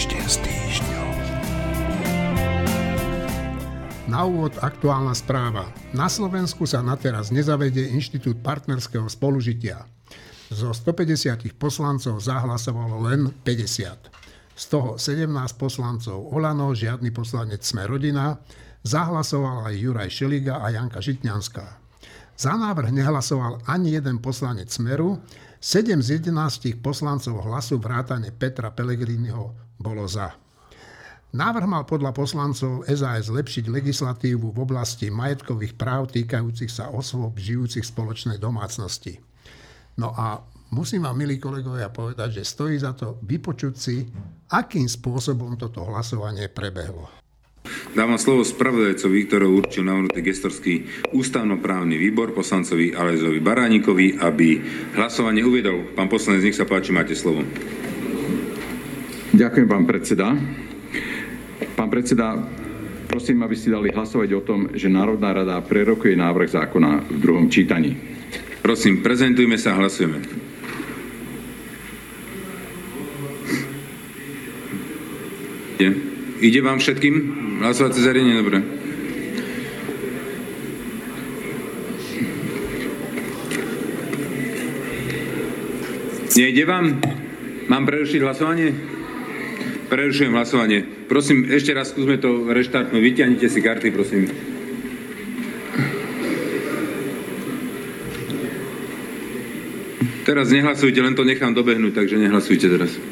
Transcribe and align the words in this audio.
Týždeň 0.00 0.24
s 0.32 0.38
týždňom. 0.40 1.16
Na 4.08 4.24
úvod 4.24 4.56
aktuálna 4.56 5.12
správa. 5.12 5.68
Na 5.92 6.08
Slovensku 6.08 6.64
sa 6.64 6.80
na 6.80 6.96
teraz 6.96 7.28
nezavedie 7.28 7.92
Inštitút 7.92 8.40
partnerského 8.40 9.04
spolužitia. 9.12 9.84
Zo 10.48 10.72
150 10.72 11.52
poslancov 11.60 12.16
zahlasovalo 12.16 13.12
len 13.12 13.28
50. 13.44 14.56
Z 14.56 14.64
toho 14.72 14.96
17 14.96 15.28
poslancov 15.60 16.32
Olano, 16.32 16.72
žiadny 16.72 17.12
poslanec 17.12 17.60
Sme 17.60 17.84
rodina, 17.84 18.40
zahlasoval 18.80 19.68
aj 19.68 19.84
Juraj 19.84 20.08
Šeliga 20.08 20.64
a 20.64 20.72
Janka 20.72 21.04
Žitňanská. 21.04 21.76
Za 22.40 22.56
návrh 22.56 22.88
nehlasoval 22.88 23.68
ani 23.68 24.00
jeden 24.00 24.16
poslanec 24.24 24.72
Smeru, 24.72 25.20
7 25.60 26.00
z 26.00 26.24
11 26.24 26.80
poslancov 26.80 27.44
hlasu 27.44 27.76
vrátane 27.76 28.32
Petra 28.32 28.72
Pellegriniho 28.72 29.68
bolo 29.80 30.04
za. 30.04 30.36
Návrh 31.30 31.66
mal 31.66 31.86
podľa 31.86 32.10
poslancov 32.10 32.84
SAS 32.90 33.30
zlepšiť 33.30 33.70
legislatívu 33.70 34.50
v 34.50 34.58
oblasti 34.60 35.14
majetkových 35.14 35.78
práv 35.78 36.10
týkajúcich 36.10 36.68
sa 36.68 36.90
osôb 36.90 37.38
žijúcich 37.38 37.86
v 37.86 37.92
spoločnej 37.94 38.36
domácnosti. 38.42 39.22
No 39.94 40.10
a 40.10 40.42
musím 40.74 41.06
vám, 41.06 41.14
milí 41.14 41.38
kolegovia, 41.38 41.86
povedať, 41.86 42.42
že 42.42 42.50
stojí 42.50 42.76
za 42.82 42.98
to 42.98 43.22
vypočuť 43.22 43.74
si, 43.78 44.10
akým 44.50 44.90
spôsobom 44.90 45.54
toto 45.54 45.86
hlasovanie 45.86 46.50
prebehlo. 46.50 47.06
Dávam 47.94 48.18
slovo 48.18 48.42
spravodajcovi, 48.42 49.30
ktorého 49.30 49.54
určil 49.54 49.86
navrhnutý 49.86 50.26
gestorský 50.26 50.74
ústavnoprávny 51.14 51.94
výbor 51.94 52.34
poslancovi 52.34 52.90
Alezovi 52.94 53.38
Baránikovi, 53.38 54.18
aby 54.18 54.58
hlasovanie 54.98 55.46
uviedol. 55.46 55.94
Pán 55.94 56.10
poslanec, 56.10 56.42
nech 56.42 56.58
sa 56.58 56.66
páči, 56.66 56.90
máte 56.90 57.14
slovo. 57.14 57.46
Ďakujem, 59.40 59.68
pán 59.72 59.88
predseda. 59.88 60.36
Pán 61.72 61.88
predseda, 61.88 62.36
prosím, 63.08 63.40
aby 63.40 63.56
ste 63.56 63.72
dali 63.72 63.88
hlasovať 63.88 64.36
o 64.36 64.44
tom, 64.44 64.68
že 64.76 64.92
Národná 64.92 65.32
rada 65.32 65.56
prerokuje 65.64 66.12
návrh 66.12 66.60
zákona 66.60 67.08
v 67.08 67.16
druhom 67.16 67.48
čítaní. 67.48 67.96
Prosím, 68.60 69.00
prezentujme 69.00 69.56
sa 69.56 69.72
a 69.72 69.80
hlasujeme. 69.80 70.20
Ide 76.40 76.60
vám 76.60 76.76
všetkým 76.76 77.14
hlasovacie 77.64 78.04
zariadenie? 78.04 78.36
Dobre. 78.44 78.58
Nejde 86.36 86.64
vám? 86.68 86.84
Mám 87.72 87.84
prerušiť 87.88 88.20
hlasovanie? 88.20 88.99
Prerušujem 89.90 90.30
hlasovanie. 90.30 90.86
Prosím, 91.10 91.50
ešte 91.50 91.74
raz 91.74 91.90
skúsme 91.90 92.22
to 92.22 92.46
reštartnúť. 92.46 93.02
Vyťahnite 93.02 93.50
si 93.50 93.58
karty, 93.58 93.90
prosím. 93.90 94.30
Teraz 100.22 100.54
nehlasujte, 100.54 101.02
len 101.02 101.18
to 101.18 101.26
nechám 101.26 101.58
dobehnúť, 101.58 101.90
takže 101.90 102.22
nehlasujte 102.22 102.70
teraz. 102.70 102.94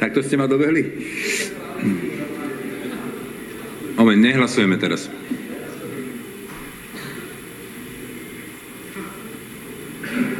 Takto 0.00 0.24
ste 0.24 0.40
ma 0.40 0.48
dobehli? 0.48 0.88
Moment, 4.00 4.24
nehlasujeme 4.24 4.80
teraz. 4.80 5.12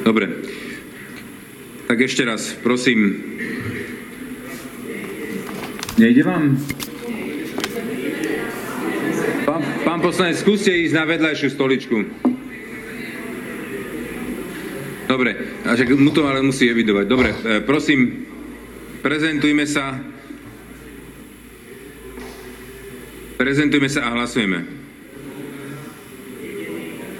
Dobre. 0.01 0.33
Ešte 2.05 2.21
raz, 2.29 2.53
prosím. 2.61 3.17
Nejde 5.97 6.21
vám? 6.21 6.61
Pán, 9.49 9.65
pán 9.89 10.01
poslanec, 10.05 10.37
skúste 10.37 10.69
ísť 10.69 11.01
na 11.01 11.09
vedľajšiu 11.09 11.49
stoličku. 11.57 11.97
Dobre, 15.09 15.33
a 15.65 15.73
mu 15.97 16.13
to 16.13 16.29
ale 16.29 16.45
musí 16.45 16.69
evidovať. 16.69 17.07
Dobre, 17.09 17.33
e, 17.33 17.65
prosím, 17.65 18.29
prezentujme 19.01 19.65
sa. 19.65 19.97
Prezentujme 23.41 23.89
sa 23.89 24.13
a 24.13 24.13
hlasujeme. 24.13 24.61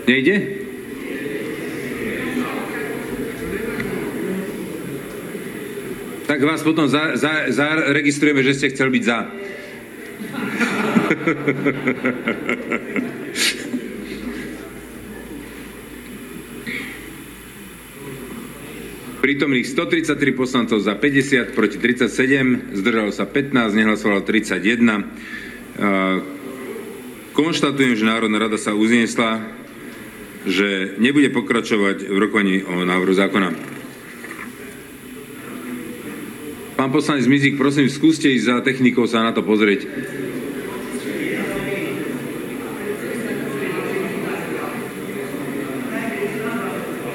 Nejde? 0.05 0.64
Tak 6.35 6.43
vás 6.43 6.67
potom 6.67 6.91
za, 6.91 7.15
za, 7.15 7.47
že 8.43 8.59
ste 8.59 8.75
chceli 8.75 8.99
byť 8.99 9.05
za. 9.07 9.19
Prítomných 19.23 19.63
133 19.63 20.35
poslancov 20.35 20.83
za 20.83 20.99
50, 20.99 21.55
proti 21.55 21.79
37, 21.79 22.83
zdržalo 22.83 23.15
sa 23.15 23.31
15, 23.31 23.71
nehlasovalo 23.79 24.27
31. 24.27 24.91
Konštatujem, 27.31 27.95
že 27.95 28.11
Národná 28.11 28.43
rada 28.43 28.59
sa 28.59 28.75
uznesla, 28.75 29.39
že 30.51 30.99
nebude 30.99 31.31
pokračovať 31.31 32.11
v 32.11 32.17
rokovaní 32.19 32.67
o 32.67 32.83
návrhu 32.83 33.15
zákona. 33.15 33.74
Pán 36.85 36.93
poslanec 36.93 37.25
Mizik, 37.25 37.57
prosím, 37.57 37.89
skúste 37.89 38.29
ísť 38.29 38.45
za 38.45 38.61
technikou 38.61 39.09
sa 39.09 39.25
na 39.25 39.33
to 39.33 39.41
pozrieť. 39.41 39.89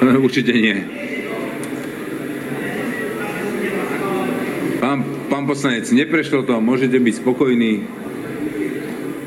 Určite 0.26 0.58
nie. 0.58 1.00
poslanec, 5.50 5.90
neprešlo 5.90 6.46
to, 6.46 6.62
môžete 6.62 7.02
byť 7.02 7.14
spokojní. 7.26 7.82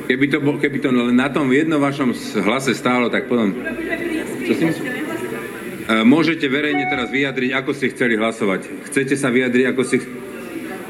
Keby 0.07 0.27
to, 0.31 0.39
bol, 0.39 0.55
keby 0.63 0.79
to 0.79 0.95
len 0.95 1.19
na 1.19 1.27
tom 1.35 1.51
jednom 1.51 1.83
vašom 1.83 2.15
hlase 2.47 2.79
stálo, 2.79 3.11
tak 3.11 3.27
potom... 3.27 3.51
Čo 4.47 4.53
si 4.55 4.65
e, 4.71 4.75
Môžete 6.07 6.47
verejne 6.47 6.87
teraz 6.87 7.11
vyjadriť, 7.11 7.51
ako 7.59 7.71
ste 7.75 7.91
chceli 7.91 8.15
hlasovať. 8.15 8.87
Chcete 8.87 9.19
sa 9.19 9.35
vyjadriť, 9.35 9.65
ako 9.75 9.83
ste... 9.83 10.22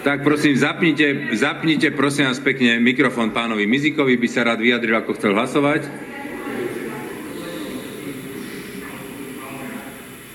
Tak 0.03 0.27
prosím, 0.27 0.59
zapnite, 0.59 1.31
zapnite 1.31 1.95
prosím 1.95 2.27
vás 2.27 2.43
pekne 2.43 2.83
mikrofón 2.83 3.31
pánovi 3.31 3.71
Mizikovi, 3.71 4.19
by 4.19 4.27
sa 4.27 4.43
rád 4.43 4.59
vyjadril, 4.59 4.99
ako 4.99 5.15
chcel 5.15 5.31
hlasovať. 5.31 5.87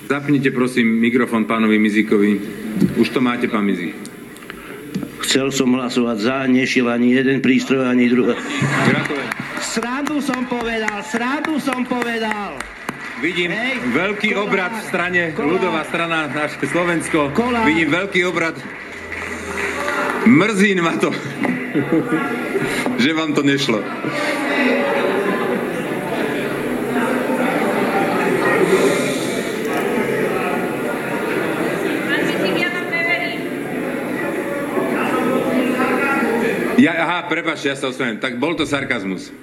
Zapnite 0.08 0.56
prosím 0.56 1.04
mikrofón 1.04 1.44
pánovi 1.44 1.76
Mizikovi. 1.84 2.40
Už 2.96 3.12
to 3.12 3.20
máte, 3.20 3.52
pán 3.52 3.68
Mizik. 3.68 3.92
Chcel 5.28 5.52
som 5.52 5.76
hlasovať 5.76 6.18
za, 6.24 6.48
nešiel 6.48 6.88
ani 6.88 7.20
jeden 7.20 7.44
prístroj, 7.44 7.92
ani 7.92 8.08
druhý. 8.08 8.40
Gratulujem. 8.88 9.32
Srandu 9.60 10.24
som 10.24 10.48
povedal, 10.48 11.04
srandu 11.04 11.60
som 11.60 11.84
povedal. 11.84 12.56
Vidím 13.20 13.52
Hej, 13.52 13.84
veľký 13.92 14.32
kola, 14.32 14.48
obrad 14.48 14.72
v 14.72 14.84
strane, 14.88 15.22
kola, 15.36 15.60
ľudová 15.60 15.84
strana, 15.92 16.32
naše 16.32 16.64
Slovensko. 16.72 17.36
Kola. 17.36 17.68
Vidím 17.68 17.92
veľký 17.92 18.24
obrad. 18.24 18.56
Mrzí 20.26 20.76
ma 20.82 20.98
to, 20.98 21.12
že 23.04 23.14
vám 23.14 23.34
to 23.34 23.44
nešlo. 23.44 23.84
Ja, 36.78 36.94
aha, 36.94 37.26
prepáčte, 37.26 37.74
ja 37.74 37.76
sa 37.76 37.90
ospravedlňujem. 37.90 38.22
Tak 38.22 38.34
bol 38.38 38.54
to 38.54 38.62
sarkazmus. 38.62 39.34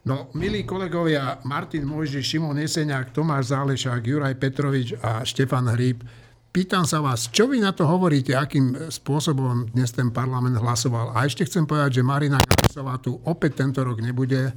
No, 0.00 0.32
milí 0.32 0.64
kolegovia, 0.64 1.36
Martin 1.44 1.84
Mojži, 1.84 2.24
Šimon 2.24 2.56
Jeseniak, 2.56 3.12
Tomáš 3.12 3.52
Zálešák, 3.52 4.00
Juraj 4.00 4.32
Petrovič 4.40 4.96
a 5.04 5.20
Štefan 5.20 5.68
Hríb, 5.76 6.00
pýtam 6.52 6.84
sa 6.88 7.04
vás, 7.04 7.28
čo 7.28 7.46
vy 7.46 7.60
na 7.60 7.70
to 7.76 7.84
hovoríte, 7.84 8.32
akým 8.34 8.90
spôsobom 8.90 9.70
dnes 9.72 9.92
ten 9.92 10.10
parlament 10.10 10.58
hlasoval? 10.58 11.12
A 11.12 11.28
ešte 11.28 11.44
chcem 11.44 11.68
povedať, 11.68 12.00
že 12.00 12.06
Marina 12.06 12.40
Garisová 12.40 12.98
tu 12.98 13.20
opäť 13.28 13.62
tento 13.64 13.84
rok 13.84 14.00
nebude, 14.00 14.52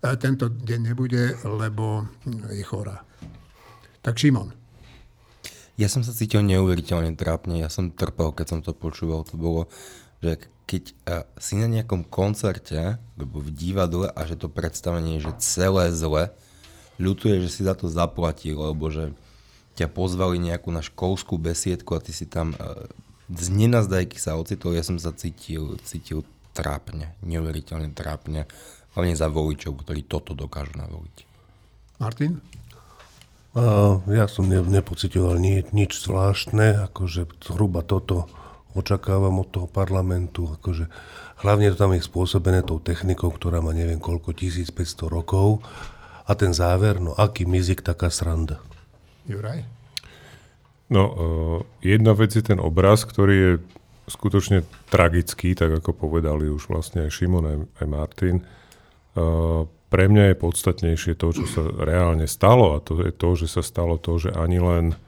e, 0.00 0.08
tento 0.16 0.48
deň 0.50 0.80
nebude, 0.80 1.36
lebo 1.44 2.08
je 2.50 2.64
chorá. 2.64 3.04
Tak 4.04 4.20
Šimon. 4.20 4.52
Ja 5.74 5.90
som 5.90 6.06
sa 6.06 6.14
cítil 6.14 6.46
neuveriteľne 6.46 7.18
trápne, 7.18 7.58
ja 7.58 7.66
som 7.66 7.90
trpel, 7.90 8.30
keď 8.30 8.46
som 8.46 8.60
to 8.62 8.70
počúval. 8.70 9.26
To 9.26 9.34
bolo, 9.34 9.66
že 10.22 10.38
keď 10.64 10.82
uh, 11.04 11.26
si 11.36 11.58
na 11.58 11.66
nejakom 11.66 12.06
koncerte, 12.06 12.96
alebo 12.96 13.42
v 13.42 13.50
divadle 13.52 14.06
a 14.08 14.20
že 14.24 14.38
to 14.38 14.48
predstavenie 14.48 15.18
je 15.18 15.34
celé 15.42 15.90
zle, 15.90 16.30
ľutuje, 16.96 17.42
že 17.42 17.50
si 17.50 17.60
za 17.66 17.74
to 17.74 17.90
zaplatil, 17.90 18.70
lebo 18.70 18.86
že 18.88 19.10
ťa 19.74 19.90
pozvali 19.90 20.38
nejakú 20.38 20.70
na 20.70 20.80
školskú 20.80 21.38
besiedku 21.38 21.98
a 21.98 22.02
ty 22.02 22.14
si 22.14 22.30
tam 22.30 22.54
uh, 22.54 22.86
z 23.32 23.46
nenazdajky 23.50 24.20
sa 24.20 24.38
ocitol, 24.38 24.76
ja 24.76 24.84
som 24.84 25.00
sa 25.00 25.10
cítil, 25.10 25.80
cítil 25.82 26.22
trápne, 26.54 27.16
neuveriteľne 27.26 27.90
trápne, 27.90 28.46
hlavne 28.94 29.14
za 29.18 29.26
voličov, 29.26 29.82
ktorí 29.82 30.06
toto 30.06 30.36
dokážu 30.38 30.78
navoliť. 30.78 31.16
Martin? 31.98 32.38
Uh, 33.54 34.02
ja 34.10 34.26
som 34.26 34.50
ne, 34.50 34.58
nepocitoval 34.58 35.38
ni, 35.38 35.62
nič 35.70 35.94
zvláštne, 36.02 36.90
akože 36.90 37.30
zhruba 37.38 37.86
toto 37.86 38.26
očakávam 38.74 39.38
od 39.38 39.48
toho 39.50 39.66
parlamentu, 39.70 40.50
akože 40.58 40.90
hlavne 41.46 41.70
to 41.70 41.78
tam 41.78 41.94
je 41.94 42.02
spôsobené 42.02 42.66
tou 42.66 42.82
technikou, 42.82 43.30
ktorá 43.30 43.62
má 43.62 43.70
neviem 43.70 44.02
koľko, 44.02 44.34
1500 44.34 45.06
rokov 45.06 45.62
a 46.26 46.34
ten 46.34 46.50
záver, 46.50 46.98
no 46.98 47.14
aký 47.14 47.46
mizik, 47.46 47.86
taká 47.86 48.10
sranda. 48.10 48.58
Juraj? 49.24 49.64
No, 50.92 51.02
uh, 51.02 51.16
jedna 51.80 52.12
vec 52.12 52.36
je 52.36 52.44
ten 52.44 52.60
obraz, 52.60 53.08
ktorý 53.08 53.34
je 53.34 53.52
skutočne 54.04 54.68
tragický, 54.92 55.56
tak 55.56 55.80
ako 55.80 55.96
povedali 55.96 56.44
už 56.52 56.68
vlastne 56.68 57.08
aj 57.08 57.10
Šimon, 57.10 57.44
aj, 57.48 57.56
aj 57.80 57.86
Martin. 57.88 58.36
Uh, 59.16 59.64
pre 59.88 60.10
mňa 60.10 60.34
je 60.34 60.42
podstatnejšie 60.42 61.12
to, 61.16 61.32
čo 61.32 61.44
sa 61.48 61.62
reálne 61.64 62.26
stalo 62.26 62.76
a 62.76 62.82
to 62.84 63.00
je 63.00 63.14
to, 63.14 63.28
že 63.38 63.46
sa 63.46 63.62
stalo 63.62 63.96
to, 63.96 64.18
že 64.18 64.34
ani 64.34 64.58
len 64.58 64.98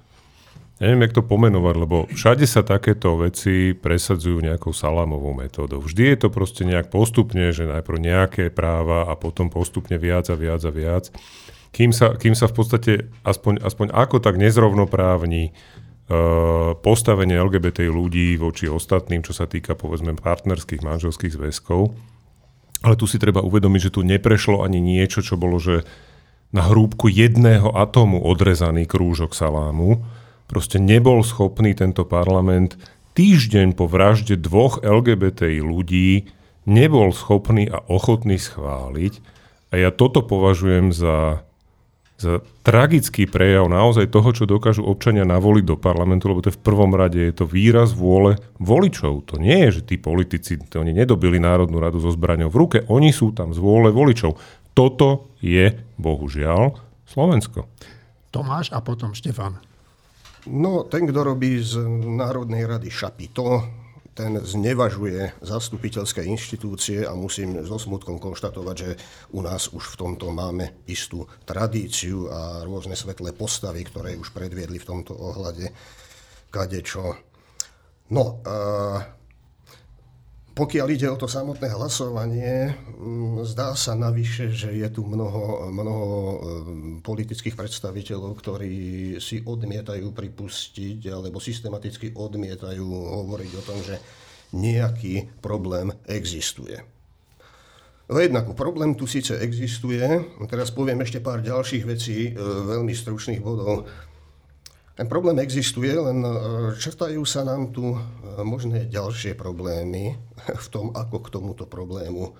ja 0.76 0.92
neviem, 0.92 1.08
jak 1.08 1.16
to 1.16 1.24
pomenovať, 1.24 1.74
lebo 1.80 2.04
všade 2.12 2.44
sa 2.44 2.60
takéto 2.60 3.16
veci 3.16 3.72
presadzujú 3.72 4.44
nejakou 4.44 4.76
salámovou 4.76 5.32
metódou. 5.32 5.80
Vždy 5.80 6.12
je 6.12 6.18
to 6.20 6.28
proste 6.28 6.68
nejak 6.68 6.92
postupne, 6.92 7.48
že 7.48 7.64
najprv 7.64 7.96
nejaké 7.96 8.44
práva 8.52 9.08
a 9.08 9.16
potom 9.16 9.48
postupne 9.48 9.96
viac 9.96 10.28
a 10.28 10.36
viac 10.36 10.60
a 10.68 10.72
viac. 10.72 11.08
Kým 11.76 11.92
sa, 11.92 12.16
kým 12.16 12.32
sa 12.32 12.48
v 12.48 12.54
podstate 12.56 12.92
aspoň, 13.20 13.60
aspoň 13.60 13.92
ako 13.92 14.16
tak 14.24 14.40
nezrovnoprávni 14.40 15.52
uh, 15.52 16.72
postavenie 16.80 17.36
LGBT 17.36 17.92
ľudí 17.92 18.40
voči 18.40 18.64
ostatným, 18.64 19.20
čo 19.20 19.36
sa 19.36 19.44
týka 19.44 19.76
povedzme 19.76 20.16
partnerských 20.16 20.80
manželských 20.80 21.36
zväzkov. 21.36 21.92
Ale 22.80 22.96
tu 22.96 23.04
si 23.04 23.20
treba 23.20 23.44
uvedomiť, 23.44 23.92
že 23.92 23.94
tu 23.94 24.00
neprešlo 24.08 24.64
ani 24.64 24.80
niečo, 24.80 25.20
čo 25.20 25.36
bolo, 25.36 25.60
že 25.60 25.84
na 26.48 26.64
hrúbku 26.64 27.12
jedného 27.12 27.76
atómu 27.76 28.24
odrezaný 28.24 28.88
krúžok 28.88 29.36
salámu, 29.36 30.00
proste 30.48 30.80
nebol 30.80 31.20
schopný 31.20 31.76
tento 31.76 32.08
parlament 32.08 32.80
týždeň 33.12 33.76
po 33.76 33.84
vražde 33.84 34.40
dvoch 34.40 34.80
LGBTI 34.80 35.60
ľudí 35.60 36.32
nebol 36.66 37.14
schopný 37.14 37.70
a 37.70 37.80
ochotný 37.86 38.36
schváliť. 38.36 39.22
A 39.70 39.74
ja 39.80 39.90
toto 39.90 40.22
považujem 40.22 40.90
za, 40.94 41.45
za 42.16 42.40
tragický 42.64 43.28
prejav 43.28 43.68
naozaj 43.68 44.08
toho, 44.08 44.32
čo 44.32 44.48
dokážu 44.48 44.80
občania 44.80 45.28
navoliť 45.28 45.64
do 45.68 45.76
parlamentu, 45.76 46.32
lebo 46.32 46.40
to 46.40 46.48
je 46.48 46.56
v 46.56 46.64
prvom 46.64 46.96
rade 46.96 47.20
je 47.20 47.34
to 47.36 47.44
výraz 47.44 47.92
vôle 47.92 48.40
voličov. 48.56 49.28
To 49.28 49.36
nie 49.36 49.68
je, 49.68 49.80
že 49.80 49.92
tí 49.92 49.96
politici, 50.00 50.56
to 50.56 50.80
oni 50.80 50.96
nedobili 50.96 51.36
Národnú 51.36 51.76
radu 51.76 52.00
so 52.00 52.08
zbraňou 52.08 52.48
v 52.48 52.56
ruke, 52.56 52.78
oni 52.88 53.12
sú 53.12 53.36
tam 53.36 53.52
z 53.52 53.60
vôle 53.60 53.92
voličov. 53.92 54.40
Toto 54.72 55.36
je, 55.44 55.76
bohužiaľ, 56.00 56.80
Slovensko. 57.04 57.68
Tomáš 58.32 58.72
a 58.72 58.80
potom 58.80 59.12
Štefan. 59.12 59.60
No, 60.48 60.88
ten, 60.88 61.04
kto 61.04 61.20
robí 61.20 61.60
z 61.60 61.84
Národnej 62.16 62.64
rady 62.64 62.88
šapito, 62.88 63.66
ten 64.16 64.40
znevažuje 64.40 65.36
zastupiteľské 65.44 66.24
inštitúcie 66.24 67.04
a 67.04 67.12
musím 67.12 67.60
so 67.60 67.76
smutkom 67.76 68.16
konštatovať, 68.16 68.76
že 68.80 68.90
u 69.36 69.44
nás 69.44 69.68
už 69.68 69.92
v 69.92 69.98
tomto 70.00 70.32
máme 70.32 70.88
istú 70.88 71.28
tradíciu 71.44 72.32
a 72.32 72.64
rôzne 72.64 72.96
svetlé 72.96 73.36
postavy, 73.36 73.84
ktoré 73.84 74.16
už 74.16 74.32
predviedli 74.32 74.80
v 74.80 74.88
tomto 74.88 75.12
ohľade 75.12 75.68
kadečo. 76.48 77.12
No, 78.08 78.40
uh, 78.40 79.04
pokiaľ 80.56 80.86
ide 80.88 81.12
o 81.12 81.20
to 81.20 81.28
samotné 81.28 81.68
hlasovanie, 81.68 82.72
mm, 82.72 83.44
zdá 83.44 83.76
sa 83.76 83.92
navyše, 83.92 84.48
že 84.48 84.72
je 84.72 84.88
tu 84.88 85.04
mnoho, 85.04 85.68
mnoho 85.68 86.06
mm, 86.08 87.04
politických 87.04 87.52
predstaviteľov, 87.52 88.32
ktorí 88.40 88.76
si 89.20 89.44
odmietajú 89.44 90.16
pripustiť 90.16 91.12
alebo 91.12 91.44
systematicky 91.44 92.16
odmietajú 92.16 92.88
hovoriť 92.88 93.52
o 93.52 93.62
tom, 93.68 93.78
že 93.84 94.00
nejaký 94.56 95.44
problém 95.44 95.92
existuje. 96.08 96.80
Jednak 98.06 98.54
problém 98.54 98.94
tu 98.94 99.04
síce 99.04 99.34
existuje, 99.36 100.00
teraz 100.46 100.70
poviem 100.70 101.02
ešte 101.02 101.18
pár 101.18 101.42
ďalších 101.42 101.84
vecí, 101.84 102.30
e, 102.30 102.38
veľmi 102.38 102.94
stručných 102.94 103.42
bodov. 103.42 103.90
Ten 104.96 105.12
problém 105.12 105.36
existuje, 105.44 105.92
len 105.92 106.24
e, 106.24 106.32
črtajú 106.80 107.20
sa 107.28 107.44
nám 107.44 107.68
tu 107.68 107.92
e, 107.92 107.98
možné 108.40 108.88
ďalšie 108.88 109.36
problémy 109.36 110.16
v 110.64 110.66
tom, 110.72 110.88
ako 110.96 111.20
k 111.20 111.32
tomuto 111.36 111.68
problému 111.68 112.32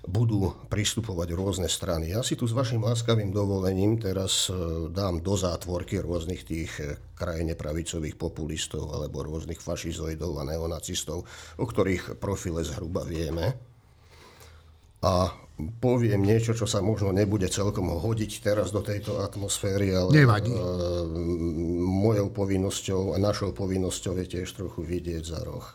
budú 0.00 0.50
pristupovať 0.72 1.28
rôzne 1.36 1.68
strany. 1.70 2.10
Ja 2.10 2.24
si 2.24 2.34
tu 2.34 2.48
s 2.50 2.56
vašim 2.56 2.82
láskavým 2.82 3.30
dovolením 3.30 4.02
teraz 4.02 4.50
e, 4.50 4.90
dám 4.90 5.22
do 5.22 5.38
zátvorky 5.38 6.02
rôznych 6.02 6.42
tých 6.42 6.98
krajine 7.14 7.54
pravicových 7.54 8.18
populistov 8.18 8.90
alebo 8.90 9.22
rôznych 9.22 9.62
fašizoidov 9.62 10.34
a 10.42 10.50
neonacistov, 10.50 11.22
o 11.62 11.64
ktorých 11.64 12.18
profile 12.18 12.66
zhruba 12.66 13.06
vieme. 13.06 13.54
A 15.06 15.30
poviem 15.80 16.24
niečo, 16.24 16.56
čo 16.56 16.64
sa 16.64 16.80
možno 16.80 17.12
nebude 17.12 17.48
celkom 17.48 17.92
hodiť 17.92 18.32
teraz 18.40 18.72
do 18.72 18.80
tejto 18.80 19.20
atmosféry, 19.20 19.92
ale 19.92 20.24
Nevadí. 20.24 20.52
Mojou 22.00 22.32
povinnosťou 22.32 23.12
a 23.12 23.20
našou 23.20 23.52
povinnosťou 23.52 24.16
je 24.24 24.26
tiež 24.40 24.48
trochu 24.56 24.80
vidieť 24.80 25.20
za 25.20 25.44
roh. 25.44 25.68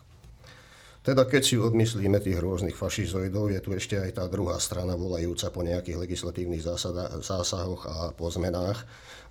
Teda 1.05 1.21
keď 1.21 1.41
si 1.45 1.61
odmyslíme 1.61 2.17
tých 2.17 2.41
rôznych 2.41 2.73
fašizoidov, 2.73 3.53
je 3.53 3.61
tu 3.61 3.77
ešte 3.77 3.93
aj 3.93 4.17
tá 4.17 4.25
druhá 4.25 4.57
strana 4.57 4.97
volajúca 4.97 5.53
po 5.53 5.61
nejakých 5.61 6.01
legislatívnych 6.01 6.65
zásada, 6.65 7.13
zásahoch 7.21 7.85
a 7.85 7.95
po 8.09 8.25
zmenách. 8.33 8.81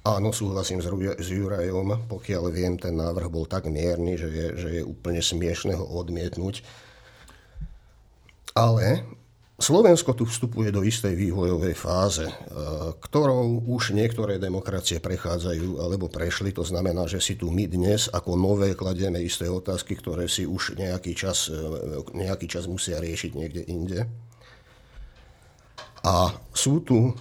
Áno, 0.06 0.30
súhlasím 0.30 0.78
s, 0.78 0.86
s 1.18 1.28
Jurajom, 1.34 2.06
pokiaľ 2.06 2.42
viem, 2.54 2.78
ten 2.78 2.94
návrh 2.94 3.26
bol 3.26 3.50
tak 3.50 3.66
mierny, 3.66 4.14
že 4.14 4.30
je, 4.30 4.46
že 4.54 4.68
je 4.78 4.82
úplne 4.86 5.18
smiešne 5.18 5.74
ho 5.74 5.82
odmietnúť. 5.98 6.62
Ale 8.54 9.02
Slovensko 9.54 10.18
tu 10.18 10.26
vstupuje 10.26 10.74
do 10.74 10.82
istej 10.82 11.14
vývojovej 11.14 11.78
fáze, 11.78 12.26
e, 12.26 12.34
ktorou 12.98 13.62
už 13.70 13.94
niektoré 13.94 14.42
demokracie 14.42 14.98
prechádzajú 14.98 15.78
alebo 15.78 16.10
prešli. 16.10 16.50
To 16.58 16.66
znamená, 16.66 17.06
že 17.06 17.22
si 17.22 17.38
tu 17.38 17.54
my 17.54 17.70
dnes 17.70 18.10
ako 18.10 18.34
nové 18.34 18.74
kladieme 18.74 19.22
isté 19.22 19.46
otázky, 19.46 19.94
ktoré 19.94 20.26
si 20.26 20.42
už 20.42 20.74
nejaký 20.74 21.14
čas, 21.14 21.46
e, 21.46 21.54
nejaký 22.18 22.50
čas 22.50 22.66
musia 22.66 22.98
riešiť 22.98 23.30
niekde 23.30 23.62
inde. 23.70 24.10
A 26.02 26.34
sú 26.50 26.82
tu 26.82 27.14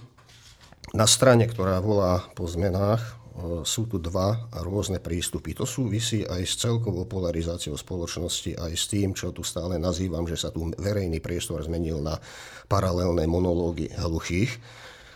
na 0.90 1.06
strane, 1.06 1.46
ktorá 1.46 1.78
volá 1.86 2.26
po 2.34 2.50
zmenách, 2.50 3.23
sú 3.66 3.90
tu 3.90 3.98
dva 3.98 4.46
rôzne 4.62 5.02
prístupy. 5.02 5.58
To 5.58 5.66
súvisí 5.66 6.22
aj 6.22 6.42
s 6.46 6.54
celkovou 6.62 7.10
polarizáciou 7.10 7.74
spoločnosti, 7.74 8.54
aj 8.54 8.72
s 8.78 8.86
tým, 8.86 9.18
čo 9.18 9.34
tu 9.34 9.42
stále 9.42 9.82
nazývam, 9.82 10.30
že 10.30 10.38
sa 10.38 10.54
tu 10.54 10.70
verejný 10.78 11.18
priestor 11.18 11.66
zmenil 11.66 11.98
na 11.98 12.22
paralelné 12.70 13.26
monológy 13.26 13.90
hluchých. 13.98 14.54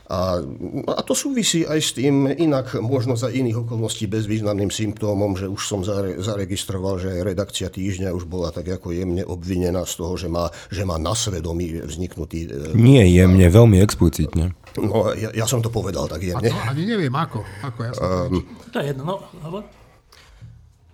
A, 0.08 0.40
a 0.88 1.02
to 1.04 1.12
súvisí 1.12 1.68
aj 1.68 1.80
s 1.84 1.92
tým, 1.92 2.32
inak 2.32 2.80
možno 2.80 3.20
za 3.20 3.28
iných 3.28 3.68
okolností 3.68 4.08
bezvýznamným 4.08 4.72
symptómom, 4.72 5.36
že 5.36 5.52
už 5.52 5.62
som 5.68 5.84
zare, 5.84 6.16
zaregistroval, 6.24 6.96
že 6.96 7.28
redakcia 7.28 7.68
týždňa 7.68 8.16
už 8.16 8.24
bola 8.24 8.56
tak 8.56 8.72
ako 8.72 8.96
jemne 8.96 9.28
obvinená 9.28 9.84
z 9.84 9.94
toho, 10.00 10.16
že 10.16 10.32
má, 10.32 10.48
že 10.72 10.88
má 10.88 10.96
na 10.96 11.12
svedomí 11.12 11.84
vzniknutý... 11.84 12.48
E, 12.48 12.80
Nie 12.80 13.04
jemne, 13.04 13.52
veľmi 13.52 13.84
explicitne. 13.84 14.56
No, 14.80 15.12
ja, 15.12 15.36
ja 15.36 15.44
som 15.44 15.60
to 15.60 15.68
povedal 15.68 16.08
tak 16.08 16.24
jemne. 16.24 16.48
A 16.48 16.56
to 16.56 16.72
ani 16.72 16.84
neviem 16.88 17.12
ako. 17.12 17.44
ako 17.68 17.80
ja 17.84 17.92
som 17.92 18.08
um, 18.32 18.48
to 18.72 18.80
je 18.80 18.96
jedno, 18.96 19.04
no, 19.04 19.16
hovor. 19.44 19.64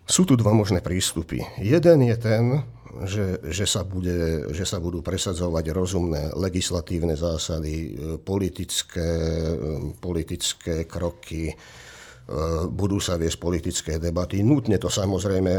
Sú 0.10 0.26
tu 0.26 0.34
dva 0.34 0.58
možné 0.58 0.82
prístupy. 0.82 1.46
Jeden 1.62 2.02
je 2.02 2.16
ten, 2.18 2.44
že, 3.02 3.42
že, 3.50 3.66
sa 3.66 3.82
bude, 3.82 4.50
že 4.54 4.66
sa 4.70 4.78
budú 4.78 5.02
presadzovať 5.02 5.66
rozumné 5.74 6.22
legislatívne 6.38 7.18
zásady, 7.18 7.74
e, 7.74 7.90
politické, 8.22 9.10
e, 9.50 9.92
politické 9.98 10.86
kroky, 10.86 11.50
e, 11.50 11.56
budú 12.70 13.02
sa 13.02 13.18
viesť 13.18 13.38
politické 13.42 13.92
debaty. 13.98 14.46
Nutne 14.46 14.78
to 14.78 14.94
samozrejme 14.94 15.54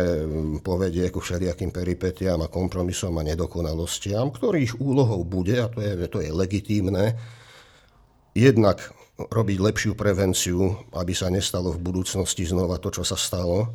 povedie 0.62 1.10
ku 1.10 1.18
všelijakým 1.18 1.74
peripetiám 1.74 2.46
a 2.46 2.52
kompromisom 2.52 3.18
a 3.18 3.26
nedokonalostiam, 3.26 4.30
ktorých 4.30 4.78
úlohou 4.78 5.26
bude, 5.26 5.58
a 5.58 5.66
to 5.66 5.82
je, 5.82 5.92
to 6.06 6.18
je 6.22 6.30
legitímne, 6.30 7.18
jednak 8.34 8.78
robiť 9.18 9.58
lepšiu 9.58 9.92
prevenciu, 9.94 10.74
aby 10.94 11.14
sa 11.14 11.30
nestalo 11.30 11.70
v 11.70 11.82
budúcnosti 11.82 12.46
znova 12.46 12.82
to, 12.82 12.90
čo 12.90 13.06
sa 13.06 13.14
stalo, 13.14 13.70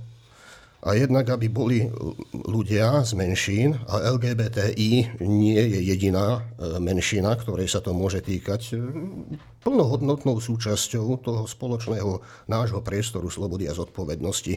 a 0.79 0.95
jednak, 0.95 1.27
aby 1.27 1.51
boli 1.51 1.83
ľudia 2.31 3.03
z 3.03 3.11
menšín 3.19 3.75
a 3.91 3.99
LGBTI 4.15 5.19
nie 5.27 5.59
je 5.59 5.79
jediná 5.83 6.39
e, 6.39 6.79
menšina, 6.79 7.35
ktorej 7.35 7.67
sa 7.67 7.83
to 7.83 7.91
môže 7.91 8.23
týkať, 8.23 8.61
e, 8.71 8.79
plnohodnotnou 9.59 10.39
súčasťou 10.39 11.19
toho 11.19 11.43
spoločného 11.43 12.23
nášho 12.47 12.79
priestoru 12.79 13.27
slobody 13.27 13.67
a 13.67 13.75
zodpovednosti 13.75 14.55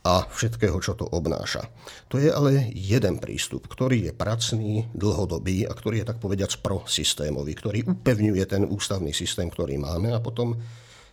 a 0.00 0.24
všetkého, 0.24 0.80
čo 0.80 0.96
to 0.96 1.04
obnáša. 1.04 1.68
To 2.08 2.16
je 2.16 2.32
ale 2.32 2.72
jeden 2.72 3.20
prístup, 3.20 3.68
ktorý 3.68 4.08
je 4.08 4.12
pracný, 4.16 4.88
dlhodobý 4.96 5.68
a 5.68 5.76
ktorý 5.76 6.00
je 6.00 6.08
tak 6.08 6.24
povediac 6.24 6.56
prosystémový, 6.64 7.52
ktorý 7.52 7.78
upevňuje 7.84 8.44
ten 8.48 8.64
ústavný 8.64 9.12
systém, 9.12 9.52
ktorý 9.52 9.76
máme 9.76 10.16
a 10.16 10.24
potom 10.24 10.56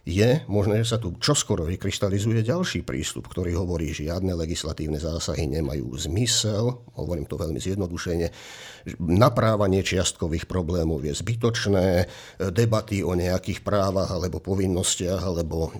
je 0.07 0.39
možné, 0.47 0.79
že 0.87 0.95
sa 0.95 0.97
tu 1.03 1.19
čoskoro 1.19 1.67
vykryštalizuje 1.67 2.39
ďalší 2.39 2.87
prístup, 2.87 3.27
ktorý 3.27 3.59
hovorí, 3.59 3.91
že 3.91 4.07
žiadne 4.07 4.31
legislatívne 4.39 5.03
zásahy 5.03 5.51
nemajú 5.51 5.91
zmysel, 5.99 6.87
hovorím 6.95 7.27
to 7.27 7.35
veľmi 7.35 7.59
zjednodušene, 7.59 8.31
naprávanie 9.03 9.83
čiastkových 9.83 10.47
problémov 10.47 11.03
je 11.03 11.11
zbytočné, 11.11 12.07
debaty 12.55 13.03
o 13.03 13.11
nejakých 13.19 13.67
právach 13.67 14.15
alebo 14.15 14.39
povinnostiach 14.39 15.27
alebo 15.27 15.75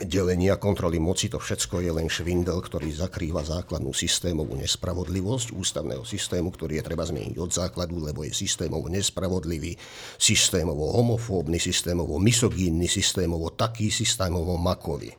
delenia 0.00 0.56
kontroly 0.56 0.96
moci, 0.96 1.28
to 1.28 1.36
všetko 1.36 1.84
je 1.84 1.92
len 1.92 2.08
švindel, 2.08 2.64
ktorý 2.64 2.88
zakrýva 2.88 3.44
základnú 3.44 3.92
systémovú 3.92 4.56
nespravodlivosť 4.56 5.52
ústavného 5.52 6.00
systému, 6.08 6.48
ktorý 6.48 6.80
je 6.80 6.86
treba 6.88 7.04
zmeniť 7.04 7.36
od 7.36 7.50
základu, 7.52 8.00
lebo 8.00 8.24
je 8.24 8.32
systémovo 8.32 8.88
nespravodlivý, 8.88 9.76
systémovo 10.16 10.96
homofóbny, 10.96 11.60
systémovo 11.60 12.16
misogínny, 12.16 12.88
systémovo 12.88 13.52
taký, 13.52 13.92
systémovo 13.92 14.56
makový. 14.56 15.12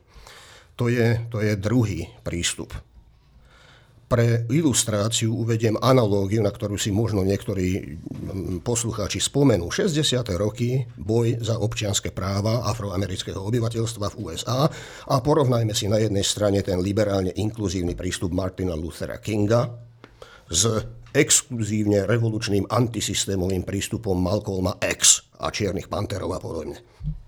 To 0.74 0.90
je, 0.90 1.30
to 1.30 1.38
je 1.38 1.54
druhý 1.54 2.10
prístup 2.26 2.74
pre 4.14 4.46
ilustráciu 4.46 5.34
uvediem 5.34 5.74
analógiu, 5.82 6.38
na 6.38 6.54
ktorú 6.54 6.78
si 6.78 6.94
možno 6.94 7.26
niektorí 7.26 7.98
mm, 7.98 8.62
poslucháči 8.62 9.18
spomenú. 9.18 9.74
60. 9.74 10.22
roky 10.38 10.86
boj 10.94 11.42
za 11.42 11.58
občianske 11.58 12.14
práva 12.14 12.62
afroamerického 12.70 13.42
obyvateľstva 13.42 14.14
v 14.14 14.18
USA 14.22 14.70
a 15.10 15.14
porovnajme 15.18 15.74
si 15.74 15.90
na 15.90 15.98
jednej 15.98 16.22
strane 16.22 16.62
ten 16.62 16.78
liberálne 16.78 17.34
inkluzívny 17.34 17.98
prístup 17.98 18.30
Martina 18.30 18.78
Luthera 18.78 19.18
Kinga 19.18 19.66
s 20.46 20.62
exkluzívne 21.14 22.10
revolučným 22.10 22.66
antisystémovým 22.66 23.62
prístupom 23.62 24.18
Malcolma 24.18 24.74
X 24.82 25.30
a 25.38 25.54
Čiernych 25.54 25.86
panterov 25.86 26.34
a 26.34 26.42
podobne. 26.42 26.82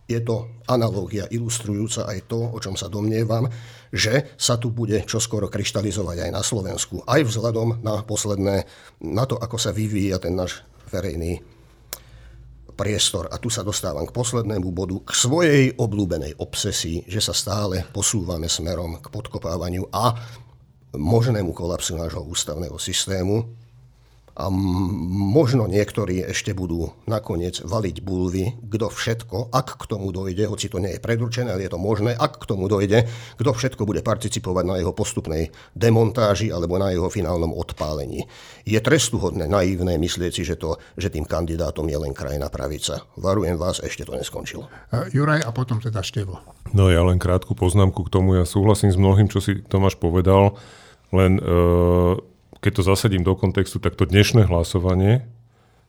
Je 0.06 0.22
to 0.22 0.62
analógia 0.70 1.26
ilustrujúca 1.30 2.06
aj 2.06 2.30
to, 2.30 2.38
o 2.38 2.58
čom 2.62 2.78
sa 2.78 2.86
domnievam, 2.86 3.50
že 3.90 4.34
sa 4.38 4.54
tu 4.54 4.70
bude 4.70 5.02
čoskoro 5.02 5.50
kryštalizovať 5.50 6.26
aj 6.26 6.30
na 6.30 6.42
Slovensku. 6.42 7.02
Aj 7.06 7.22
vzhľadom 7.22 7.82
na 7.82 8.02
posledné, 8.06 8.66
na 9.02 9.24
to, 9.26 9.34
ako 9.38 9.58
sa 9.58 9.74
vyvíja 9.74 10.22
ten 10.22 10.38
náš 10.38 10.62
verejný 10.94 11.42
priestor. 12.78 13.26
A 13.34 13.40
tu 13.42 13.50
sa 13.50 13.66
dostávam 13.66 14.06
k 14.06 14.14
poslednému 14.14 14.70
bodu, 14.70 14.94
k 15.02 15.10
svojej 15.10 15.64
obľúbenej 15.74 16.38
obsesii, 16.38 17.08
že 17.10 17.18
sa 17.18 17.34
stále 17.34 17.82
posúvame 17.90 18.46
smerom 18.46 19.02
k 19.02 19.10
podkopávaniu 19.10 19.90
a 19.90 20.14
možnému 20.94 21.50
kolapsu 21.50 21.98
nášho 21.98 22.22
ústavného 22.22 22.78
systému, 22.78 23.65
a 24.36 24.52
možno 24.52 25.64
niektorí 25.64 26.20
ešte 26.28 26.52
budú 26.52 26.92
nakoniec 27.08 27.64
valiť 27.64 27.96
bulvy, 28.04 28.60
kto 28.68 28.92
všetko, 28.92 29.48
ak 29.48 29.80
k 29.80 29.84
tomu 29.88 30.12
dojde, 30.12 30.44
hoci 30.44 30.68
to 30.68 30.76
nie 30.76 30.92
je 30.92 31.00
predurčené, 31.00 31.56
ale 31.56 31.64
je 31.64 31.72
to 31.72 31.80
možné, 31.80 32.12
ak 32.12 32.36
k 32.36 32.44
tomu 32.44 32.68
dojde, 32.68 33.08
kto 33.40 33.50
všetko 33.56 33.88
bude 33.88 34.04
participovať 34.04 34.64
na 34.68 34.76
jeho 34.76 34.92
postupnej 34.92 35.48
demontáži 35.72 36.52
alebo 36.52 36.76
na 36.76 36.92
jeho 36.92 37.08
finálnom 37.08 37.56
odpálení. 37.56 38.28
Je 38.68 38.76
trestuhodné, 38.76 39.48
naivné 39.48 39.96
myslieť 39.96 40.32
si, 40.36 40.44
že, 40.44 40.60
to, 40.60 40.76
že 41.00 41.08
tým 41.08 41.24
kandidátom 41.24 41.88
je 41.88 41.96
len 41.96 42.12
krajná 42.12 42.52
pravica. 42.52 43.08
Varujem 43.16 43.56
vás, 43.56 43.80
ešte 43.80 44.04
to 44.04 44.12
neskončilo. 44.12 44.68
Juraj 45.16 45.48
a 45.48 45.50
potom 45.50 45.80
teda 45.80 46.04
Števo. 46.04 46.44
No 46.76 46.92
ja 46.92 47.00
len 47.00 47.16
krátku 47.16 47.56
poznámku 47.56 48.04
k 48.04 48.12
tomu. 48.12 48.36
Ja 48.36 48.44
súhlasím 48.44 48.92
s 48.92 49.00
mnohým, 49.00 49.32
čo 49.32 49.40
si 49.40 49.64
Tomáš 49.64 49.96
povedal, 49.96 50.60
len 51.08 51.40
uh 51.40 52.35
keď 52.60 52.72
to 52.80 52.82
zasadím 52.82 53.22
do 53.22 53.36
kontextu, 53.36 53.80
tak 53.80 53.94
to 53.98 54.08
dnešné 54.08 54.48
hlasovanie 54.48 55.26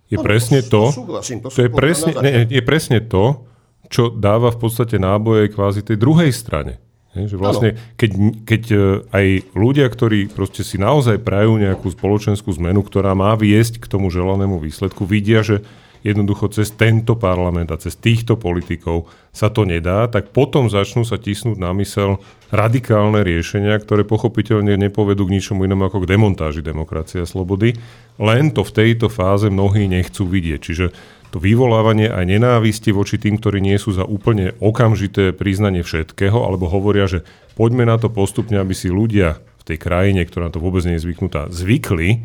je 0.08 0.18
no, 0.18 0.24
presne 0.24 0.64
to, 0.64 0.88
to, 0.88 1.04
súhlasím, 1.04 1.44
to, 1.44 1.52
to 1.52 1.68
je, 1.68 1.70
presne, 1.72 2.12
ne, 2.24 2.48
je 2.48 2.64
presne 2.64 3.04
to, 3.04 3.44
čo 3.92 4.08
dáva 4.12 4.56
v 4.56 4.60
podstate 4.60 4.96
náboje 5.00 5.52
kvázi 5.52 5.84
tej 5.84 6.00
druhej 6.00 6.32
strane. 6.32 6.80
Je, 7.16 7.34
že 7.34 7.38
vlastne, 7.40 7.76
keď, 7.98 8.12
keď 8.46 8.64
e, 8.72 8.78
aj 9.10 9.26
ľudia, 9.58 9.88
ktorí 9.90 10.30
proste 10.30 10.62
si 10.62 10.78
naozaj 10.78 11.20
prajú 11.24 11.58
nejakú 11.58 11.90
spoločenskú 11.92 12.54
zmenu, 12.62 12.86
ktorá 12.86 13.18
má 13.18 13.34
viesť 13.34 13.82
k 13.82 13.90
tomu 13.90 14.14
želanému 14.14 14.62
výsledku, 14.62 15.04
vidia, 15.04 15.42
že 15.42 15.66
jednoducho 16.08 16.48
cez 16.48 16.72
tento 16.72 17.20
parlament 17.20 17.68
a 17.76 17.78
cez 17.78 18.00
týchto 18.00 18.40
politikov 18.40 19.12
sa 19.36 19.52
to 19.52 19.68
nedá, 19.68 20.08
tak 20.08 20.32
potom 20.32 20.72
začnú 20.72 21.04
sa 21.04 21.20
tisnúť 21.20 21.60
na 21.60 21.76
mysel 21.76 22.24
radikálne 22.48 23.28
riešenia, 23.28 23.76
ktoré 23.84 24.08
pochopiteľne 24.08 24.80
nepovedú 24.80 25.28
k 25.28 25.36
ničomu 25.36 25.68
inému 25.68 25.92
ako 25.92 26.08
k 26.08 26.10
demontáži 26.16 26.64
demokracie 26.64 27.22
a 27.22 27.30
slobody. 27.30 27.76
Len 28.18 28.56
to 28.56 28.64
v 28.64 28.72
tejto 28.72 29.12
fáze 29.12 29.52
mnohí 29.52 29.92
nechcú 29.92 30.24
vidieť. 30.24 30.60
Čiže 30.64 30.86
to 31.28 31.44
vyvolávanie 31.44 32.08
aj 32.08 32.24
nenávisti 32.24 32.96
voči 32.96 33.20
tým, 33.20 33.36
ktorí 33.36 33.60
nie 33.60 33.76
sú 33.76 33.92
za 33.92 34.08
úplne 34.08 34.56
okamžité 34.64 35.36
priznanie 35.36 35.84
všetkého, 35.84 36.40
alebo 36.40 36.72
hovoria, 36.72 37.04
že 37.04 37.28
poďme 37.60 37.84
na 37.84 38.00
to 38.00 38.08
postupne, 38.08 38.56
aby 38.56 38.72
si 38.72 38.88
ľudia 38.88 39.44
v 39.60 39.64
tej 39.68 39.78
krajine, 39.78 40.24
ktorá 40.24 40.48
to 40.48 40.64
vôbec 40.64 40.88
nie 40.88 40.96
je 40.96 41.04
zvyknutá, 41.04 41.52
zvykli, 41.52 42.24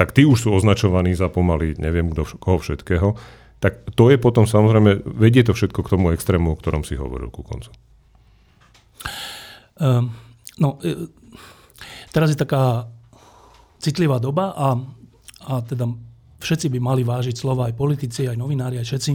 tak 0.00 0.16
tí 0.16 0.24
už 0.24 0.48
sú 0.48 0.56
označovaní 0.56 1.12
za 1.12 1.28
pomaly 1.28 1.76
neviem 1.76 2.08
kto, 2.08 2.24
koho 2.40 2.56
všetkého. 2.56 3.20
Tak 3.60 3.92
to 3.92 4.08
je 4.08 4.16
potom 4.16 4.48
samozrejme, 4.48 5.04
vedie 5.04 5.44
to 5.44 5.52
všetko 5.52 5.84
k 5.84 5.92
tomu 5.92 6.16
extrému, 6.16 6.56
o 6.56 6.56
ktorom 6.56 6.88
si 6.88 6.96
hovoril 6.96 7.28
ku 7.28 7.44
koncu. 7.44 7.68
Um, 9.76 10.08
no, 10.56 10.80
e, 10.80 11.04
teraz 12.16 12.32
je 12.32 12.40
taká 12.40 12.88
citlivá 13.76 14.16
doba 14.16 14.56
a, 14.56 14.80
a 15.52 15.60
teda 15.60 15.84
všetci 16.40 16.72
by 16.72 16.78
mali 16.80 17.04
vážiť 17.04 17.36
slova, 17.36 17.68
aj 17.68 17.76
politici, 17.76 18.24
aj 18.24 18.40
novinári, 18.40 18.80
aj 18.80 18.88
všetci. 18.88 19.12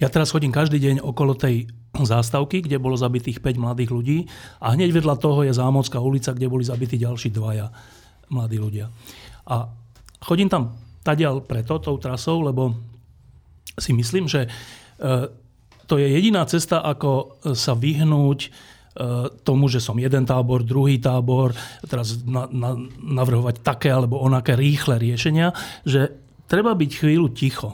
Ja 0.00 0.08
teraz 0.08 0.32
chodím 0.32 0.48
každý 0.48 0.80
deň 0.80 1.04
okolo 1.04 1.36
tej 1.36 1.68
zástavky, 1.92 2.64
kde 2.64 2.80
bolo 2.80 2.96
zabitých 2.96 3.44
5 3.44 3.60
mladých 3.60 3.92
ľudí 3.92 4.18
a 4.64 4.72
hneď 4.72 4.96
vedľa 4.96 5.20
toho 5.20 5.44
je 5.44 5.52
Zámocká 5.52 6.00
ulica, 6.00 6.32
kde 6.32 6.48
boli 6.48 6.64
zabití 6.64 6.96
ďalší 6.96 7.28
dvaja 7.36 7.68
mladí 8.30 8.58
ľudia. 8.60 8.86
A 9.48 9.68
chodím 10.22 10.48
tam 10.48 10.76
tadiaľ 11.02 11.40
preto, 11.40 11.80
tou 11.80 11.96
trasou, 11.96 12.44
lebo 12.44 12.76
si 13.78 13.94
myslím, 13.96 14.28
že 14.28 14.44
e, 14.44 14.48
to 15.88 15.94
je 15.96 16.06
jediná 16.10 16.44
cesta, 16.44 16.84
ako 16.84 17.40
sa 17.56 17.72
vyhnúť 17.72 18.38
e, 18.44 18.48
tomu, 19.40 19.72
že 19.72 19.80
som 19.80 19.96
jeden 19.96 20.28
tábor, 20.28 20.66
druhý 20.66 21.00
tábor, 21.00 21.56
teraz 21.88 22.20
na, 22.28 22.44
na, 22.52 22.76
navrhovať 23.00 23.64
také 23.64 23.88
alebo 23.88 24.20
onaké 24.20 24.52
rýchle 24.52 25.00
riešenia, 25.00 25.56
že 25.86 26.12
treba 26.44 26.76
byť 26.76 26.90
chvíľu 26.92 27.32
ticho. 27.32 27.72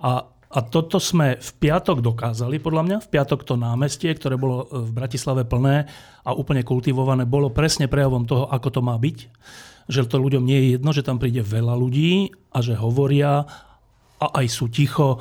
A, 0.00 0.26
a 0.50 0.58
toto 0.66 0.98
sme 0.98 1.38
v 1.38 1.50
piatok 1.62 2.02
dokázali, 2.02 2.58
podľa 2.58 2.82
mňa. 2.82 2.96
V 3.06 3.10
piatok 3.14 3.46
to 3.46 3.54
námestie, 3.54 4.10
ktoré 4.10 4.34
bolo 4.34 4.66
v 4.66 4.90
Bratislave 4.90 5.46
plné 5.46 5.86
a 6.26 6.34
úplne 6.34 6.66
kultivované, 6.66 7.22
bolo 7.22 7.54
presne 7.54 7.86
prejavom 7.86 8.26
toho, 8.26 8.50
ako 8.50 8.68
to 8.74 8.80
má 8.82 8.98
byť 8.98 9.18
že 9.90 10.06
to 10.06 10.22
ľuďom 10.22 10.46
nie 10.46 10.58
je 10.62 10.68
jedno, 10.78 10.90
že 10.94 11.02
tam 11.02 11.18
príde 11.18 11.42
veľa 11.42 11.74
ľudí 11.74 12.30
a 12.54 12.62
že 12.62 12.78
hovoria 12.78 13.42
a 14.22 14.26
aj 14.38 14.46
sú 14.46 14.70
ticho 14.70 15.18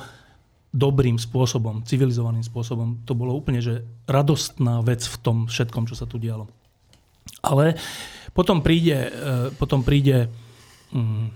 dobrým 0.70 1.18
spôsobom, 1.18 1.82
civilizovaným 1.82 2.46
spôsobom. 2.46 3.02
To 3.10 3.18
bolo 3.18 3.34
úplne 3.34 3.58
že 3.58 3.82
radostná 4.06 4.86
vec 4.86 5.02
v 5.02 5.18
tom 5.26 5.38
všetkom, 5.50 5.90
čo 5.90 5.98
sa 5.98 6.06
tu 6.06 6.22
dialo. 6.22 6.46
Ale 7.42 7.74
potom 8.38 8.62
príde, 8.62 9.10
e, 9.10 9.50
potom 9.58 9.82
príde 9.82 10.30
mm, 10.94 11.34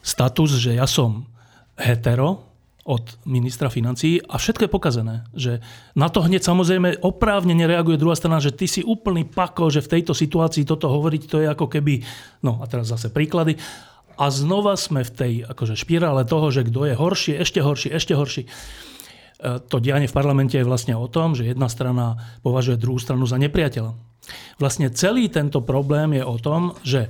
status, 0.00 0.56
že 0.56 0.80
ja 0.80 0.88
som 0.88 1.28
hetero, 1.76 2.49
od 2.84 3.20
ministra 3.28 3.68
financí 3.68 4.24
a 4.24 4.40
všetko 4.40 4.66
je 4.66 4.72
pokazené. 4.72 5.16
Že 5.36 5.60
na 5.92 6.08
to 6.08 6.24
hneď 6.24 6.40
samozrejme 6.40 7.04
oprávne 7.04 7.52
nereaguje 7.52 8.00
druhá 8.00 8.16
strana, 8.16 8.40
že 8.40 8.56
ty 8.56 8.64
si 8.64 8.80
úplný 8.80 9.28
pako, 9.28 9.68
že 9.68 9.84
v 9.84 10.00
tejto 10.00 10.16
situácii 10.16 10.64
toto 10.64 10.88
hovoriť, 10.88 11.22
to 11.28 11.36
je 11.44 11.48
ako 11.52 11.68
keby, 11.68 12.00
no 12.40 12.58
a 12.60 12.64
teraz 12.64 12.88
zase 12.88 13.12
príklady, 13.12 13.60
a 14.20 14.28
znova 14.28 14.76
sme 14.76 15.00
v 15.00 15.12
tej 15.12 15.32
akože 15.48 15.80
špirále 15.80 16.28
toho, 16.28 16.52
že 16.52 16.68
kto 16.68 16.92
je 16.92 16.94
horší, 16.96 17.32
ešte 17.40 17.64
horší, 17.64 17.88
ešte 17.88 18.12
horší. 18.12 18.42
E, 18.44 18.48
to 19.64 19.80
dianie 19.80 20.04
v 20.04 20.16
parlamente 20.16 20.60
je 20.60 20.68
vlastne 20.68 20.92
o 20.92 21.08
tom, 21.08 21.32
že 21.32 21.48
jedna 21.48 21.72
strana 21.72 22.20
považuje 22.44 22.76
druhú 22.76 23.00
stranu 23.00 23.24
za 23.24 23.40
nepriateľa. 23.40 23.96
Vlastne 24.60 24.92
celý 24.92 25.32
tento 25.32 25.64
problém 25.64 26.20
je 26.20 26.24
o 26.24 26.36
tom, 26.36 26.76
že 26.84 27.08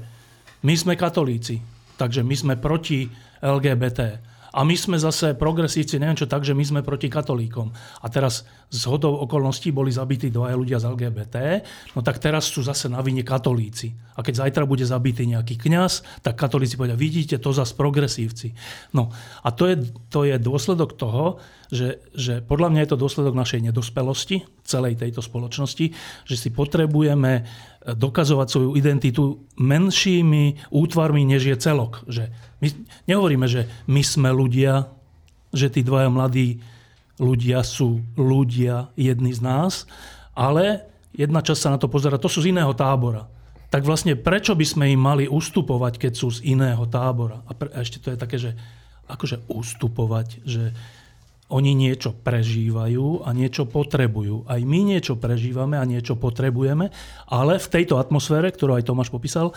my 0.62 0.74
sme 0.78 0.94
katolíci, 0.94 1.58
takže 1.98 2.22
my 2.22 2.34
sme 2.38 2.54
proti 2.54 3.10
LGBT 3.42 4.29
A 4.50 4.66
my 4.66 4.74
sme 4.74 4.98
zase 4.98 5.38
progresívci, 5.38 6.02
neviem 6.02 6.18
čo, 6.18 6.26
tak, 6.26 6.42
že 6.42 6.56
my 6.56 6.64
sme 6.66 6.80
proti 6.82 7.06
katolíkom. 7.06 7.70
A 8.02 8.06
teraz 8.10 8.42
z 8.70 8.82
hodou 8.90 9.18
okolností 9.22 9.70
boli 9.70 9.94
zabití 9.94 10.30
dvaja 10.30 10.58
ľudia 10.58 10.78
z 10.82 10.90
LGBT, 10.90 11.36
no 11.94 12.02
tak 12.02 12.18
teraz 12.18 12.50
sú 12.50 12.62
zase 12.62 12.90
na 12.90 12.98
vine 13.02 13.22
katolíci. 13.22 13.94
A 14.18 14.26
keď 14.26 14.46
zajtra 14.46 14.66
bude 14.66 14.82
zabitý 14.82 15.26
nejaký 15.26 15.58
kňaz, 15.58 16.22
tak 16.26 16.38
katolíci 16.38 16.74
povedia, 16.74 16.98
vidíte, 16.98 17.38
to 17.38 17.54
zase 17.54 17.74
progresívci. 17.78 18.54
No 18.94 19.14
a 19.42 19.48
to 19.54 19.70
je, 19.70 19.76
to 20.10 20.26
je 20.26 20.36
dôsledok 20.38 20.98
toho, 20.98 21.38
že, 21.70 22.02
že 22.18 22.42
podľa 22.42 22.74
mňa 22.74 22.80
je 22.82 22.90
to 22.90 23.02
dôsledok 23.02 23.34
našej 23.38 23.70
nedospelosti 23.70 24.42
celej 24.66 24.98
tejto 24.98 25.22
spoločnosti, 25.22 25.86
že 26.26 26.36
si 26.36 26.50
potrebujeme 26.50 27.46
dokazovať 27.80 28.46
svoju 28.48 28.70
identitu 28.76 29.40
menšími 29.56 30.68
útvarmi, 30.68 31.24
než 31.24 31.48
je 31.48 31.56
celok. 31.56 32.04
Že 32.04 32.28
my 32.60 32.68
nehovoríme, 33.08 33.46
že 33.48 33.68
my 33.88 34.04
sme 34.04 34.28
ľudia, 34.32 34.92
že 35.50 35.72
tí 35.72 35.80
dvaja 35.80 36.12
mladí 36.12 36.60
ľudia 37.16 37.64
sú 37.64 38.04
ľudia 38.16 38.92
jedni 38.96 39.32
z 39.32 39.40
nás, 39.40 39.88
ale 40.36 40.88
jedna 41.12 41.40
časť 41.40 41.60
sa 41.60 41.72
na 41.72 41.78
to 41.80 41.88
pozera, 41.88 42.20
to 42.20 42.28
sú 42.28 42.44
z 42.44 42.52
iného 42.52 42.72
tábora. 42.76 43.28
Tak 43.70 43.86
vlastne 43.86 44.18
prečo 44.18 44.52
by 44.58 44.66
sme 44.66 44.84
im 44.90 45.00
mali 45.00 45.24
ustupovať, 45.30 45.96
keď 46.00 46.12
sú 46.16 46.28
z 46.36 46.42
iného 46.42 46.84
tábora? 46.90 47.44
A, 47.46 47.54
pre, 47.54 47.70
a 47.70 47.80
ešte 47.80 48.02
to 48.02 48.10
je 48.12 48.18
také, 48.18 48.36
že 48.36 48.58
akože 49.06 49.46
ustupovať, 49.46 50.42
že 50.42 50.74
oni 51.50 51.74
niečo 51.74 52.14
prežívajú 52.14 53.26
a 53.26 53.34
niečo 53.34 53.66
potrebujú. 53.66 54.46
Aj 54.46 54.62
my 54.62 54.80
niečo 54.86 55.18
prežívame 55.18 55.76
a 55.76 55.84
niečo 55.84 56.14
potrebujeme, 56.14 56.94
ale 57.26 57.58
v 57.58 57.70
tejto 57.70 57.98
atmosfére, 57.98 58.54
ktorú 58.54 58.78
aj 58.78 58.86
Tomáš 58.86 59.10
popísal, 59.10 59.52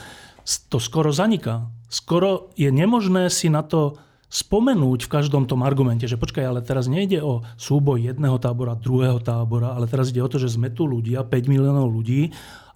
to 0.67 0.77
skoro 0.81 1.13
zaniká. 1.13 1.69
Skoro 1.87 2.51
je 2.57 2.67
nemožné 2.73 3.31
si 3.31 3.47
na 3.47 3.63
to 3.63 4.01
spomenúť 4.33 5.05
v 5.05 5.13
každom 5.13 5.45
tom 5.45 5.61
argumente, 5.61 6.09
že 6.09 6.17
počkaj, 6.17 6.41
ale 6.41 6.65
teraz 6.65 6.89
nejde 6.89 7.21
o 7.21 7.45
súboj 7.53 8.01
jedného 8.01 8.41
tábora, 8.41 8.73
druhého 8.73 9.21
tábora, 9.21 9.77
ale 9.77 9.85
teraz 9.85 10.09
ide 10.09 10.25
o 10.25 10.27
to, 10.27 10.41
že 10.41 10.57
sme 10.57 10.73
tu 10.73 10.89
ľudia, 10.89 11.21
5 11.21 11.53
miliónov 11.53 11.93
ľudí 11.93 12.33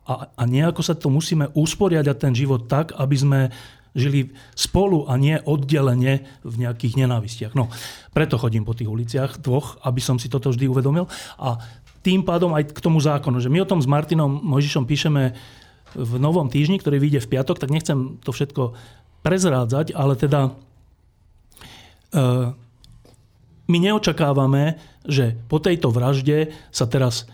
a, 0.07 0.31
a 0.37 0.43
nejako 0.45 0.81
sa 0.85 0.93
to 0.93 1.09
musíme 1.09 1.51
usporiadať 1.51 2.15
ten 2.15 2.33
život 2.37 2.69
tak, 2.69 2.93
aby 2.95 3.15
sme 3.17 3.39
žili 3.97 4.31
spolu 4.53 5.09
a 5.09 5.17
nie 5.17 5.41
oddelenie 5.41 6.29
v 6.45 6.55
nejakých 6.61 7.01
nenávistiach. 7.01 7.57
No, 7.57 7.73
preto 8.13 8.37
chodím 8.37 8.63
po 8.63 8.77
tých 8.77 8.87
uliciach 8.87 9.41
dvoch, 9.41 9.81
aby 9.81 9.97
som 9.97 10.21
si 10.21 10.29
toto 10.29 10.53
vždy 10.53 10.69
uvedomil. 10.69 11.09
A 11.41 11.57
tým 12.05 12.21
pádom 12.21 12.53
aj 12.53 12.71
k 12.71 12.79
tomu 12.79 13.01
zákonu, 13.01 13.41
že 13.41 13.49
my 13.49 13.65
o 13.65 13.69
tom 13.69 13.81
s 13.81 13.89
Martinom 13.89 14.39
Mojžišom 14.45 14.85
píšeme 14.85 15.33
v 15.97 16.11
novom 16.21 16.47
týždni, 16.47 16.77
ktorý 16.77 17.01
vyjde 17.01 17.25
v 17.25 17.31
piatok, 17.35 17.57
tak 17.57 17.73
nechcem 17.73 18.21
to 18.21 18.29
všetko 18.29 18.77
prezrádzať, 19.25 19.97
ale 19.97 20.13
teda 20.13 20.41
e, 20.47 20.51
my 23.67 23.77
neočakávame, 23.81 24.77
že 25.03 25.35
po 25.51 25.57
tejto 25.59 25.91
vražde 25.91 26.53
sa 26.71 26.85
teraz 26.87 27.27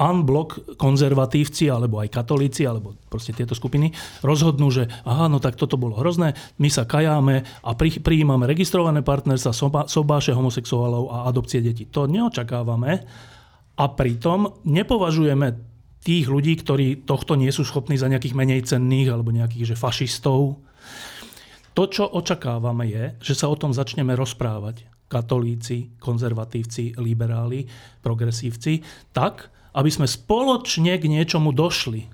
unblock 0.00 0.80
konzervatívci 0.80 1.68
alebo 1.68 2.00
aj 2.00 2.08
katolíci 2.08 2.64
alebo 2.64 2.96
proste 3.12 3.36
tieto 3.36 3.52
skupiny 3.52 3.92
rozhodnú, 4.24 4.72
že 4.72 4.88
aha, 5.04 5.28
no 5.28 5.36
tak 5.36 5.60
toto 5.60 5.76
bolo 5.76 6.00
hrozné, 6.00 6.32
my 6.56 6.68
sa 6.72 6.88
kajáme 6.88 7.44
a 7.44 7.70
pri, 7.76 8.00
prijímame 8.00 8.48
registrované 8.48 9.04
partnerstva, 9.04 9.52
soba, 9.52 9.84
sobáše 9.84 10.32
homosexuálov 10.32 11.12
a 11.12 11.16
adopcie 11.28 11.60
detí. 11.60 11.84
To 11.92 12.08
neočakávame 12.08 13.04
a 13.76 13.84
pritom 13.92 14.64
nepovažujeme 14.64 15.68
tých 16.00 16.32
ľudí, 16.32 16.56
ktorí 16.56 17.04
tohto 17.04 17.36
nie 17.36 17.52
sú 17.52 17.68
schopní 17.68 18.00
za 18.00 18.08
nejakých 18.08 18.32
menej 18.32 18.64
cenných 18.64 19.12
alebo 19.12 19.36
nejakých 19.36 19.76
že 19.76 19.76
fašistov. 19.76 20.64
To, 21.76 21.82
čo 21.86 22.08
očakávame 22.08 22.88
je, 22.88 23.04
že 23.20 23.36
sa 23.36 23.52
o 23.52 23.54
tom 23.54 23.76
začneme 23.76 24.16
rozprávať 24.16 24.88
katolíci, 25.10 25.98
konzervatívci, 26.00 26.96
liberáli, 27.02 27.66
progresívci, 28.00 28.80
tak, 29.10 29.50
aby 29.74 29.90
sme 29.90 30.06
spoločne 30.06 30.98
k 30.98 31.04
niečomu 31.06 31.54
došli. 31.54 32.10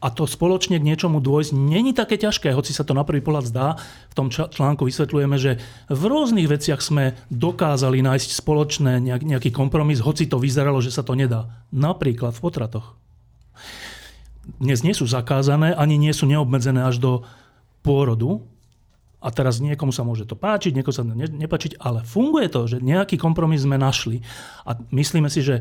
A 0.00 0.08
to 0.08 0.24
spoločne 0.24 0.80
k 0.80 0.88
niečomu 0.88 1.20
dôjsť 1.20 1.52
není 1.52 1.92
také 1.92 2.16
ťažké, 2.16 2.56
hoci 2.56 2.72
sa 2.72 2.88
to 2.88 2.96
na 2.96 3.04
prvý 3.04 3.20
pohľad 3.20 3.44
zdá. 3.52 3.76
V 4.08 4.14
tom 4.16 4.32
článku 4.32 4.88
vysvetľujeme, 4.88 5.36
že 5.36 5.60
v 5.92 6.02
rôznych 6.08 6.48
veciach 6.48 6.80
sme 6.80 7.20
dokázali 7.28 8.00
nájsť 8.00 8.32
spoločné 8.32 8.96
nejaký 9.04 9.52
kompromis, 9.52 10.00
hoci 10.00 10.24
to 10.24 10.40
vyzeralo, 10.40 10.80
že 10.80 10.88
sa 10.88 11.04
to 11.04 11.12
nedá. 11.12 11.52
Napríklad 11.68 12.32
v 12.32 12.40
potratoch. 12.40 12.96
Dnes 14.56 14.80
nie 14.80 14.96
sú 14.96 15.04
zakázané, 15.04 15.76
ani 15.76 16.00
nie 16.00 16.16
sú 16.16 16.24
neobmedzené 16.24 16.80
až 16.80 16.96
do 16.96 17.12
pôrodu. 17.84 18.40
A 19.20 19.28
teraz 19.28 19.60
niekomu 19.60 19.92
sa 19.92 20.00
môže 20.00 20.24
to 20.24 20.32
páčiť, 20.32 20.72
niekomu 20.72 20.96
sa 20.96 21.04
to 21.04 21.12
nepáčiť, 21.12 21.76
ale 21.76 22.08
funguje 22.08 22.48
to, 22.48 22.64
že 22.64 22.80
nejaký 22.80 23.20
kompromis 23.20 23.68
sme 23.68 23.76
našli. 23.76 24.24
A 24.64 24.80
myslíme 24.96 25.28
si, 25.28 25.44
že 25.44 25.60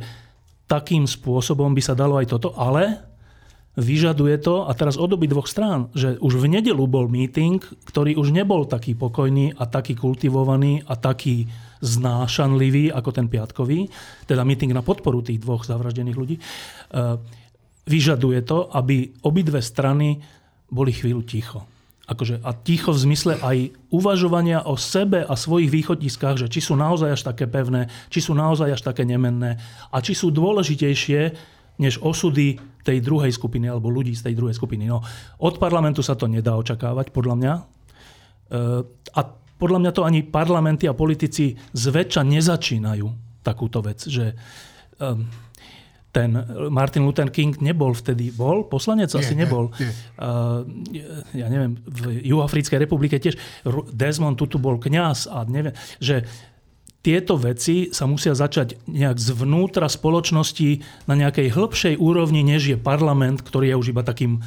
takým 0.70 1.10
spôsobom 1.10 1.74
by 1.74 1.82
sa 1.82 1.98
dalo 1.98 2.22
aj 2.22 2.30
toto, 2.30 2.54
ale 2.54 3.02
vyžaduje 3.74 4.38
to, 4.38 4.70
a 4.70 4.72
teraz 4.78 5.02
od 5.02 5.10
obi 5.10 5.26
dvoch 5.26 5.50
strán, 5.50 5.90
že 5.98 6.22
už 6.22 6.38
v 6.38 6.60
nedelu 6.60 6.84
bol 6.86 7.10
meeting, 7.10 7.58
ktorý 7.90 8.14
už 8.20 8.30
nebol 8.30 8.70
taký 8.70 8.94
pokojný 8.94 9.58
a 9.58 9.66
taký 9.66 9.98
kultivovaný 9.98 10.86
a 10.86 10.94
taký 11.00 11.50
znášanlivý 11.82 12.92
ako 12.92 13.10
ten 13.16 13.32
piatkový, 13.32 13.88
teda 14.28 14.46
meeting 14.46 14.76
na 14.76 14.84
podporu 14.84 15.24
tých 15.24 15.42
dvoch 15.42 15.64
zavraždených 15.64 16.20
ľudí. 16.20 16.36
E, 16.38 16.42
vyžaduje 17.88 18.44
to, 18.44 18.68
aby 18.76 19.16
obidve 19.26 19.64
strany 19.64 20.20
boli 20.70 20.92
chvíľu 20.92 21.24
ticho 21.26 21.79
akože, 22.10 22.42
a 22.42 22.52
ticho 22.58 22.90
v 22.90 23.04
zmysle 23.06 23.34
aj 23.38 23.58
uvažovania 23.94 24.66
o 24.66 24.74
sebe 24.74 25.22
a 25.22 25.34
svojich 25.38 25.70
východiskách, 25.70 26.42
že 26.42 26.48
či 26.50 26.60
sú 26.66 26.74
naozaj 26.74 27.14
až 27.14 27.22
také 27.22 27.46
pevné, 27.46 27.86
či 28.10 28.26
sú 28.26 28.34
naozaj 28.34 28.74
až 28.74 28.82
také 28.82 29.06
nemenné 29.06 29.62
a 29.94 29.98
či 30.02 30.18
sú 30.18 30.34
dôležitejšie 30.34 31.22
než 31.80 32.02
osudy 32.02 32.60
tej 32.82 32.98
druhej 33.06 33.32
skupiny 33.32 33.70
alebo 33.70 33.94
ľudí 33.94 34.18
z 34.18 34.26
tej 34.26 34.34
druhej 34.36 34.58
skupiny. 34.58 34.90
No, 34.90 35.06
od 35.40 35.56
parlamentu 35.62 36.02
sa 36.02 36.18
to 36.18 36.26
nedá 36.26 36.58
očakávať, 36.58 37.14
podľa 37.14 37.36
mňa. 37.38 37.54
E, 37.56 37.62
a 39.16 39.22
podľa 39.60 39.80
mňa 39.80 39.92
to 39.94 40.04
ani 40.04 40.26
parlamenty 40.26 40.90
a 40.90 40.98
politici 40.98 41.56
zväčša 41.56 42.26
nezačínajú 42.26 43.08
takúto 43.46 43.80
vec, 43.80 44.04
že 44.04 44.36
ten 46.10 46.34
Martin 46.74 47.06
Luther 47.06 47.30
King 47.30 47.62
nebol 47.62 47.94
vtedy, 47.94 48.34
bol 48.34 48.66
poslanec? 48.66 49.14
Asi 49.14 49.38
nie, 49.38 49.46
nebol. 49.46 49.70
Nie, 49.78 49.90
nie. 49.90 49.96
Uh, 50.18 50.66
ja 51.38 51.48
neviem, 51.54 51.78
v 51.86 52.26
Juhoafrickej 52.26 52.82
republike 52.82 53.22
tiež 53.22 53.38
Desmond 53.94 54.34
Tutu 54.34 54.58
bol 54.58 54.82
kňaz 54.82 55.30
a 55.30 55.46
neviem, 55.46 55.78
že 56.02 56.26
tieto 57.00 57.40
veci 57.40 57.96
sa 57.96 58.04
musia 58.12 58.36
začať 58.36 58.84
nejak 58.92 59.16
zvnútra 59.16 59.88
spoločnosti 59.88 60.84
na 61.08 61.16
nejakej 61.16 61.56
hĺbšej 61.56 61.96
úrovni, 61.96 62.44
než 62.44 62.76
je 62.76 62.78
parlament, 62.78 63.40
ktorý 63.40 63.72
je 63.72 63.80
už 63.80 63.88
iba 63.96 64.04
takým 64.04 64.38
e, 64.38 64.40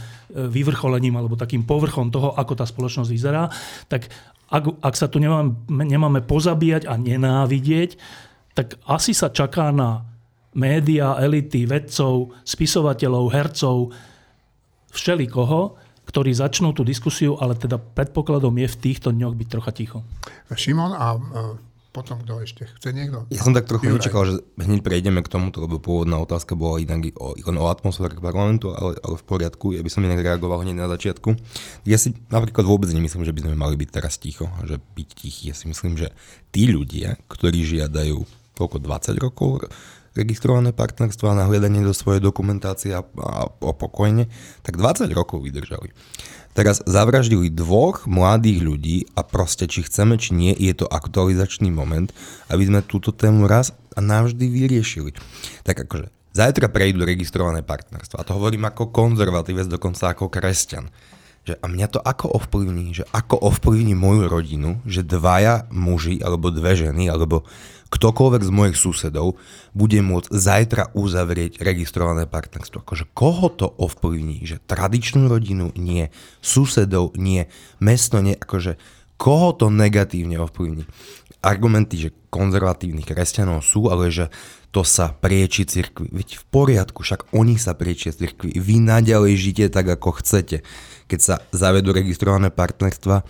vyvrcholením 0.52 1.16
alebo 1.16 1.40
takým 1.40 1.64
povrchom 1.64 2.12
toho, 2.12 2.36
ako 2.36 2.52
tá 2.52 2.68
spoločnosť 2.68 3.08
vyzerá. 3.08 3.48
Tak 3.88 4.12
ak, 4.52 4.84
ak 4.84 4.94
sa 5.00 5.08
tu 5.08 5.16
nemáme, 5.16 5.56
nemáme 5.64 6.20
pozabíjať 6.20 6.84
a 6.84 7.00
nenávidieť, 7.00 7.96
tak 8.52 8.76
asi 8.84 9.16
sa 9.16 9.32
čaká 9.32 9.72
na 9.72 10.11
média, 10.52 11.16
elity, 11.16 11.64
vedcov, 11.64 12.36
spisovateľov, 12.44 13.24
hercov, 13.32 13.76
všelikoho, 14.92 15.80
ktorí 16.04 16.36
začnú 16.36 16.76
tú 16.76 16.84
diskusiu, 16.84 17.40
ale 17.40 17.56
teda 17.56 17.80
predpokladom 17.80 18.52
je 18.60 18.68
v 18.68 18.80
týchto 18.80 19.14
dňoch 19.14 19.34
byť 19.38 19.48
trocha 19.48 19.72
ticho. 19.72 19.98
Šimon 20.52 20.92
a 20.92 21.16
e, 21.16 21.20
potom 21.92 22.24
kto 22.24 22.40
ešte? 22.40 22.64
Chce 22.80 22.92
niekto? 22.92 23.28
Ja 23.28 23.44
som 23.44 23.52
tak 23.52 23.68
trochu 23.68 23.88
nečakal, 23.88 24.24
že 24.28 24.34
hneď 24.56 24.80
prejdeme 24.80 25.20
k 25.20 25.28
tomuto, 25.28 25.60
lebo 25.64 25.76
pôvodná 25.76 26.16
otázka 26.20 26.56
bola 26.56 26.80
inak 26.80 27.12
o, 27.16 27.36
o 27.36 27.66
atmosfére 27.68 28.16
parlamentu, 28.16 28.72
ale, 28.72 28.96
ale 29.00 29.14
v 29.20 29.24
poriadku. 29.24 29.76
Ja 29.76 29.84
by 29.84 29.90
som 29.92 30.04
inak 30.04 30.24
reagoval 30.24 30.64
hneď 30.64 30.84
na 30.84 30.88
začiatku. 30.88 31.36
Ja 31.84 31.96
si 31.96 32.16
napríklad 32.32 32.64
vôbec 32.64 32.88
nemyslím, 32.88 33.28
že 33.28 33.32
by 33.32 33.44
sme 33.48 33.56
mali 33.60 33.76
byť 33.76 33.90
teraz 33.92 34.16
ticho, 34.16 34.48
že 34.64 34.80
byť 34.80 35.08
tichý. 35.16 35.42
Ja 35.52 35.56
si 35.56 35.68
myslím, 35.68 36.00
že 36.00 36.16
tí 36.48 36.64
ľudia, 36.68 37.20
ktorí 37.28 37.60
žiadajú 37.60 38.24
koľko 38.56 38.76
20 38.84 39.16
rokov 39.20 39.68
registrované 40.12 40.76
partnerstvo 40.76 41.28
a 41.28 41.38
nahliadanie 41.38 41.80
do 41.80 41.96
svojej 41.96 42.20
dokumentácie 42.20 42.92
a, 42.92 43.00
a, 43.00 43.48
a 43.48 43.72
pokojne, 43.72 44.28
tak 44.60 44.76
20 44.76 45.08
rokov 45.12 45.44
vydržali. 45.44 45.92
Teraz 46.52 46.84
zavraždili 46.84 47.48
dvoch 47.48 48.04
mladých 48.04 48.60
ľudí 48.60 48.96
a 49.16 49.24
proste, 49.24 49.64
či 49.64 49.88
chceme, 49.88 50.20
či 50.20 50.36
nie, 50.36 50.52
je 50.52 50.76
to 50.76 50.84
aktualizačný 50.84 51.72
moment, 51.72 52.12
aby 52.52 52.68
sme 52.68 52.84
túto 52.84 53.08
tému 53.08 53.48
raz 53.48 53.72
a 53.96 54.04
navždy 54.04 54.52
vyriešili. 54.52 55.16
Tak 55.64 55.88
akože, 55.88 56.12
zajtra 56.36 56.68
prejdú 56.68 57.08
registrované 57.08 57.64
partnerstvo. 57.64 58.20
A 58.20 58.26
to 58.28 58.36
hovorím 58.36 58.68
ako 58.68 58.92
konzervatívec, 58.92 59.64
dokonca 59.64 60.12
ako 60.12 60.28
kresťan. 60.28 60.92
Že 61.42 61.58
a 61.58 61.66
mňa 61.66 61.86
to 61.88 62.00
ako 62.04 62.36
ovplyvní, 62.36 62.94
že 63.00 63.04
ako 63.16 63.48
ovplyvní 63.48 63.96
moju 63.96 64.28
rodinu, 64.28 64.78
že 64.84 65.02
dvaja 65.02 65.66
muži, 65.72 66.20
alebo 66.20 66.52
dve 66.52 66.76
ženy, 66.76 67.08
alebo 67.08 67.48
ktokoľvek 67.92 68.42
z 68.42 68.50
mojich 68.50 68.76
susedov 68.80 69.36
bude 69.76 70.00
môcť 70.00 70.32
zajtra 70.32 70.96
uzavrieť 70.96 71.60
registrované 71.60 72.24
partnerstvo. 72.24 72.80
Akože 72.80 73.04
koho 73.12 73.52
to 73.52 73.68
ovplyvní? 73.68 74.48
Že 74.48 74.64
tradičnú 74.64 75.28
rodinu? 75.28 75.76
Nie. 75.76 76.08
Susedov? 76.40 77.12
Nie. 77.20 77.52
Mesto? 77.76 78.24
Nie. 78.24 78.40
Akože 78.40 78.80
koho 79.20 79.52
to 79.52 79.68
negatívne 79.68 80.40
ovplyvní? 80.40 80.88
argumenty, 81.42 81.98
že 81.98 82.14
konzervatívnych 82.30 83.04
kresťanov 83.04 83.66
sú, 83.66 83.90
ale 83.90 84.08
že 84.14 84.30
to 84.72 84.86
sa 84.86 85.12
prieči 85.12 85.68
cirkvi. 85.68 86.08
Veď 86.08 86.40
v 86.40 86.44
poriadku, 86.48 87.04
však 87.04 87.34
oni 87.36 87.60
sa 87.60 87.76
priečia 87.76 88.14
cirkvi. 88.14 88.56
Vy 88.56 88.80
naďalej 88.80 89.34
žite 89.36 89.64
tak, 89.68 89.90
ako 89.90 90.22
chcete. 90.22 90.64
Keď 91.10 91.20
sa 91.20 91.34
zavedú 91.52 91.92
registrované 91.92 92.48
partnerstva, 92.48 93.26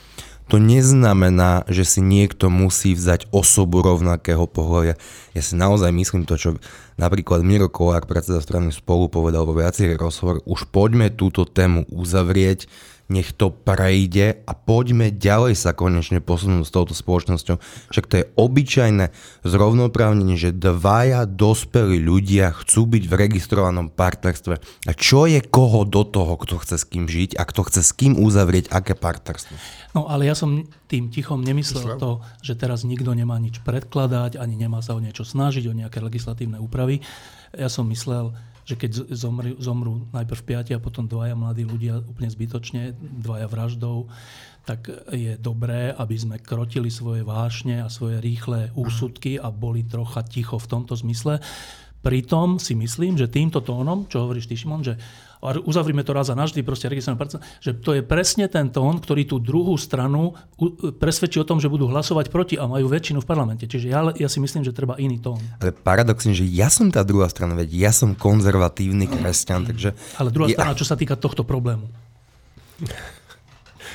to 0.51 0.59
neznamená, 0.59 1.65
že 1.71 1.87
si 1.87 2.01
niekto 2.03 2.51
musí 2.53 2.93
vzať 2.93 3.31
osobu 3.31 3.81
rovnakého 3.81 4.45
pohľavia. 4.51 4.99
Ja 5.33 5.43
si 5.43 5.55
naozaj 5.57 5.95
myslím 5.95 6.25
to, 6.29 6.37
čo 6.37 6.51
napríklad 7.01 7.41
Miro 7.47 7.73
Kolár, 7.73 8.05
predseda 8.05 8.43
strany 8.43 8.75
spolu, 8.75 9.09
povedal 9.09 9.49
vo 9.49 9.57
viacerých 9.57 10.01
rozhovor, 10.01 10.45
už 10.45 10.69
poďme 10.69 11.09
túto 11.15 11.49
tému 11.49 11.89
uzavrieť, 11.89 12.69
nech 13.13 13.37
to 13.37 13.53
prejde 13.53 14.41
a 14.49 14.53
poďme 14.57 15.13
ďalej 15.13 15.53
sa 15.53 15.77
konečne 15.77 16.25
posunúť 16.25 16.65
s 16.65 16.73
touto 16.73 16.97
spoločnosťou. 16.97 17.61
Však 17.93 18.09
to 18.09 18.15
je 18.23 18.29
obyčajné 18.41 19.13
zrovnoprávnenie, 19.45 20.41
že 20.41 20.57
dvaja 20.57 21.29
dospelí 21.29 22.01
ľudia 22.01 22.57
chcú 22.57 22.89
byť 22.89 23.05
v 23.05 23.15
registrovanom 23.15 23.93
partnerstve. 23.93 24.55
A 24.89 24.93
čo 24.97 25.29
je 25.29 25.45
koho 25.45 25.85
do 25.85 26.09
toho, 26.09 26.41
kto 26.41 26.65
chce 26.65 26.77
s 26.81 26.89
kým 26.89 27.05
žiť 27.05 27.37
a 27.37 27.45
kto 27.45 27.69
chce 27.69 27.81
s 27.85 27.93
kým 27.93 28.17
uzavrieť 28.17 28.73
aké 28.73 28.97
partnerstvo? 28.97 29.55
No 29.93 30.09
ale 30.09 30.25
ja 30.25 30.33
som 30.33 30.65
tým 30.89 31.13
tichom 31.13 31.45
nemyslel 31.45 32.01
to, 32.01 32.25
že 32.41 32.57
teraz 32.57 32.81
nikto 32.89 33.13
nemá 33.13 33.37
nič 33.37 33.61
predkladať, 33.61 34.41
ani 34.41 34.57
nemá 34.57 34.81
sa 34.81 34.97
o 34.97 35.01
niečo 35.05 35.25
snažiť, 35.25 35.69
o 35.69 35.77
nejaké 35.77 36.01
legislatívne 36.01 36.57
úpravy. 36.57 37.05
Ja 37.53 37.69
som 37.69 37.85
myslel, 37.93 38.33
že 38.65 38.81
keď 38.81 39.13
zomru, 39.13 39.53
zomrú 39.61 40.09
najprv 40.17 40.41
piati 40.49 40.73
a 40.73 40.81
potom 40.81 41.05
dvaja 41.05 41.37
mladí 41.37 41.69
ľudia 41.69 42.01
úplne 42.01 42.33
zbytočne, 42.33 42.97
dvaja 42.97 43.47
vraždou, 43.53 44.09
tak 44.63 44.87
je 45.11 45.35
dobré, 45.37 45.91
aby 45.91 46.17
sme 46.17 46.37
krotili 46.39 46.87
svoje 46.87 47.27
vášne 47.27 47.83
a 47.83 47.91
svoje 47.91 48.23
rýchle 48.23 48.71
úsudky 48.79 49.37
a 49.37 49.51
boli 49.51 49.83
trocha 49.83 50.23
ticho 50.23 50.57
v 50.57 50.71
tomto 50.71 50.95
zmysle. 50.95 51.43
Pritom 52.03 52.63
si 52.63 52.75
myslím, 52.79 53.19
že 53.19 53.31
týmto 53.31 53.63
tónom, 53.63 54.07
čo 54.07 54.27
hovoríš 54.27 54.47
ty, 54.47 54.55
Šimon, 54.55 54.87
že 54.87 54.99
uzavrime 55.43 56.07
to 56.07 56.15
raz 56.15 56.31
a 56.31 56.39
navždy, 56.39 56.63
proste 56.63 56.87
registrované 56.87 57.43
že 57.59 57.75
to 57.75 57.99
je 57.99 58.03
presne 58.07 58.47
ten 58.47 58.71
tón, 58.71 59.03
ktorý 59.03 59.27
tú 59.27 59.43
druhú 59.43 59.75
stranu 59.75 60.39
presvedčí 61.03 61.43
o 61.43 61.47
tom, 61.47 61.59
že 61.59 61.67
budú 61.67 61.91
hlasovať 61.91 62.31
proti 62.31 62.55
a 62.55 62.71
majú 62.71 62.87
väčšinu 62.87 63.19
v 63.21 63.27
parlamente. 63.27 63.67
Čiže 63.67 63.87
ja, 63.91 64.01
ja 64.15 64.29
si 64.31 64.39
myslím, 64.39 64.63
že 64.63 64.71
treba 64.71 64.95
iný 65.03 65.19
tón. 65.19 65.43
Ale 65.59 65.75
paradoxne, 65.75 66.31
že 66.31 66.47
ja 66.47 66.71
som 66.71 66.95
tá 66.95 67.03
druhá 67.03 67.27
strana, 67.27 67.59
veď 67.59 67.75
ja 67.75 67.91
som 67.91 68.15
konzervatívny 68.15 69.11
kresťan, 69.11 69.67
takže... 69.67 69.99
Ale 70.23 70.31
druhá 70.31 70.47
ja... 70.47 70.63
strana, 70.63 70.79
čo 70.79 70.87
sa 70.87 70.95
týka 70.95 71.19
tohto 71.19 71.43
problému. 71.43 71.91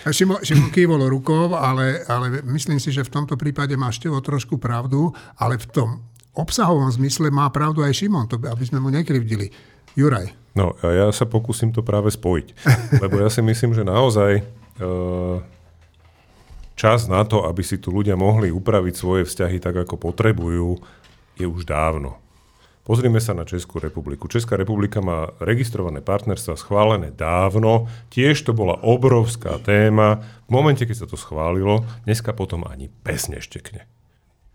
Šimo, 0.08 0.40
Šimo 0.40 0.72
kývol 0.72 1.08
rukou, 1.12 1.52
ale, 1.56 2.04
ale 2.08 2.44
myslím 2.48 2.80
si, 2.80 2.92
že 2.96 3.04
v 3.04 3.12
tomto 3.12 3.36
prípade 3.36 3.76
máš 3.76 4.00
Števo 4.00 4.24
trošku 4.24 4.56
pravdu, 4.56 5.12
ale 5.36 5.60
v 5.60 5.68
tom 5.68 5.90
obsahovom 6.38 6.88
zmysle 6.94 7.34
má 7.34 7.50
pravdu 7.50 7.84
aj 7.84 7.98
Šimon, 7.98 8.30
to, 8.30 8.40
aby 8.40 8.64
sme 8.64 8.80
mu 8.80 8.94
nekrivdili. 8.94 9.52
Juraj. 9.98 10.30
No 10.58 10.74
a 10.82 10.90
ja 10.90 11.08
sa 11.14 11.30
pokúsim 11.30 11.70
to 11.70 11.86
práve 11.86 12.10
spojiť. 12.10 12.48
Lebo 13.06 13.22
ja 13.22 13.30
si 13.30 13.46
myslím, 13.46 13.78
že 13.78 13.86
naozaj 13.86 14.42
e, 14.42 14.44
čas 16.74 17.06
na 17.06 17.22
to, 17.22 17.46
aby 17.46 17.62
si 17.62 17.78
tu 17.78 17.94
ľudia 17.94 18.18
mohli 18.18 18.50
upraviť 18.50 18.94
svoje 18.98 19.24
vzťahy 19.30 19.62
tak, 19.62 19.86
ako 19.86 20.02
potrebujú, 20.02 20.82
je 21.38 21.46
už 21.46 21.70
dávno. 21.70 22.18
Pozrime 22.88 23.20
sa 23.20 23.36
na 23.36 23.44
Českú 23.44 23.84
republiku. 23.84 24.32
Česká 24.32 24.56
republika 24.56 25.04
má 25.04 25.36
registrované 25.44 26.00
partnerstva 26.00 26.56
schválené 26.56 27.12
dávno. 27.12 27.92
Tiež 28.08 28.48
to 28.48 28.56
bola 28.56 28.80
obrovská 28.80 29.60
téma. 29.60 30.24
V 30.48 30.56
momente, 30.56 30.88
keď 30.88 31.04
sa 31.04 31.08
to 31.12 31.20
schválilo, 31.20 31.84
dneska 32.08 32.32
potom 32.32 32.64
ani 32.64 32.88
pes 33.04 33.28
neštekne. 33.28 33.97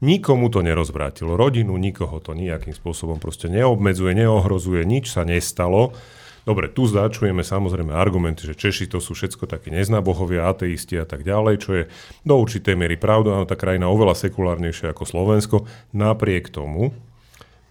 Nikomu 0.02 0.50
to 0.50 0.66
nerozvrátilo 0.66 1.38
rodinu, 1.38 1.78
nikoho 1.78 2.18
to 2.18 2.34
nejakým 2.34 2.74
spôsobom 2.74 3.22
proste 3.22 3.46
neobmedzuje, 3.46 4.18
neohrozuje, 4.18 4.82
nič 4.82 5.14
sa 5.14 5.22
nestalo. 5.22 5.94
Dobre, 6.42 6.66
tu 6.66 6.90
začujeme 6.90 7.46
samozrejme 7.46 7.94
argumenty, 7.94 8.50
že 8.50 8.58
Češi 8.58 8.90
to 8.90 8.98
sú 8.98 9.14
všetko 9.14 9.46
takí 9.46 9.70
neznábohovia, 9.70 10.50
ateisti 10.50 10.98
a 10.98 11.06
tak 11.06 11.22
ďalej, 11.22 11.54
čo 11.62 11.70
je 11.78 11.82
do 12.26 12.34
určitej 12.34 12.74
miery 12.74 12.98
pravda, 12.98 13.38
áno, 13.38 13.46
tá 13.46 13.54
krajina 13.54 13.86
oveľa 13.86 14.18
sekulárnejšia 14.18 14.90
ako 14.90 15.06
Slovensko, 15.06 15.56
napriek 15.94 16.50
tomu. 16.50 16.90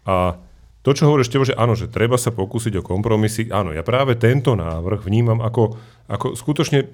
A 0.08 0.40
to, 0.88 0.96
čo 0.96 1.12
hovoríš, 1.12 1.36
že 1.36 1.54
áno, 1.60 1.76
že 1.76 1.92
treba 1.92 2.16
sa 2.16 2.32
pokúsiť 2.32 2.80
o 2.80 2.86
kompromisy, 2.88 3.52
áno, 3.52 3.76
ja 3.76 3.84
práve 3.84 4.16
tento 4.16 4.56
návrh 4.56 5.04
vnímam 5.04 5.44
ako, 5.44 5.76
ako 6.08 6.40
skutočne 6.40 6.88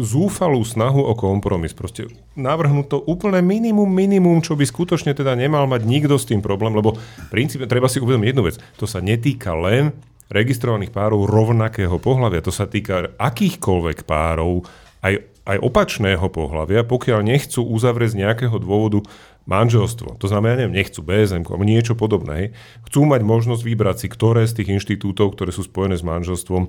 zúfalú 0.00 0.64
snahu 0.64 1.04
o 1.04 1.12
kompromis. 1.12 1.76
Proste 1.76 2.08
navrhnúť 2.32 2.86
to 2.88 2.98
úplne 3.04 3.44
minimum, 3.44 3.88
minimum, 3.88 4.40
čo 4.40 4.56
by 4.56 4.64
skutočne 4.64 5.12
teda 5.12 5.36
nemal 5.36 5.68
mať 5.68 5.84
nikto 5.84 6.16
s 6.16 6.28
tým 6.28 6.40
problém, 6.40 6.72
lebo 6.72 6.96
v 6.96 7.32
treba 7.68 7.88
si 7.88 8.00
uvedomiť 8.00 8.28
jednu 8.32 8.42
vec. 8.48 8.56
To 8.80 8.88
sa 8.88 9.04
netýka 9.04 9.52
len 9.52 9.92
registrovaných 10.32 10.96
párov 10.96 11.28
rovnakého 11.28 12.00
pohľavia. 12.00 12.40
To 12.40 12.52
sa 12.52 12.64
týka 12.64 13.12
akýchkoľvek 13.20 14.08
párov, 14.08 14.64
aj, 15.04 15.20
aj 15.44 15.58
opačného 15.60 16.24
pohľavia, 16.32 16.88
pokiaľ 16.88 17.20
nechcú 17.20 17.60
uzavrieť 17.60 18.16
z 18.16 18.20
nejakého 18.24 18.56
dôvodu 18.56 19.04
manželstvo. 19.44 20.22
To 20.22 20.26
znamená, 20.30 20.56
neviem, 20.56 20.78
nechcú 20.78 21.02
BSM 21.02 21.42
alebo 21.44 21.66
niečo 21.66 21.98
podobné. 21.98 22.54
Chcú 22.88 23.04
mať 23.04 23.20
možnosť 23.26 23.62
vybrať 23.66 23.96
si, 24.00 24.06
ktoré 24.08 24.46
z 24.46 24.62
tých 24.62 24.72
inštitútov, 24.78 25.34
ktoré 25.34 25.50
sú 25.50 25.66
spojené 25.66 25.98
s 25.98 26.06
manželstvom, 26.06 26.62
e, 26.64 26.68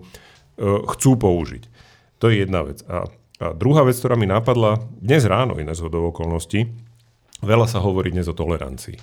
chcú 0.98 1.12
použiť. 1.16 1.64
To 2.24 2.32
je 2.32 2.48
jedna 2.48 2.64
vec. 2.64 2.80
A, 2.88 3.04
a 3.44 3.52
druhá 3.52 3.84
vec, 3.84 4.00
ktorá 4.00 4.16
mi 4.16 4.24
napadla 4.24 4.80
dnes 4.96 5.28
ráno, 5.28 5.60
iné 5.60 5.76
z 5.76 5.84
okolností, 5.84 6.72
veľa 7.44 7.68
sa 7.68 7.84
hovorí 7.84 8.16
dnes 8.16 8.32
o 8.32 8.38
tolerancii. 8.38 8.96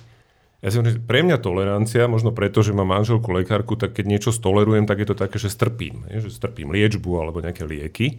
Ja 0.65 0.73
si 0.73 0.81
hovorím, 0.81 1.05
pre 1.05 1.21
mňa 1.21 1.37
tolerancia, 1.37 2.09
možno 2.09 2.33
preto, 2.33 2.65
že 2.65 2.73
mám 2.73 2.89
manželku 2.89 3.29
lekárku, 3.29 3.77
tak 3.77 3.93
keď 3.93 4.05
niečo 4.09 4.31
stolerujem, 4.33 4.89
tak 4.89 5.05
je 5.05 5.13
to 5.13 5.17
také, 5.17 5.37
že 5.37 5.53
strpím. 5.53 6.09
Je, 6.09 6.25
že 6.25 6.33
strpím 6.33 6.73
liečbu 6.73 7.13
alebo 7.21 7.45
nejaké 7.45 7.61
lieky. 7.61 8.17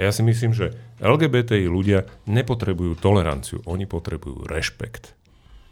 Ja 0.00 0.08
si 0.16 0.24
myslím, 0.24 0.56
že 0.56 0.72
LGBTI 1.04 1.68
ľudia 1.68 2.08
nepotrebujú 2.24 2.96
toleranciu, 2.96 3.60
oni 3.68 3.84
potrebujú 3.84 4.48
rešpekt. 4.48 5.12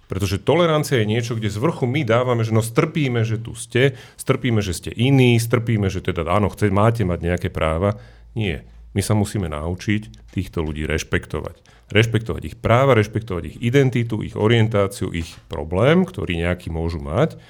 Pretože 0.06 0.36
tolerancia 0.36 1.00
je 1.00 1.08
niečo, 1.08 1.32
kde 1.32 1.48
z 1.48 1.58
vrchu 1.58 1.88
my 1.88 2.04
dávame, 2.04 2.44
že 2.44 2.52
no 2.52 2.60
strpíme, 2.60 3.24
že 3.24 3.40
tu 3.40 3.56
ste, 3.56 3.96
strpíme, 4.20 4.60
že 4.60 4.76
ste 4.76 4.90
iní, 4.92 5.40
strpíme, 5.40 5.88
že 5.88 6.04
teda 6.04 6.28
áno, 6.28 6.52
chce, 6.52 6.68
máte 6.68 7.08
mať 7.08 7.24
nejaké 7.24 7.48
práva. 7.48 7.96
Nie. 8.36 8.68
My 8.92 9.00
sa 9.04 9.16
musíme 9.16 9.48
naučiť 9.48 10.32
týchto 10.32 10.64
ľudí 10.64 10.84
rešpektovať. 10.84 11.60
Rešpektovať 11.92 12.42
ich 12.52 12.56
práva, 12.56 12.96
rešpektovať 12.96 13.42
ich 13.52 13.56
identitu, 13.60 14.20
ich 14.20 14.36
orientáciu, 14.36 15.12
ich 15.12 15.36
problém, 15.48 16.04
ktorý 16.04 16.40
nejaký 16.40 16.68
môžu 16.72 17.00
mať 17.00 17.40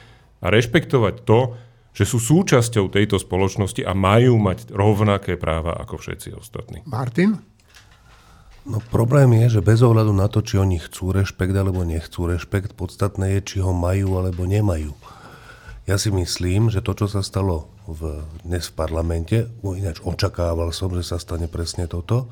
a 0.43 0.51
rešpektovať 0.51 1.27
to, 1.27 1.55
že 1.97 2.05
sú 2.05 2.21
súčasťou 2.21 2.93
tejto 2.93 3.17
spoločnosti 3.17 3.81
a 3.81 3.97
majú 3.97 4.37
mať 4.37 4.69
rovnaké 4.69 5.41
práva 5.41 5.81
ako 5.81 5.97
všetci 5.97 6.29
ostatní. 6.37 6.85
Martin? 6.85 7.41
No 8.67 8.83
problém 8.91 9.31
je, 9.47 9.59
že 9.59 9.65
bez 9.65 9.81
ohľadu 9.81 10.11
na 10.11 10.27
to, 10.27 10.43
či 10.43 10.59
oni 10.59 10.83
chcú 10.83 11.15
rešpekt 11.15 11.55
alebo 11.55 11.87
nechcú 11.87 12.27
rešpekt, 12.27 12.75
podstatné 12.75 13.39
je, 13.39 13.41
či 13.55 13.57
ho 13.63 13.71
majú 13.71 14.19
alebo 14.19 14.43
nemajú. 14.45 14.93
Ja 15.87 16.03
si 16.03 16.11
myslím, 16.11 16.67
že 16.67 16.83
to, 16.83 16.99
čo 16.99 17.07
sa 17.07 17.23
stalo 17.23 17.71
v, 17.87 18.27
dnes 18.43 18.67
v 18.67 18.75
parlamente, 18.75 19.47
ináč 19.63 20.03
očakával 20.03 20.75
som, 20.75 20.91
že 20.91 21.07
sa 21.07 21.23
stane 21.23 21.47
presne 21.47 21.87
toto, 21.87 22.27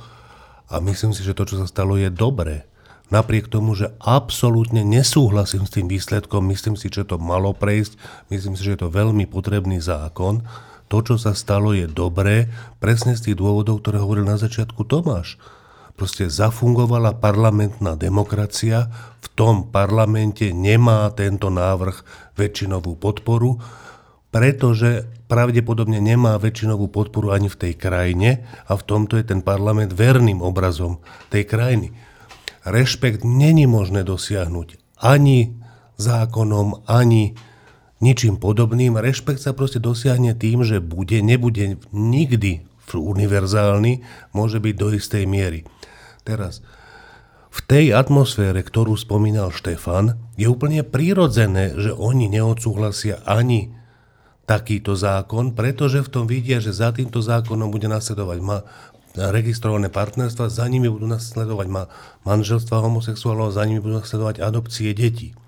a 0.66 0.82
myslím 0.82 1.14
si, 1.14 1.22
že 1.22 1.38
to, 1.38 1.46
čo 1.46 1.62
sa 1.62 1.70
stalo, 1.70 1.94
je 1.94 2.10
dobré. 2.10 2.66
Napriek 3.14 3.46
tomu, 3.46 3.78
že 3.78 3.94
absolútne 4.02 4.82
nesúhlasím 4.82 5.70
s 5.70 5.74
tým 5.76 5.86
výsledkom, 5.86 6.50
myslím 6.50 6.74
si, 6.74 6.90
že 6.90 7.06
to 7.06 7.14
malo 7.22 7.54
prejsť, 7.54 7.94
myslím 8.34 8.58
si, 8.58 8.66
že 8.66 8.74
je 8.74 8.80
to 8.82 8.90
veľmi 8.90 9.22
potrebný 9.30 9.78
zákon. 9.78 10.42
To, 10.90 10.98
čo 11.06 11.14
sa 11.14 11.30
stalo, 11.30 11.78
je 11.78 11.86
dobré, 11.86 12.50
presne 12.82 13.14
z 13.14 13.30
tých 13.30 13.36
dôvodov, 13.38 13.86
ktoré 13.86 14.02
hovoril 14.02 14.26
na 14.26 14.34
začiatku 14.34 14.82
Tomáš 14.82 15.38
proste 15.94 16.26
zafungovala 16.26 17.18
parlamentná 17.22 17.94
demokracia, 17.94 18.90
v 19.22 19.28
tom 19.34 19.54
parlamente 19.70 20.50
nemá 20.50 21.10
tento 21.14 21.50
návrh 21.50 22.02
väčšinovú 22.34 22.98
podporu, 22.98 23.62
pretože 24.34 25.06
pravdepodobne 25.30 26.02
nemá 26.02 26.34
väčšinovú 26.42 26.90
podporu 26.90 27.30
ani 27.30 27.46
v 27.46 27.56
tej 27.56 27.72
krajine 27.78 28.42
a 28.66 28.74
v 28.74 28.82
tomto 28.82 29.14
je 29.14 29.24
ten 29.30 29.46
parlament 29.46 29.94
verným 29.94 30.42
obrazom 30.42 30.98
tej 31.30 31.46
krajiny. 31.46 31.94
Rešpekt 32.66 33.22
není 33.22 33.70
možné 33.70 34.02
dosiahnuť 34.02 34.98
ani 34.98 35.54
zákonom, 36.00 36.88
ani 36.90 37.38
ničím 38.02 38.40
podobným. 38.40 38.98
Rešpekt 38.98 39.38
sa 39.38 39.54
proste 39.54 39.78
dosiahne 39.78 40.34
tým, 40.34 40.66
že 40.66 40.82
bude, 40.82 41.22
nebude 41.22 41.78
nikdy 41.94 42.66
univerzálny, 42.94 44.06
môže 44.30 44.62
byť 44.62 44.74
do 44.78 44.94
istej 44.94 45.24
miery. 45.26 45.66
Teraz, 46.24 46.64
v 47.54 47.60
tej 47.62 47.94
atmosfére, 47.94 48.66
ktorú 48.66 48.98
spomínal 48.98 49.54
Štefan, 49.54 50.18
je 50.34 50.50
úplne 50.50 50.82
prirodzené, 50.82 51.78
že 51.78 51.94
oni 51.94 52.26
neodsúhlasia 52.26 53.22
ani 53.22 53.70
takýto 54.44 54.98
zákon, 54.98 55.54
pretože 55.54 56.02
v 56.02 56.10
tom 56.10 56.24
vidia, 56.26 56.58
že 56.58 56.74
za 56.74 56.90
týmto 56.90 57.22
zákonom 57.22 57.70
bude 57.70 57.86
nasledovať 57.86 58.38
ma- 58.42 58.66
registrované 59.14 59.86
partnerstva, 59.88 60.50
za 60.50 60.66
nimi 60.66 60.90
budú 60.90 61.06
nasledovať 61.06 61.68
ma- 61.70 61.88
manželstva 62.26 62.82
homosexuálov, 62.82 63.54
za 63.54 63.62
nimi 63.62 63.78
budú 63.78 64.02
nasledovať 64.02 64.42
adopcie 64.42 64.90
detí. 64.90 65.38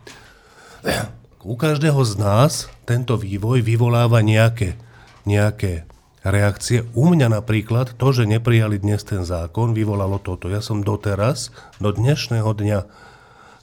U 1.47 1.55
každého 1.59 1.99
z 2.07 2.15
nás 2.19 2.71
tento 2.87 3.19
vývoj 3.19 3.63
vyvoláva 3.63 4.23
nejaké, 4.23 4.79
nejaké 5.27 5.87
reakcie. 6.31 6.83
U 6.99 7.11
mňa 7.11 7.39
napríklad 7.39 7.95
to, 7.95 8.09
že 8.11 8.27
neprijali 8.27 8.83
dnes 8.83 9.07
ten 9.07 9.23
zákon, 9.23 9.73
vyvolalo 9.77 10.19
toto. 10.19 10.51
Ja 10.51 10.59
som 10.59 10.83
doteraz, 10.83 11.55
do 11.79 11.95
dnešného 11.95 12.51
dňa 12.51 12.79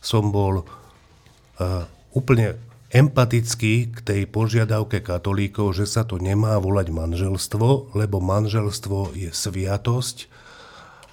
som 0.04 0.32
bol 0.32 0.63
uh, 0.63 1.86
úplne 2.15 2.60
empatický 2.93 3.89
k 3.89 3.97
tej 4.06 4.21
požiadavke 4.30 5.02
katolíkov, 5.02 5.73
že 5.73 5.89
sa 5.89 6.06
to 6.06 6.21
nemá 6.21 6.62
volať 6.62 6.93
manželstvo, 6.93 7.97
lebo 7.97 8.21
manželstvo 8.21 9.17
je 9.17 9.34
sviatosť 9.34 10.30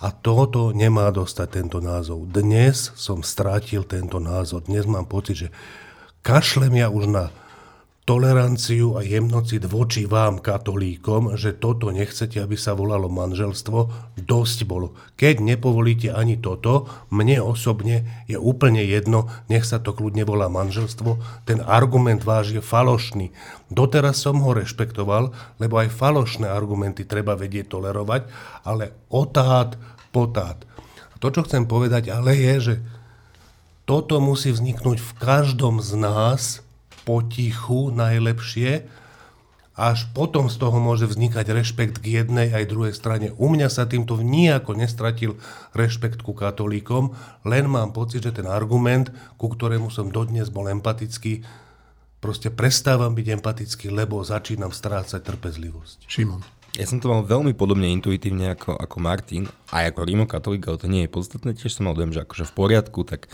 a 0.05 0.13
toto 0.13 0.77
nemá 0.77 1.09
dostať 1.09 1.49
tento 1.61 1.79
názov. 1.81 2.29
Dnes 2.29 2.93
som 3.01 3.25
strátil 3.25 3.85
tento 3.85 4.21
názor. 4.21 4.65
Dnes 4.65 4.85
mám 4.85 5.09
pocit, 5.09 5.49
že 5.49 5.49
kašlem 6.21 6.85
ja 6.85 6.93
už 6.93 7.09
na 7.09 7.25
toleranciu 8.09 8.97
a 8.97 9.05
jemnocit 9.05 9.63
voči 9.69 10.09
vám, 10.09 10.41
katolíkom, 10.41 11.37
že 11.37 11.55
toto 11.55 11.93
nechcete, 11.93 12.41
aby 12.41 12.57
sa 12.57 12.73
volalo 12.73 13.13
manželstvo, 13.13 13.79
dosť 14.19 14.59
bolo. 14.65 14.97
Keď 15.21 15.45
nepovolíte 15.45 16.09
ani 16.11 16.41
toto, 16.41 16.89
mne 17.13 17.45
osobne 17.45 18.25
je 18.27 18.41
úplne 18.41 18.83
jedno, 18.83 19.29
nech 19.53 19.69
sa 19.69 19.79
to 19.79 19.93
kľudne 19.93 20.25
volá 20.25 20.49
manželstvo, 20.49 21.45
ten 21.45 21.61
argument 21.61 22.25
váš 22.25 22.57
je 22.57 22.63
falošný. 22.65 23.31
Doteraz 23.69 24.25
som 24.25 24.41
ho 24.43 24.51
rešpektoval, 24.57 25.31
lebo 25.61 25.79
aj 25.79 25.95
falošné 25.95 26.49
argumenty 26.49 27.05
treba 27.07 27.37
vedieť 27.37 27.71
tolerovať, 27.71 28.27
ale 28.65 28.97
otát, 29.13 29.77
potát. 30.11 30.59
A 31.13 31.17
to, 31.21 31.31
čo 31.31 31.47
chcem 31.47 31.69
povedať, 31.69 32.11
ale 32.11 32.35
je, 32.35 32.55
že 32.59 32.75
toto 33.85 34.19
musí 34.23 34.55
vzniknúť 34.55 34.99
v 34.99 35.13
každom 35.19 35.83
z 35.83 35.95
nás, 35.99 36.43
potichu 37.05 37.91
najlepšie, 37.95 38.87
až 39.81 40.05
potom 40.13 40.53
z 40.53 40.61
toho 40.61 40.77
môže 40.77 41.09
vznikať 41.09 41.57
rešpekt 41.57 42.05
k 42.05 42.21
jednej 42.21 42.53
aj 42.53 42.69
druhej 42.69 42.93
strane. 42.93 43.33
U 43.41 43.49
mňa 43.49 43.73
sa 43.73 43.89
týmto 43.89 44.21
nijako 44.21 44.77
nestratil 44.77 45.41
rešpekt 45.73 46.21
ku 46.21 46.37
katolíkom, 46.37 47.17
len 47.49 47.65
mám 47.65 47.97
pocit, 47.97 48.21
že 48.21 48.37
ten 48.37 48.45
argument, 48.45 49.09
ku 49.41 49.49
ktorému 49.49 49.89
som 49.89 50.13
dodnes 50.13 50.53
bol 50.53 50.69
empatický, 50.69 51.41
proste 52.21 52.53
prestávam 52.53 53.17
byť 53.17 53.27
empatický, 53.41 53.89
lebo 53.89 54.21
začínam 54.21 54.69
strácať 54.69 55.25
trpezlivosť. 55.25 56.05
Šimon. 56.05 56.45
Ja 56.79 56.87
som 56.87 57.03
to 57.03 57.11
mal 57.11 57.27
veľmi 57.27 57.57
podobne 57.57 57.91
intuitívne 57.91 58.55
ako, 58.55 58.79
ako 58.79 58.97
Martin, 59.03 59.51
aj 59.75 59.91
ako 59.91 60.01
rímokatolík, 60.07 60.63
ale 60.71 60.79
to 60.79 60.87
nie 60.87 61.03
je 61.09 61.11
podstatné. 61.11 61.59
Tiež 61.59 61.75
som 61.75 61.91
mal 61.91 61.99
dojem, 61.99 62.15
že 62.15 62.23
akože 62.23 62.47
v 62.47 62.55
poriadku, 62.55 63.03
tak 63.03 63.27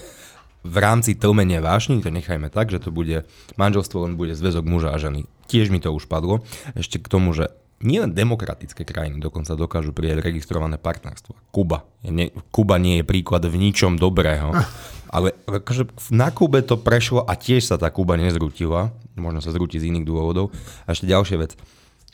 v 0.63 0.77
rámci 0.81 1.19
tlmenia 1.19 1.61
vášni, 1.61 2.01
to 2.01 2.11
nechajme 2.11 2.49
tak, 2.49 2.73
že 2.73 2.83
to 2.83 2.95
bude 2.95 3.27
manželstvo 3.61 4.07
len 4.07 4.15
bude 4.15 4.33
zväzok 4.33 4.65
muža 4.67 4.95
a 4.95 4.99
ženy. 4.99 5.29
Tiež 5.47 5.71
mi 5.71 5.79
to 5.79 5.95
už 5.95 6.11
padlo. 6.11 6.43
Ešte 6.75 6.99
k 6.99 7.07
tomu, 7.07 7.35
že 7.37 7.55
nielen 7.85 8.17
demokratické 8.17 8.83
krajiny 8.83 9.21
dokonca 9.21 9.53
dokážu 9.55 9.93
prijať 9.93 10.25
registrované 10.25 10.81
partnerstvo. 10.81 11.37
Kuba. 11.53 11.85
Nie, 12.03 12.33
Kuba 12.51 12.81
nie 12.81 13.03
je 13.03 13.05
príklad 13.05 13.45
v 13.47 13.57
ničom 13.57 14.01
dobrého. 14.01 14.53
Ale 15.17 15.39
akože 15.47 16.11
na 16.11 16.35
Kube 16.35 16.67
to 16.67 16.75
prešlo 16.81 17.23
a 17.23 17.39
tiež 17.39 17.63
sa 17.63 17.79
tá 17.79 17.93
Kuba 17.95 18.19
nezrutila. 18.19 18.91
Možno 19.15 19.39
sa 19.39 19.55
zrúti 19.55 19.79
z 19.79 19.95
iných 19.95 20.09
dôvodov. 20.09 20.51
A 20.85 20.93
ešte 20.93 21.07
ďalšia 21.07 21.39
vec. 21.39 21.55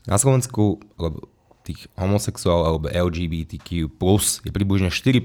Na 0.05 0.21
Slovensku 0.21 0.83
lebo 1.01 1.33
tých 1.63 1.87
homosexuálov 1.95 2.67
alebo 2.67 2.87
LGBTQ 2.91 3.87
plus 3.97 4.43
je 4.43 4.51
približne 4.51 4.91
4%. 4.91 5.23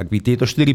Ak 0.00 0.08
by 0.08 0.16
tieto 0.24 0.48
4% 0.48 0.72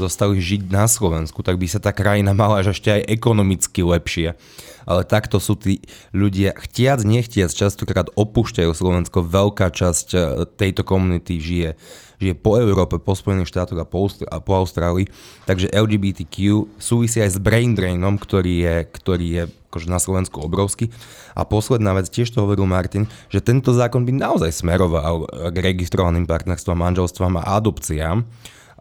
zostali 0.00 0.40
žiť 0.40 0.72
na 0.72 0.88
Slovensku, 0.88 1.44
tak 1.44 1.60
by 1.60 1.68
sa 1.68 1.84
tá 1.84 1.92
krajina 1.92 2.32
mala 2.32 2.64
až 2.64 2.72
ešte 2.72 2.88
aj 2.88 3.04
ekonomicky 3.04 3.84
lepšie. 3.84 4.40
Ale 4.88 5.04
takto 5.04 5.36
sú 5.36 5.52
tí 5.52 5.84
ľudia 6.16 6.56
chtiac, 6.56 7.04
nechtiac, 7.04 7.52
častokrát 7.52 8.08
opúšťajú 8.16 8.72
Slovensko. 8.72 9.20
Veľká 9.20 9.68
časť 9.68 10.08
e, 10.16 10.18
tejto 10.48 10.80
komunity 10.80 11.36
žije, 11.36 11.76
žije 12.16 12.34
po 12.40 12.56
Európe, 12.56 12.96
po 12.96 13.12
Spojených 13.12 13.52
štátoch 13.52 13.76
a 13.76 13.84
po, 13.84 14.08
a 14.08 14.40
po 14.40 14.52
Austrálii. 14.56 15.12
Takže 15.44 15.68
LGBTQ 15.68 16.64
súvisí 16.80 17.20
aj 17.20 17.36
s 17.36 17.38
brain 17.38 17.76
drainom, 17.76 18.16
ktorý 18.16 18.64
je, 18.64 18.76
ktorý 18.88 19.26
je 19.28 19.44
akože 19.68 19.86
na 19.92 20.00
Slovensku 20.00 20.40
obrovský. 20.40 20.88
A 21.36 21.44
posledná 21.44 21.92
vec, 21.92 22.08
tiež 22.08 22.32
to 22.32 22.42
hovoril 22.42 22.64
Martin, 22.64 23.04
že 23.28 23.44
tento 23.44 23.76
zákon 23.76 24.08
by 24.08 24.16
naozaj 24.16 24.64
smeroval 24.64 25.28
k 25.52 25.56
registrovaným 25.60 26.24
partnerstvám, 26.24 26.88
manželstvám 26.88 27.44
a 27.44 27.60
adopciám. 27.60 28.24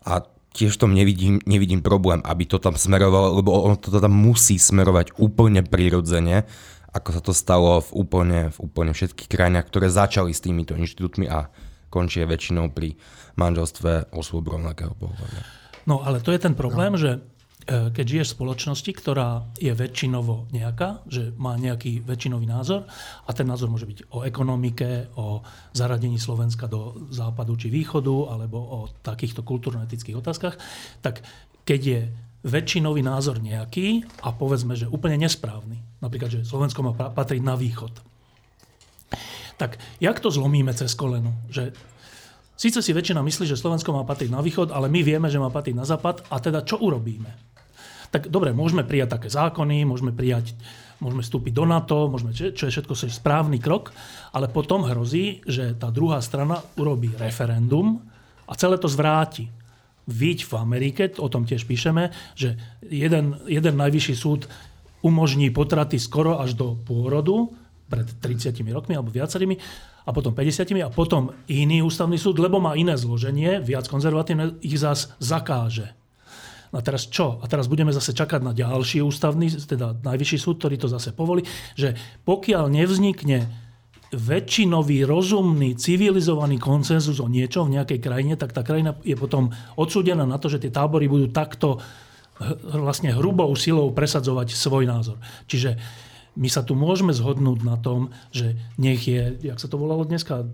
A 0.08 0.24
tiež 0.58 0.80
tom 0.80 0.98
nevidím, 0.98 1.38
nevidím 1.46 1.86
problém, 1.86 2.24
aby 2.26 2.50
to 2.50 2.58
tam 2.58 2.74
smerovalo, 2.74 3.38
lebo 3.38 3.54
ono 3.54 3.78
to 3.78 3.94
tam 3.94 4.16
musí 4.16 4.58
smerovať 4.58 5.20
úplne 5.22 5.62
prirodzene, 5.62 6.50
ako 6.90 7.10
sa 7.14 7.22
to 7.22 7.34
stalo 7.36 7.78
v 7.84 7.90
úplne, 7.94 8.40
v 8.50 8.58
úplne 8.66 8.96
všetkých 8.96 9.30
krajinách, 9.30 9.70
ktoré 9.70 9.94
začali 9.94 10.34
s 10.34 10.42
týmito 10.42 10.74
inštitútmi 10.74 11.30
a 11.30 11.52
končia 11.94 12.26
väčšinou 12.26 12.74
pri 12.74 12.98
manželstve 13.38 14.10
osôb 14.18 14.50
rovnakého 14.50 14.98
pohľadu. 14.98 15.40
No 15.86 16.02
ale 16.02 16.20
to 16.26 16.34
je 16.34 16.42
ten 16.42 16.58
problém, 16.58 16.98
no. 16.98 17.00
že 17.00 17.22
keď 17.68 18.06
žiješ 18.08 18.32
v 18.32 18.38
spoločnosti, 18.40 18.92
ktorá 18.96 19.44
je 19.60 19.76
väčšinovo 19.76 20.48
nejaká, 20.56 21.04
že 21.12 21.36
má 21.36 21.60
nejaký 21.60 22.00
väčšinový 22.00 22.48
názor 22.48 22.88
a 23.28 23.30
ten 23.36 23.44
názor 23.44 23.68
môže 23.68 23.84
byť 23.84 24.08
o 24.16 24.24
ekonomike, 24.24 25.12
o 25.20 25.44
zaradení 25.76 26.16
Slovenska 26.16 26.72
do 26.72 27.12
západu 27.12 27.60
či 27.60 27.68
východu 27.68 28.32
alebo 28.32 28.56
o 28.56 28.80
takýchto 29.04 29.44
kultúrno-etických 29.44 30.16
otázkach, 30.16 30.56
tak 31.04 31.28
keď 31.68 31.82
je 31.84 32.02
väčšinový 32.48 33.04
názor 33.04 33.44
nejaký 33.44 34.08
a 34.24 34.32
povedzme, 34.32 34.80
že 34.80 34.88
úplne 34.88 35.20
nesprávny, 35.20 36.00
napríklad, 36.00 36.40
že 36.40 36.48
Slovensko 36.48 36.88
má 36.88 36.96
patriť 36.96 37.44
na 37.44 37.60
východ, 37.60 37.92
tak 39.60 39.76
jak 40.00 40.18
to 40.24 40.32
zlomíme 40.32 40.72
cez 40.72 40.96
koleno? 40.96 41.36
Že 41.52 41.76
Síce 42.58 42.82
si 42.82 42.90
väčšina 42.90 43.22
myslí, 43.22 43.46
že 43.46 43.54
Slovensko 43.54 43.94
má 43.94 44.02
patriť 44.02 44.34
na 44.34 44.42
východ, 44.42 44.74
ale 44.74 44.90
my 44.90 45.06
vieme, 45.06 45.30
že 45.30 45.38
má 45.38 45.54
patriť 45.54 45.78
na 45.78 45.86
západ 45.86 46.26
a 46.26 46.42
teda 46.42 46.66
čo 46.66 46.82
urobíme? 46.82 47.30
Tak 48.12 48.32
dobre, 48.32 48.56
môžeme 48.56 48.88
prijať 48.88 49.20
také 49.20 49.30
zákony, 49.32 49.84
môžeme 49.84 50.16
prijať, 50.16 50.56
môžeme 51.04 51.22
vstúpiť 51.22 51.54
do 51.54 51.66
NATO, 51.68 52.08
môžeme, 52.08 52.32
čo 52.34 52.64
je 52.68 52.72
všetko 52.72 52.94
správny 52.96 53.60
krok, 53.60 53.92
ale 54.32 54.48
potom 54.48 54.88
hrozí, 54.88 55.44
že 55.44 55.76
tá 55.76 55.92
druhá 55.92 56.24
strana 56.24 56.64
urobí 56.80 57.12
referendum 57.20 58.00
a 58.48 58.54
celé 58.56 58.80
to 58.80 58.88
zvráti. 58.88 59.52
Víť 60.08 60.48
v 60.48 60.54
Amerike, 60.56 61.12
o 61.20 61.28
tom 61.28 61.44
tiež 61.44 61.68
píšeme, 61.68 62.16
že 62.32 62.56
jeden, 62.88 63.36
jeden 63.44 63.76
najvyšší 63.76 64.16
súd 64.16 64.48
umožní 65.04 65.52
potraty 65.52 66.00
skoro 66.00 66.40
až 66.40 66.56
do 66.56 66.80
pôrodu, 66.80 67.52
pred 67.92 68.08
30 68.08 68.56
rokmi 68.72 68.96
alebo 68.96 69.12
viacerými, 69.12 69.60
a 70.08 70.16
potom 70.16 70.32
50 70.32 70.88
a 70.88 70.88
potom 70.88 71.36
iný 71.52 71.84
ústavný 71.84 72.16
súd, 72.16 72.40
lebo 72.40 72.64
má 72.64 72.80
iné 72.80 72.96
zloženie, 72.96 73.60
viac 73.60 73.92
konzervatívne, 73.92 74.56
ich 74.64 74.80
zás 74.80 75.12
zakáže. 75.20 75.97
A 76.74 76.84
teraz 76.84 77.08
čo? 77.08 77.40
A 77.40 77.46
teraz 77.48 77.72
budeme 77.72 77.96
zase 77.96 78.12
čakať 78.12 78.44
na 78.44 78.52
ďalší 78.52 79.00
ústavný, 79.00 79.48
teda 79.48 79.96
najvyšší 80.04 80.38
súd, 80.38 80.60
ktorý 80.60 80.76
to 80.76 80.92
zase 80.92 81.16
povolí, 81.16 81.48
že 81.80 81.96
pokiaľ 82.28 82.68
nevznikne 82.68 83.48
väčšinový, 84.08 85.04
rozumný, 85.04 85.76
civilizovaný 85.76 86.56
konsenzus 86.60 87.20
o 87.20 87.28
niečom 87.28 87.68
v 87.68 87.80
nejakej 87.80 88.00
krajine, 88.00 88.34
tak 88.40 88.56
tá 88.56 88.64
krajina 88.64 88.96
je 89.04 89.20
potom 89.20 89.52
odsúdená 89.76 90.24
na 90.24 90.40
to, 90.40 90.48
že 90.48 90.64
tie 90.64 90.72
tábory 90.72 91.12
budú 91.12 91.28
takto 91.28 91.84
vlastne 92.64 93.12
hrubou 93.12 93.50
silou 93.58 93.90
presadzovať 93.92 94.54
svoj 94.54 94.86
názor. 94.86 95.18
Čiže 95.50 95.76
my 96.38 96.50
sa 96.54 96.62
tu 96.62 96.78
môžeme 96.78 97.10
zhodnúť 97.10 97.66
na 97.66 97.82
tom, 97.82 98.14
že 98.30 98.54
nech 98.78 99.10
je, 99.10 99.42
jak 99.42 99.58
sa 99.58 99.66
to 99.66 99.82
volalo 99.82 100.06
dneska, 100.06 100.46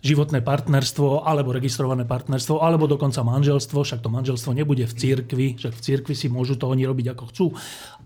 životné 0.00 0.40
partnerstvo, 0.40 1.28
alebo 1.28 1.52
registrované 1.52 2.08
partnerstvo, 2.08 2.64
alebo 2.64 2.88
dokonca 2.88 3.20
manželstvo, 3.20 3.84
však 3.84 4.00
to 4.00 4.08
manželstvo 4.08 4.56
nebude 4.56 4.88
v 4.88 4.96
cirkvi, 4.96 5.46
že 5.60 5.68
v 5.68 5.80
cirkvi 5.84 6.16
si 6.16 6.32
môžu 6.32 6.56
to 6.56 6.64
oni 6.64 6.88
robiť 6.88 7.12
ako 7.12 7.24
chcú, 7.28 7.46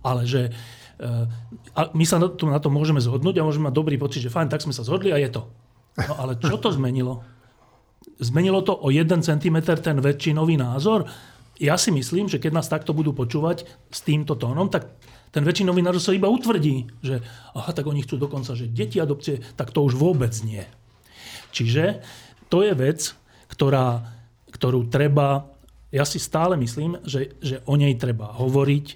ale 0.03 0.27
že 0.27 0.51
e, 0.99 1.11
a 1.79 1.81
my 1.95 2.05
sa 2.05 2.19
tu 2.27 2.51
na 2.51 2.59
to 2.59 2.75
môžeme 2.75 2.99
zhodnúť 2.99 3.39
a 3.39 3.47
môžeme 3.47 3.71
mať 3.71 3.79
dobrý 3.79 3.95
pocit, 3.95 4.27
že 4.27 4.35
fajn, 4.35 4.51
tak 4.51 4.67
sme 4.67 4.75
sa 4.75 4.83
zhodli 4.83 5.15
a 5.15 5.19
je 5.23 5.31
to. 5.31 5.47
No 5.95 6.19
ale 6.19 6.35
čo 6.43 6.59
to 6.59 6.75
zmenilo? 6.75 7.23
Zmenilo 8.19 8.67
to 8.67 8.75
o 8.75 8.91
1 8.91 9.07
cm 9.23 9.57
ten 9.79 10.03
väčšinový 10.03 10.59
názor? 10.59 11.07
Ja 11.63 11.79
si 11.79 11.95
myslím, 11.95 12.27
že 12.27 12.43
keď 12.43 12.51
nás 12.51 12.67
takto 12.67 12.91
budú 12.91 13.15
počúvať 13.15 13.63
s 13.95 14.03
týmto 14.03 14.35
tónom, 14.35 14.67
tak 14.67 14.91
ten 15.35 15.43
väčšinový 15.43 15.83
národ 15.83 15.99
sa 15.99 16.15
iba 16.15 16.31
utvrdí, 16.31 16.87
že 17.03 17.19
aha, 17.59 17.75
tak 17.75 17.91
oni 17.91 18.07
chcú 18.07 18.23
dokonca, 18.23 18.55
že 18.55 18.71
deti 18.71 19.03
adopcie, 19.03 19.43
tak 19.59 19.75
to 19.75 19.83
už 19.83 19.99
vôbec 19.99 20.31
nie. 20.47 20.63
Čiže 21.51 22.07
to 22.47 22.63
je 22.63 22.71
vec, 22.79 23.19
ktorá, 23.51 24.15
ktorú 24.55 24.87
treba, 24.87 25.51
ja 25.91 26.07
si 26.07 26.23
stále 26.23 26.55
myslím, 26.55 27.03
že, 27.03 27.35
že 27.43 27.67
o 27.67 27.75
nej 27.75 27.99
treba 27.99 28.31
hovoriť 28.31 28.87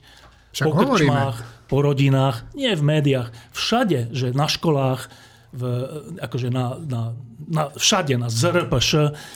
Však 0.55 0.67
po 0.67 0.73
krčmách, 0.79 1.37
po 1.67 1.83
rodinách, 1.83 2.47
nie 2.55 2.71
v 2.71 2.87
médiách, 2.87 3.35
všade, 3.51 4.15
že 4.15 4.31
na 4.31 4.47
školách, 4.47 5.11
v, 5.51 5.63
akože 6.23 6.55
na, 6.55 6.79
na, 6.79 7.03
na, 7.51 7.75
všade 7.75 8.15
na 8.15 8.31
ZRPŠ, 8.31 8.91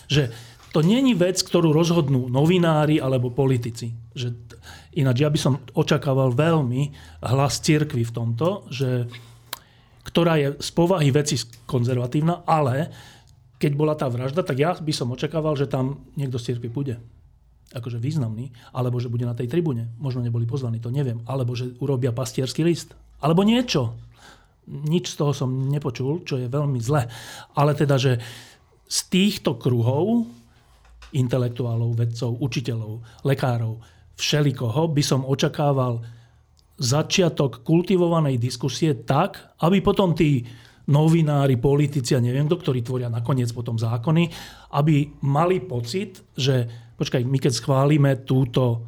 že 0.07 0.31
to 0.71 0.81
není 0.81 1.13
vec, 1.19 1.43
ktorú 1.43 1.75
rozhodnú 1.75 2.31
novinári 2.33 2.97
alebo 2.97 3.29
politici. 3.29 3.93
Že, 4.17 4.52
ináč 4.97 5.17
ja 5.25 5.31
by 5.33 5.39
som 5.41 5.55
očakával 5.73 6.33
veľmi 6.33 6.93
hlas 7.25 7.61
cirkvy 7.65 8.05
v 8.05 8.15
tomto, 8.15 8.69
že, 8.69 9.09
ktorá 10.05 10.37
je 10.37 10.49
z 10.61 10.71
povahy 10.77 11.09
veci 11.09 11.41
konzervatívna, 11.65 12.45
ale 12.45 12.93
keď 13.57 13.73
bola 13.79 13.95
tá 13.95 14.11
vražda, 14.11 14.43
tak 14.43 14.59
ja 14.59 14.75
by 14.75 14.93
som 14.93 15.15
očakával, 15.15 15.55
že 15.55 15.71
tam 15.71 16.03
niekto 16.19 16.37
z 16.37 16.53
cirkvy 16.53 16.69
bude 16.69 16.97
akože 17.73 17.97
významný, 17.97 18.53
alebo 18.77 19.01
že 19.01 19.09
bude 19.09 19.25
na 19.25 19.33
tej 19.33 19.49
tribúne. 19.49 19.89
Možno 19.97 20.21
neboli 20.21 20.45
pozvaní, 20.45 20.77
to 20.77 20.93
neviem. 20.93 21.25
Alebo 21.25 21.57
že 21.57 21.73
urobia 21.81 22.13
pastierský 22.13 22.69
list. 22.69 22.93
Alebo 23.25 23.43
niečo. 23.49 23.97
Nič 24.69 25.17
z 25.17 25.19
toho 25.19 25.33
som 25.33 25.49
nepočul, 25.73 26.21
čo 26.23 26.37
je 26.37 26.53
veľmi 26.53 26.79
zle. 26.85 27.09
Ale 27.57 27.73
teda, 27.73 27.97
že 27.97 28.21
z 28.85 28.99
týchto 29.09 29.57
kruhov, 29.57 30.29
intelektuálov, 31.17 31.97
vedcov, 31.97 32.37
učiteľov, 32.45 33.25
lekárov, 33.25 33.81
všelikoho 34.17 34.93
by 34.93 35.03
som 35.03 35.25
očakával 35.25 36.03
začiatok 36.77 37.63
kultivovanej 37.63 38.41
diskusie 38.41 39.05
tak, 39.07 39.57
aby 39.63 39.79
potom 39.85 40.17
tí 40.17 40.43
novinári, 40.91 41.63
politici 41.63 42.19
a 42.19 42.25
neviem 42.25 42.51
kto, 42.51 42.59
ktorí 42.59 42.83
tvoria 42.83 43.07
nakoniec 43.07 43.49
potom 43.55 43.79
zákony, 43.79 44.27
aby 44.75 45.15
mali 45.23 45.63
pocit, 45.63 46.27
že 46.35 46.67
počkaj, 46.99 47.23
my 47.23 47.39
keď 47.39 47.53
schválime 47.55 48.11
túto 48.27 48.83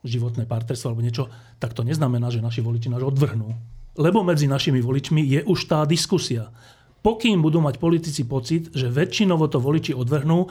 životné 0.00 0.48
partnerstvo 0.48 0.86
alebo 0.88 1.04
niečo, 1.04 1.28
tak 1.60 1.76
to 1.76 1.84
neznamená, 1.84 2.32
že 2.32 2.40
naši 2.40 2.64
voliči 2.64 2.88
nás 2.88 3.04
odvrhnú 3.04 3.76
lebo 3.96 4.20
medzi 4.20 4.44
našimi 4.46 4.84
voličmi 4.84 5.24
je 5.24 5.40
už 5.44 5.60
tá 5.66 5.88
diskusia. 5.88 6.52
Pokým 7.00 7.40
budú 7.40 7.64
mať 7.64 7.80
politici 7.80 8.28
pocit, 8.28 8.72
že 8.76 8.92
väčšinovo 8.92 9.48
to 9.48 9.58
voliči 9.62 9.96
odvrhnú, 9.96 10.46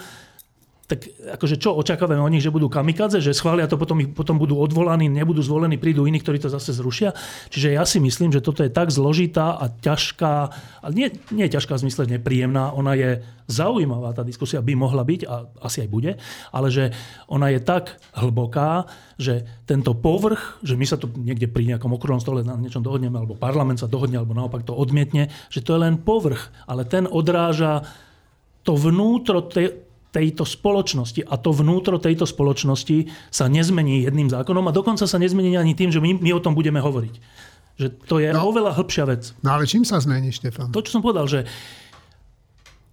tak 0.85 1.09
akože 1.09 1.57
čo 1.57 1.73
očakávame 1.73 2.21
o 2.21 2.29
nich, 2.29 2.45
že 2.45 2.53
budú 2.53 2.69
kamikadze, 2.69 3.17
že 3.17 3.33
schvália 3.33 3.65
to, 3.65 3.73
potom, 3.73 3.97
potom 4.13 4.37
budú 4.37 4.61
odvolaní, 4.61 5.09
nebudú 5.09 5.41
zvolení, 5.41 5.81
prídu 5.81 6.05
iní, 6.05 6.21
ktorí 6.21 6.37
to 6.37 6.53
zase 6.53 6.77
zrušia. 6.77 7.17
Čiže 7.49 7.73
ja 7.73 7.83
si 7.89 7.97
myslím, 7.97 8.29
že 8.29 8.45
toto 8.45 8.61
je 8.61 8.69
tak 8.69 8.93
zložitá 8.93 9.57
a 9.57 9.65
ťažká, 9.65 10.33
a 10.85 10.87
nie, 10.93 11.09
nie 11.33 11.49
ťažká 11.49 11.81
v 11.81 11.89
zmysle 11.89 12.05
nepríjemná, 12.05 12.69
ona 12.69 12.93
je 12.93 13.25
zaujímavá, 13.49 14.13
tá 14.13 14.21
diskusia 14.21 14.61
by 14.61 14.73
mohla 14.77 15.01
byť 15.01 15.21
a 15.25 15.49
asi 15.65 15.85
aj 15.85 15.89
bude, 15.89 16.17
ale 16.53 16.67
že 16.69 16.93
ona 17.29 17.49
je 17.49 17.61
tak 17.61 17.97
hlboká, 18.13 18.85
že 19.17 19.45
tento 19.65 19.97
povrch, 19.97 20.61
že 20.61 20.77
my 20.77 20.85
sa 20.85 21.01
tu 21.01 21.09
niekde 21.13 21.49
pri 21.49 21.65
nejakom 21.65 21.93
okrúhlom 21.97 22.21
stole 22.21 22.45
na 22.45 22.57
niečom 22.57 22.85
dohodneme, 22.85 23.17
alebo 23.17 23.37
parlament 23.37 23.81
sa 23.81 23.89
dohodne, 23.89 24.21
alebo 24.21 24.37
naopak 24.37 24.65
to 24.65 24.73
odmietne, 24.73 25.33
že 25.49 25.65
to 25.65 25.77
je 25.77 25.81
len 25.81 25.97
povrch, 25.97 26.53
ale 26.69 26.85
ten 26.85 27.09
odráža 27.09 27.85
to 28.65 28.73
vnútro 28.73 29.45
tejto 30.15 30.47
spoločnosti. 30.47 31.27
A 31.27 31.35
to 31.35 31.51
vnútro 31.51 31.99
tejto 31.99 32.23
spoločnosti 32.23 33.11
sa 33.27 33.51
nezmení 33.51 34.07
jedným 34.07 34.31
zákonom 34.31 34.71
a 34.71 34.75
dokonca 34.75 35.03
sa 35.03 35.19
nezmení 35.19 35.59
ani 35.59 35.75
tým, 35.75 35.91
že 35.91 35.99
my, 35.99 36.23
my 36.23 36.31
o 36.31 36.39
tom 36.39 36.55
budeme 36.55 36.79
hovoriť. 36.79 37.15
Že 37.75 37.87
to 38.07 38.23
je 38.23 38.31
no, 38.31 38.47
oveľa 38.47 38.71
hĺbšia 38.79 39.03
vec. 39.03 39.35
No 39.43 39.59
ale 39.59 39.67
čím 39.67 39.83
sa 39.83 39.99
zmení, 39.99 40.31
Štefan? 40.31 40.71
To, 40.71 40.79
čo 40.79 40.95
som 40.95 41.03
povedal, 41.03 41.27
že 41.27 41.43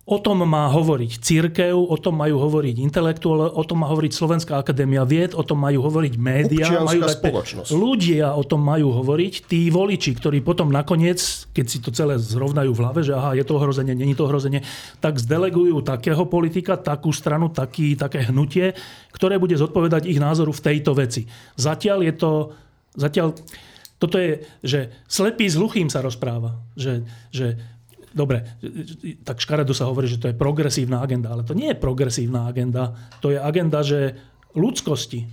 O 0.02 0.18
tom 0.18 0.42
má 0.42 0.66
hovoriť 0.66 1.22
církev, 1.22 1.78
o 1.78 1.94
tom 1.94 2.18
majú 2.18 2.42
hovoriť 2.42 2.74
intelektuále, 2.74 3.54
o 3.54 3.62
tom 3.62 3.86
má 3.86 3.86
hovoriť 3.86 4.10
Slovenská 4.10 4.58
akadémia 4.58 5.06
vied, 5.06 5.30
o 5.30 5.46
tom 5.46 5.62
majú 5.62 5.78
hovoriť 5.86 6.18
médiá. 6.18 6.82
Majú 6.82 7.06
spoločnosť. 7.06 7.70
Ľudia 7.70 8.34
o 8.34 8.42
tom 8.42 8.66
majú 8.66 8.90
hovoriť, 8.90 9.46
tí 9.46 9.70
voliči, 9.70 10.18
ktorí 10.18 10.42
potom 10.42 10.74
nakoniec, 10.74 11.22
keď 11.54 11.66
si 11.70 11.78
to 11.78 11.94
celé 11.94 12.18
zrovnajú 12.18 12.74
v 12.74 12.80
hlave, 12.82 13.00
že 13.06 13.14
aha, 13.14 13.38
je 13.38 13.46
to 13.46 13.54
ohrozenie, 13.54 13.94
není 13.94 14.18
to 14.18 14.26
ohrozenie, 14.26 14.66
tak 14.98 15.22
zdelegujú 15.22 15.86
takého 15.86 16.26
politika, 16.26 16.74
takú 16.74 17.14
stranu, 17.14 17.46
taký, 17.54 17.94
také 17.94 18.26
hnutie, 18.26 18.74
ktoré 19.14 19.38
bude 19.38 19.54
zodpovedať 19.54 20.10
ich 20.10 20.18
názoru 20.18 20.50
v 20.50 20.64
tejto 20.66 20.98
veci. 20.98 21.30
Zatiaľ 21.54 22.10
je 22.10 22.14
to... 22.18 22.30
Zatiaľ, 22.98 23.38
toto 24.02 24.18
je, 24.18 24.42
že 24.66 24.90
slepý 25.06 25.46
s 25.46 25.54
hluchým 25.54 25.86
sa 25.86 26.02
rozpráva. 26.02 26.58
Že, 26.74 27.06
že 27.30 27.54
dobre, 28.12 28.44
tak 29.26 29.40
škaredo 29.42 29.72
sa 29.72 29.88
hovorí, 29.88 30.08
že 30.08 30.20
to 30.20 30.28
je 30.30 30.36
progresívna 30.36 31.00
agenda, 31.00 31.32
ale 31.32 31.42
to 31.42 31.56
nie 31.56 31.72
je 31.72 31.82
progresívna 31.82 32.48
agenda, 32.48 32.94
to 33.20 33.32
je 33.32 33.38
agenda, 33.40 33.80
že 33.82 34.16
ľudskosti, 34.56 35.26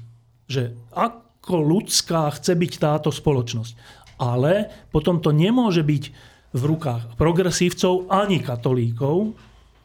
že 0.50 0.76
ako 0.96 1.56
ľudská 1.60 2.32
chce 2.36 2.56
byť 2.56 2.72
táto 2.80 3.10
spoločnosť. 3.12 3.74
Ale 4.20 4.68
potom 4.92 5.24
to 5.24 5.32
nemôže 5.32 5.84
byť 5.84 6.04
v 6.52 6.64
rukách 6.66 7.16
progresívcov 7.16 8.10
ani 8.12 8.42
katolíkov, 8.42 9.38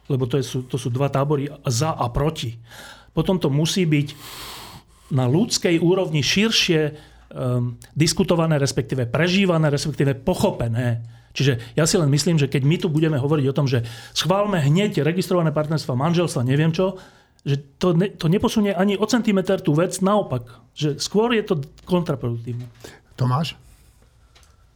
lebo 0.09 0.23
to, 0.25 0.41
je, 0.41 0.65
to 0.65 0.77
sú 0.77 0.89
dva 0.89 1.07
tábory 1.07 1.49
za 1.65 1.93
a 1.93 2.09
proti. 2.09 2.57
Potom 3.15 3.39
to 3.39 3.47
musí 3.47 3.87
byť 3.87 4.07
na 5.13 5.29
ľudskej 5.29 5.77
úrovni 5.79 6.25
širšie 6.25 6.81
um, 6.89 7.77
diskutované, 7.93 8.57
respektíve 8.57 9.05
prežívané, 9.05 9.69
respektíve 9.69 10.17
pochopené 10.17 11.05
Čiže 11.35 11.75
ja 11.75 11.83
si 11.83 11.99
len 11.99 12.07
myslím, 12.07 12.39
že 12.39 12.47
keď 12.47 12.63
my 12.63 12.75
tu 12.79 12.87
budeme 12.87 13.19
hovoriť 13.19 13.45
o 13.51 13.55
tom, 13.55 13.67
že 13.67 13.83
schválme 14.15 14.55
hneď 14.63 15.03
registrované 15.03 15.51
partnerstva, 15.51 15.99
manželstva, 15.99 16.47
neviem 16.47 16.71
čo, 16.71 16.95
že 17.45 17.61
to, 17.77 17.93
ne, 17.93 18.09
to 18.15 18.31
neposunie 18.31 18.73
ani 18.73 18.95
o 18.95 19.05
centimeter 19.05 19.59
tú 19.59 19.75
vec, 19.75 19.93
naopak. 19.99 20.47
Že 20.73 20.97
skôr 20.97 21.35
je 21.35 21.43
to 21.43 21.61
kontraproduktívne. 21.85 22.65
Tomáš? 23.19 23.59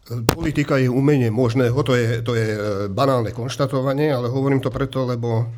Politika 0.10 0.78
je 0.78 0.89
umenie 0.89 1.32
možného, 1.32 1.78
to 1.86 1.93
je, 1.93 2.22
to 2.26 2.34
je 2.34 2.48
e, 2.50 2.60
banálne 2.89 3.30
konštatovanie, 3.30 4.10
ale 4.10 4.30
hovorím 4.30 4.62
to 4.62 4.74
preto, 4.74 5.06
lebo 5.06 5.50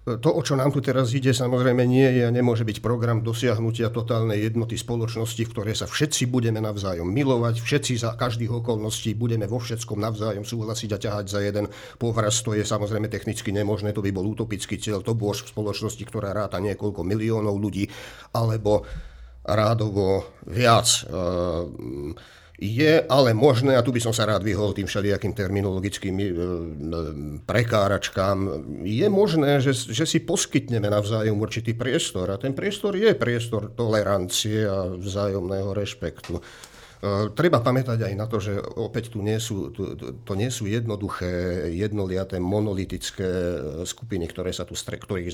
to, 0.00 0.28
o 0.32 0.40
čo 0.40 0.56
nám 0.56 0.72
tu 0.72 0.80
teraz 0.80 1.12
ide, 1.12 1.36
samozrejme 1.36 1.84
nie 1.84 2.08
je 2.08 2.22
a 2.24 2.32
nemôže 2.32 2.64
byť 2.64 2.80
program 2.80 3.20
dosiahnutia 3.20 3.92
totálnej 3.92 4.40
jednoty 4.48 4.80
spoločnosti, 4.80 5.44
v 5.44 5.52
ktorej 5.52 5.76
sa 5.76 5.84
všetci 5.84 6.24
budeme 6.24 6.56
navzájom 6.56 7.04
milovať, 7.04 7.60
všetci 7.60 8.00
za 8.00 8.16
každých 8.16 8.64
okolností 8.64 9.12
budeme 9.12 9.44
vo 9.44 9.60
všetkom 9.60 10.00
navzájom 10.00 10.48
súhlasiť 10.48 10.90
a 10.96 10.98
ťahať 10.98 11.26
za 11.28 11.40
jeden 11.44 11.68
povraz. 12.00 12.40
To 12.48 12.56
je 12.56 12.64
samozrejme 12.64 13.12
technicky 13.12 13.52
nemožné, 13.52 13.92
to 13.92 14.00
by 14.00 14.08
bol 14.08 14.24
utopický 14.24 14.80
cieľ, 14.80 15.04
to 15.04 15.12
bolo 15.12 15.36
v 15.36 15.52
spoločnosti, 15.52 16.04
ktorá 16.08 16.32
ráta 16.32 16.56
niekoľko 16.64 17.04
miliónov 17.04 17.60
ľudí, 17.60 17.84
alebo 18.32 18.88
rádovo 19.44 20.40
viac. 20.48 20.88
Uh, 21.12 22.16
je 22.60 23.00
ale 23.08 23.32
možné, 23.32 23.72
a 23.72 23.80
tu 23.80 23.88
by 23.88 24.04
som 24.04 24.12
sa 24.12 24.28
rád 24.28 24.44
vyhol 24.44 24.76
tým 24.76 24.84
všelijakým 24.84 25.32
terminologickým 25.32 26.14
e, 26.20 26.24
e, 26.24 26.28
prekáračkám, 27.48 28.36
je 28.84 29.08
možné, 29.08 29.64
že, 29.64 29.72
že 29.72 30.04
si 30.04 30.20
poskytneme 30.20 30.92
navzájom 30.92 31.40
určitý 31.40 31.72
priestor. 31.72 32.28
A 32.28 32.36
ten 32.36 32.52
priestor 32.52 33.00
je 33.00 33.16
priestor 33.16 33.72
tolerancie 33.72 34.68
a 34.68 34.92
vzájomného 34.92 35.72
rešpektu. 35.72 36.36
E, 37.00 37.32
treba 37.32 37.64
pamätať 37.64 38.04
aj 38.04 38.14
na 38.14 38.28
to, 38.28 38.36
že 38.36 38.60
opäť 38.76 39.16
tu 39.16 39.24
nie 39.24 39.40
sú, 39.40 39.72
tu, 39.72 39.96
to 39.96 40.32
nie 40.36 40.52
sú 40.52 40.68
jednoduché, 40.68 41.66
jednoliaté, 41.72 42.36
monolitické 42.36 43.26
skupiny, 43.88 44.28
ktoré 44.28 44.52
sa 44.52 44.68
tu, 44.68 44.76
ktorých 44.76 45.32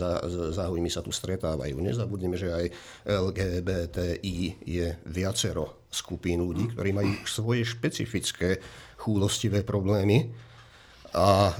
záujmy 0.55 0.87
sa 0.87 1.03
tu 1.03 1.11
stretávajú. 1.11 1.75
Nezabudneme, 1.83 2.39
že 2.39 2.55
aj 2.55 2.67
LGBTI 3.11 4.39
je 4.63 4.87
viacero 5.11 5.91
skupín 5.91 6.47
ľudí, 6.47 6.71
ktorí 6.71 6.91
majú 6.95 7.13
svoje 7.27 7.67
špecifické 7.67 8.63
chúlostivé 8.95 9.67
problémy 9.67 10.46
a 11.17 11.49
e, 11.49 11.53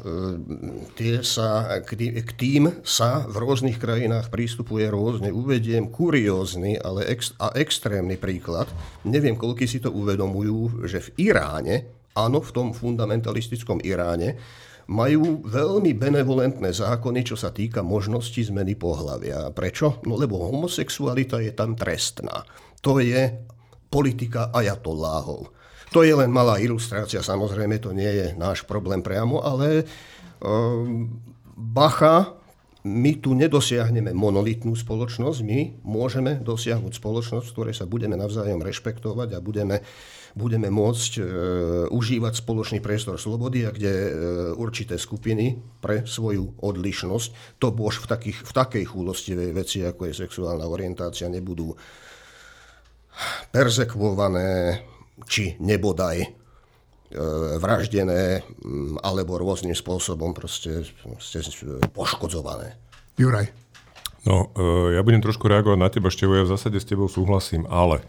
tie 1.01 1.25
sa, 1.25 1.81
k 1.81 2.31
tým 2.37 2.85
sa 2.85 3.25
v 3.25 3.41
rôznych 3.41 3.81
krajinách 3.81 4.29
prístupuje 4.29 4.85
rôzne. 4.93 5.33
Uvediem 5.33 5.89
kuriózny 5.89 6.77
ale 6.77 7.09
ex, 7.09 7.33
a 7.41 7.57
extrémny 7.57 8.21
príklad. 8.21 8.69
Neviem, 9.09 9.41
koľko 9.41 9.65
si 9.65 9.81
to 9.81 9.89
uvedomujú, 9.89 10.85
že 10.85 11.01
v 11.09 11.33
Iráne, 11.33 11.89
áno, 12.13 12.45
v 12.45 12.53
tom 12.53 12.77
fundamentalistickom 12.77 13.81
Iráne, 13.81 14.37
majú 14.87 15.43
veľmi 15.43 15.99
benevolentné 15.99 16.71
zákony, 16.71 17.27
čo 17.27 17.35
sa 17.35 17.51
týka 17.51 17.83
možnosti 17.83 18.39
zmeny 18.39 18.79
pohľavia. 18.79 19.51
Prečo? 19.51 19.99
No 20.07 20.15
lebo 20.15 20.39
homosexualita 20.39 21.43
je 21.43 21.51
tam 21.57 21.75
trestná. 21.75 22.47
To 22.87 23.03
je 23.03 23.35
politika 23.91 24.55
ajatolláhov. 24.55 25.56
To 25.97 26.05
je 26.05 26.13
len 26.13 26.29
malá 26.29 26.61
ilustrácia, 26.61 27.25
samozrejme 27.25 27.81
to 27.81 27.97
nie 27.97 28.13
je 28.13 28.27
náš 28.37 28.69
problém 28.69 29.01
priamo, 29.01 29.41
ale 29.41 29.89
um, 30.45 31.09
bacha, 31.57 32.37
my 32.85 33.17
tu 33.17 33.33
nedosiahneme 33.33 34.13
monolitnú 34.13 34.77
spoločnosť, 34.77 35.41
my 35.41 35.81
môžeme 35.89 36.37
dosiahnuť 36.45 37.01
spoločnosť, 37.01 37.49
v 37.49 37.55
ktorej 37.57 37.75
sa 37.81 37.89
budeme 37.89 38.13
navzájom 38.13 38.61
rešpektovať 38.61 39.35
a 39.35 39.43
budeme, 39.43 39.81
budeme 40.37 40.69
môcť 40.69 41.13
e, 41.17 41.23
užívať 41.89 42.45
spoločný 42.45 42.85
priestor 42.85 43.17
slobody 43.17 43.65
a 43.65 43.73
kde 43.73 43.91
e, 43.91 44.11
určité 44.53 45.01
skupiny 45.01 45.59
pre 45.81 46.05
svoju 46.05 46.61
odlišnosť, 46.61 47.57
to 47.57 47.73
bož 47.73 48.05
v, 48.05 48.07
takých, 48.07 48.39
v 48.45 48.53
takej 48.53 48.85
chúlostivej 48.85 49.51
veci, 49.51 49.81
ako 49.81 50.13
je 50.13 50.21
sexuálna 50.29 50.69
orientácia, 50.69 51.27
nebudú 51.27 51.73
perzekvované, 53.51 54.85
či 55.25 55.57
nebodaj 55.57 56.29
vraždené 57.63 58.43
mm, 58.43 58.99
alebo 59.01 59.39
rôznym 59.39 59.75
spôsobom 59.79 60.35
proste 60.35 60.83
ste 61.23 61.39
poškodzované. 61.95 62.75
Juraj. 63.17 63.49
No, 64.27 64.51
ja 64.91 65.07
budem 65.07 65.23
trošku 65.23 65.47
reagovať 65.47 65.79
na 65.79 65.87
teba, 65.87 66.11
Števo, 66.11 66.35
ja 66.35 66.43
v 66.43 66.51
zásade 66.51 66.83
s 66.83 66.89
tebou 66.89 67.07
súhlasím, 67.07 67.63
ale, 67.71 68.03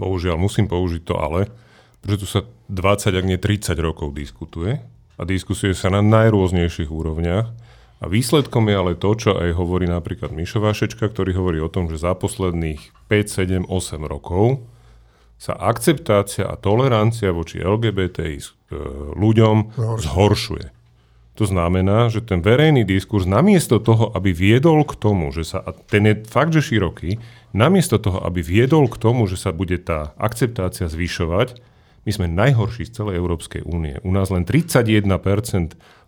bohužiaľ, 0.00 0.40
musím 0.40 0.64
použiť 0.64 1.04
to 1.04 1.20
ale, 1.20 1.52
pretože 2.00 2.18
tu 2.24 2.26
sa 2.26 2.40
20, 2.72 3.12
ak 3.12 3.24
nie 3.28 3.36
30 3.36 3.76
rokov 3.76 4.16
diskutuje 4.16 4.80
a 5.20 5.22
diskusuje 5.28 5.76
sa 5.76 5.92
na 5.92 6.00
najrôznejších 6.00 6.88
úrovniach 6.88 7.52
a 8.00 8.04
výsledkom 8.08 8.72
je 8.72 8.74
ale 8.74 8.96
to, 8.96 9.12
čo 9.12 9.36
aj 9.36 9.52
hovorí 9.52 9.84
napríklad 9.84 10.32
Mišo 10.32 10.64
Vášečka, 10.64 11.12
ktorý 11.12 11.36
hovorí 11.36 11.60
o 11.60 11.68
tom, 11.68 11.92
že 11.92 12.00
za 12.00 12.16
posledných 12.16 12.80
5, 13.12 13.68
7, 13.68 13.68
8 13.68 14.00
rokov 14.08 14.64
sa 15.40 15.56
akceptácia 15.56 16.44
a 16.44 16.60
tolerancia 16.60 17.32
voči 17.32 17.64
LGBTI 17.64 18.36
e, 18.36 18.44
ľuďom 19.16 19.72
zhoršuje. 20.04 20.66
To 21.40 21.48
znamená, 21.48 22.12
že 22.12 22.20
ten 22.20 22.44
verejný 22.44 22.84
diskurs 22.84 23.24
namiesto 23.24 23.80
toho, 23.80 24.12
aby 24.12 24.36
viedol 24.36 24.84
k 24.84 24.92
tomu, 25.00 25.32
že 25.32 25.48
sa, 25.48 25.64
a 25.64 25.72
ten 25.72 26.04
je 26.04 26.14
fakt, 26.28 26.52
že 26.52 26.60
široký, 26.60 27.16
namiesto 27.56 27.96
toho, 27.96 28.20
aby 28.20 28.44
viedol 28.44 28.92
k 28.92 29.00
tomu, 29.00 29.24
že 29.24 29.40
sa 29.40 29.48
bude 29.48 29.80
tá 29.80 30.12
akceptácia 30.20 30.92
zvyšovať, 30.92 31.56
my 32.04 32.10
sme 32.12 32.26
najhorší 32.28 32.92
z 32.92 33.00
celej 33.00 33.16
Európskej 33.16 33.64
únie. 33.64 33.96
U 34.04 34.12
nás 34.12 34.28
len 34.28 34.44
31% 34.44 35.08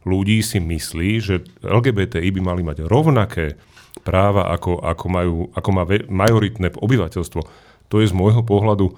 ľudí 0.04 0.44
si 0.44 0.60
myslí, 0.60 1.10
že 1.24 1.40
LGBTI 1.64 2.28
by 2.36 2.40
mali 2.44 2.60
mať 2.60 2.84
rovnaké 2.84 3.56
práva, 4.04 4.52
ako, 4.52 4.84
ako, 4.84 5.06
majú, 5.08 5.36
ako 5.56 5.70
má 5.72 5.84
majoritné 5.88 6.76
obyvateľstvo. 6.76 7.40
To 7.88 7.96
je 8.00 8.08
z 8.08 8.14
môjho 8.16 8.44
pohľadu 8.44 8.96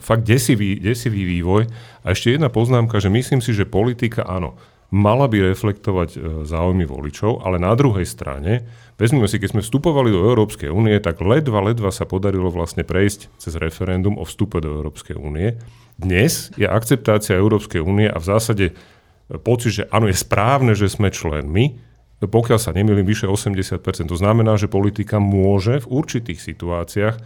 fakt 0.00 0.24
desivý, 0.24 0.80
desivý 0.80 1.28
vývoj. 1.28 1.68
A 2.00 2.16
ešte 2.16 2.32
jedna 2.32 2.48
poznámka, 2.48 2.96
že 2.96 3.12
myslím 3.12 3.44
si, 3.44 3.52
že 3.52 3.68
politika, 3.68 4.24
áno, 4.24 4.56
mala 4.90 5.30
by 5.30 5.54
reflektovať 5.54 6.10
uh, 6.16 6.20
záujmy 6.48 6.88
voličov, 6.88 7.46
ale 7.46 7.62
na 7.62 7.70
druhej 7.78 8.08
strane, 8.08 8.66
vezmeme 8.98 9.30
si, 9.30 9.38
keď 9.38 9.54
sme 9.54 9.62
vstupovali 9.62 10.10
do 10.10 10.26
Európskej 10.26 10.72
únie, 10.72 10.98
tak 10.98 11.22
ledva, 11.22 11.62
ledva 11.62 11.94
sa 11.94 12.08
podarilo 12.08 12.50
vlastne 12.50 12.82
prejsť 12.82 13.30
cez 13.38 13.54
referendum 13.54 14.18
o 14.18 14.26
vstupe 14.26 14.58
do 14.58 14.82
Európskej 14.82 15.14
únie. 15.14 15.60
Dnes 16.00 16.50
je 16.58 16.66
akceptácia 16.66 17.38
Európskej 17.38 17.84
únie 17.84 18.10
a 18.10 18.18
v 18.18 18.28
zásade 18.28 18.66
pocit, 19.46 19.84
že 19.84 19.84
áno, 19.94 20.10
je 20.10 20.16
správne, 20.18 20.74
že 20.74 20.90
sme 20.90 21.14
členmi, 21.14 21.78
pokiaľ 22.20 22.58
sa 22.60 22.76
nemýlim, 22.76 23.06
vyše 23.06 23.24
80%. 23.24 23.80
To 24.10 24.16
znamená, 24.18 24.60
že 24.60 24.68
politika 24.68 25.16
môže 25.16 25.80
v 25.80 25.88
určitých 25.88 26.36
situáciách 26.36 27.16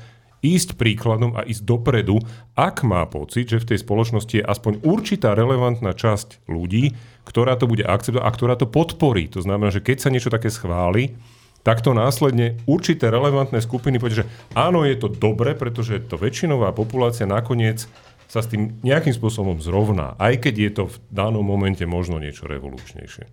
ísť 0.45 0.76
príkladom 0.76 1.32
a 1.32 1.49
ísť 1.49 1.64
dopredu, 1.64 2.20
ak 2.53 2.84
má 2.84 3.09
pocit, 3.09 3.49
že 3.49 3.64
v 3.64 3.74
tej 3.74 3.78
spoločnosti 3.80 4.34
je 4.36 4.45
aspoň 4.45 4.84
určitá 4.84 5.32
relevantná 5.32 5.97
časť 5.97 6.45
ľudí, 6.45 6.92
ktorá 7.24 7.57
to 7.57 7.64
bude 7.64 7.88
akceptovať 7.88 8.20
a 8.20 8.30
ktorá 8.30 8.55
to 8.61 8.68
podporí. 8.68 9.32
To 9.32 9.40
znamená, 9.40 9.72
že 9.72 9.80
keď 9.80 9.97
sa 10.05 10.12
niečo 10.12 10.28
také 10.28 10.53
schváli, 10.53 11.16
tak 11.64 11.80
to 11.80 11.97
následne 11.97 12.61
určité 12.68 13.09
relevantné 13.09 13.64
skupiny 13.64 13.97
povedia, 13.97 14.28
že 14.28 14.30
áno, 14.53 14.84
je 14.84 15.01
to 15.01 15.09
dobre, 15.09 15.57
pretože 15.57 16.05
to 16.12 16.20
väčšinová 16.20 16.76
populácia 16.76 17.24
nakoniec 17.24 17.88
sa 18.28 18.45
s 18.45 18.53
tým 18.53 18.76
nejakým 18.84 19.16
spôsobom 19.16 19.57
zrovná, 19.64 20.12
aj 20.20 20.45
keď 20.45 20.55
je 20.61 20.70
to 20.76 20.84
v 20.92 20.97
danom 21.09 21.40
momente 21.40 21.80
možno 21.88 22.20
niečo 22.20 22.45
revolučnejšie. 22.45 23.24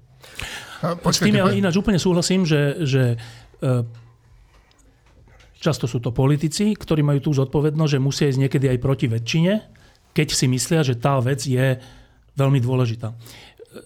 S 1.03 1.19
tým 1.19 1.35
ja 1.35 1.51
ináč 1.51 1.75
úplne 1.75 1.99
súhlasím, 1.99 2.47
že, 2.47 2.87
že 2.87 3.03
e, 3.59 3.67
Často 5.61 5.85
sú 5.85 6.01
to 6.01 6.09
politici, 6.09 6.73
ktorí 6.73 7.05
majú 7.05 7.29
tú 7.29 7.31
zodpovednosť, 7.37 7.91
že 7.93 8.01
musia 8.01 8.25
ísť 8.33 8.41
niekedy 8.41 8.65
aj 8.65 8.81
proti 8.81 9.05
väčšine, 9.05 9.53
keď 10.17 10.27
si 10.33 10.49
myslia, 10.49 10.81
že 10.81 10.97
tá 10.97 11.21
vec 11.21 11.45
je 11.45 11.77
veľmi 12.33 12.57
dôležitá. 12.57 13.13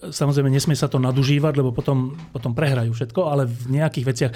Samozrejme, 0.10 0.50
nesmie 0.50 0.74
sa 0.74 0.88
to 0.88 0.98
nadužívať, 0.98 1.54
lebo 1.62 1.76
potom, 1.76 2.16
potom 2.32 2.56
prehrajú 2.56 2.96
všetko, 2.96 3.22
ale 3.28 3.44
v 3.46 3.76
nejakých 3.76 4.06
veciach 4.08 4.34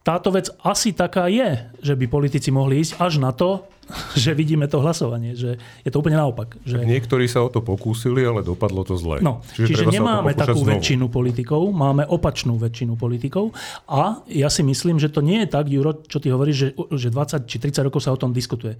táto 0.00 0.32
vec 0.32 0.48
asi 0.64 0.96
taká 0.96 1.28
je, 1.28 1.60
že 1.84 1.92
by 1.92 2.08
politici 2.08 2.48
mohli 2.48 2.80
ísť 2.80 2.96
až 2.96 3.20
na 3.20 3.36
to, 3.36 3.68
že 4.22 4.32
vidíme 4.32 4.64
to 4.70 4.80
hlasovanie, 4.80 5.34
že 5.36 5.60
je 5.84 5.90
to 5.90 6.00
úplne 6.00 6.16
naopak. 6.16 6.56
Že... 6.62 6.86
Niektorí 6.86 7.26
sa 7.26 7.44
o 7.44 7.50
to 7.52 7.60
pokúsili, 7.60 8.24
ale 8.24 8.40
dopadlo 8.40 8.86
to 8.86 8.96
zle. 8.96 9.20
No, 9.20 9.44
čiže 9.52 9.76
čiže 9.76 9.84
nemáme 9.90 10.32
takú 10.32 10.62
znovu. 10.62 10.78
väčšinu 10.78 11.06
politikov, 11.10 11.68
máme 11.74 12.06
opačnú 12.06 12.56
väčšinu 12.56 12.96
politikov 12.96 13.52
a 13.90 14.22
ja 14.30 14.48
si 14.48 14.62
myslím, 14.64 14.96
že 14.96 15.12
to 15.12 15.20
nie 15.20 15.44
je 15.44 15.48
tak, 15.50 15.68
Juro, 15.68 16.00
čo 16.06 16.22
ty 16.22 16.32
hovoríš, 16.32 16.56
že, 16.56 16.68
že 16.96 17.08
20 17.12 17.50
či 17.50 17.56
30 17.60 17.86
rokov 17.90 18.00
sa 18.06 18.14
o 18.14 18.20
tom 18.20 18.32
diskutuje 18.32 18.78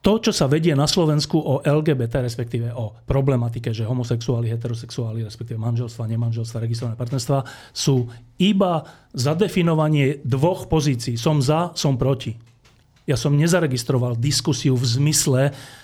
to, 0.00 0.16
čo 0.16 0.32
sa 0.32 0.48
vedie 0.48 0.72
na 0.72 0.88
Slovensku 0.88 1.36
o 1.36 1.60
LGBT, 1.60 2.24
respektíve 2.24 2.72
o 2.72 2.96
problematike, 3.04 3.68
že 3.68 3.84
homosexuáli, 3.84 4.48
heterosexuáli, 4.48 5.20
respektíve 5.20 5.60
manželstva, 5.60 6.08
nemanželstva, 6.08 6.64
registrované 6.64 6.96
partnerstva, 6.96 7.44
sú 7.76 8.08
iba 8.40 8.88
zadefinovanie 9.12 10.24
dvoch 10.24 10.72
pozícií. 10.72 11.20
Som 11.20 11.44
za, 11.44 11.76
som 11.76 12.00
proti. 12.00 12.32
Ja 13.04 13.20
som 13.20 13.36
nezaregistroval 13.36 14.16
diskusiu 14.16 14.72
v 14.72 14.88
zmysle, 14.88 15.42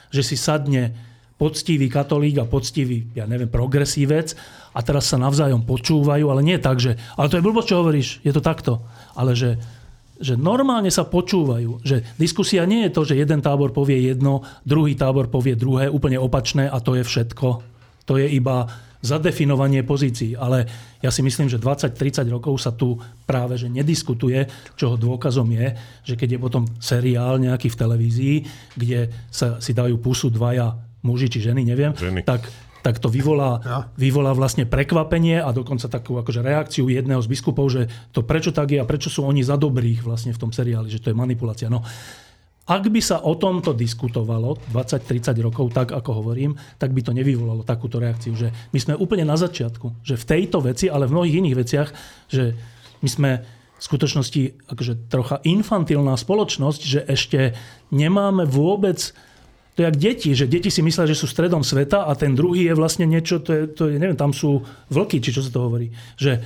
že 0.08 0.24
si 0.24 0.40
sadne 0.40 0.96
poctivý 1.36 1.92
katolík 1.92 2.40
a 2.40 2.48
poctivý, 2.48 3.12
ja 3.12 3.28
neviem, 3.28 3.52
progresívec 3.52 4.32
a 4.72 4.80
teraz 4.80 5.12
sa 5.12 5.20
navzájom 5.20 5.68
počúvajú, 5.68 6.32
ale 6.32 6.40
nie 6.40 6.56
tak, 6.56 6.80
že 6.80 6.96
ale 7.20 7.28
to 7.28 7.36
je 7.36 7.44
blbosť, 7.44 7.68
čo 7.68 7.80
hovoríš, 7.84 8.08
je 8.24 8.32
to 8.32 8.40
takto. 8.40 8.80
Ale 9.12 9.36
že 9.36 9.60
že 10.20 10.34
normálne 10.34 10.88
sa 10.88 11.04
počúvajú, 11.04 11.84
že 11.84 12.02
diskusia 12.16 12.64
nie 12.64 12.88
je 12.88 12.94
to, 12.94 13.02
že 13.04 13.18
jeden 13.20 13.40
tábor 13.44 13.72
povie 13.72 14.12
jedno, 14.12 14.44
druhý 14.64 14.96
tábor 14.96 15.28
povie 15.28 15.56
druhé, 15.56 15.92
úplne 15.92 16.16
opačné 16.16 16.68
a 16.68 16.80
to 16.80 16.96
je 16.96 17.04
všetko. 17.04 17.48
To 18.06 18.14
je 18.16 18.26
iba 18.38 18.70
zadefinovanie 19.04 19.86
pozícií. 19.86 20.34
Ale 20.34 20.66
ja 20.98 21.10
si 21.14 21.22
myslím, 21.22 21.46
že 21.46 21.62
20-30 21.62 22.26
rokov 22.32 22.58
sa 22.58 22.74
tu 22.74 22.98
práve 23.28 23.54
že 23.54 23.70
nediskutuje, 23.70 24.48
čoho 24.74 24.98
dôkazom 24.98 25.46
je, 25.54 25.76
že 26.02 26.14
keď 26.18 26.36
je 26.36 26.42
potom 26.42 26.64
seriál 26.82 27.38
nejaký 27.38 27.70
v 27.70 27.78
televízii, 27.78 28.36
kde 28.74 29.12
sa 29.30 29.62
si 29.62 29.76
dajú 29.76 30.00
pusu 30.02 30.32
dvaja 30.32 30.74
muži 31.06 31.30
či 31.30 31.38
ženy, 31.38 31.62
neviem, 31.62 31.94
ženy. 31.94 32.26
tak 32.26 32.50
tak 32.86 33.02
to 33.02 33.10
vyvolá, 33.10 33.58
ja. 33.66 33.78
vyvolá 33.98 34.30
vlastne 34.30 34.62
prekvapenie 34.62 35.42
a 35.42 35.50
dokonca 35.50 35.90
takú 35.90 36.22
akože 36.22 36.38
reakciu 36.38 36.86
jedného 36.86 37.18
z 37.18 37.26
biskupov, 37.26 37.66
že 37.66 37.90
to 38.14 38.22
prečo 38.22 38.54
tak 38.54 38.70
je 38.70 38.78
a 38.78 38.86
prečo 38.86 39.10
sú 39.10 39.26
oni 39.26 39.42
za 39.42 39.58
dobrých 39.58 40.06
vlastne 40.06 40.30
v 40.30 40.38
tom 40.38 40.54
seriáli, 40.54 40.86
že 40.86 41.02
to 41.02 41.10
je 41.10 41.18
manipulácia. 41.18 41.66
No, 41.66 41.82
ak 42.66 42.86
by 42.86 43.02
sa 43.02 43.26
o 43.26 43.34
tomto 43.34 43.74
diskutovalo 43.74 44.62
20-30 44.70 45.34
rokov, 45.42 45.74
tak 45.74 45.90
ako 45.90 46.22
hovorím, 46.22 46.54
tak 46.78 46.94
by 46.94 47.02
to 47.02 47.10
nevyvolalo 47.10 47.66
takúto 47.66 47.98
reakciu, 47.98 48.38
že 48.38 48.54
my 48.70 48.78
sme 48.78 48.94
úplne 48.94 49.26
na 49.26 49.34
začiatku, 49.34 50.06
že 50.06 50.14
v 50.14 50.28
tejto 50.38 50.62
veci, 50.62 50.86
ale 50.86 51.10
v 51.10 51.14
mnohých 51.18 51.38
iných 51.42 51.58
veciach, 51.58 51.88
že 52.30 52.54
my 53.02 53.08
sme 53.10 53.30
v 53.76 53.82
skutočnosti 53.82 54.72
akože 54.72 55.10
trocha 55.10 55.42
infantilná 55.42 56.14
spoločnosť, 56.14 56.80
že 56.86 57.00
ešte 57.02 57.54
nemáme 57.90 58.46
vôbec 58.46 59.10
to 59.76 59.84
je 59.84 59.88
jak 59.92 60.00
deti, 60.00 60.32
že 60.32 60.48
deti 60.48 60.72
si 60.72 60.80
myslia, 60.80 61.04
že 61.04 61.12
sú 61.12 61.28
stredom 61.28 61.60
sveta 61.60 62.08
a 62.08 62.16
ten 62.16 62.32
druhý 62.32 62.72
je 62.72 62.74
vlastne 62.74 63.04
niečo, 63.04 63.44
to 63.44 63.50
je, 63.52 63.62
to 63.68 63.92
je 63.92 64.00
neviem, 64.00 64.16
tam 64.16 64.32
sú 64.32 64.64
vlky, 64.88 65.20
či 65.20 65.36
čo 65.36 65.44
sa 65.44 65.52
to 65.52 65.68
hovorí. 65.68 65.92
Že 66.16 66.40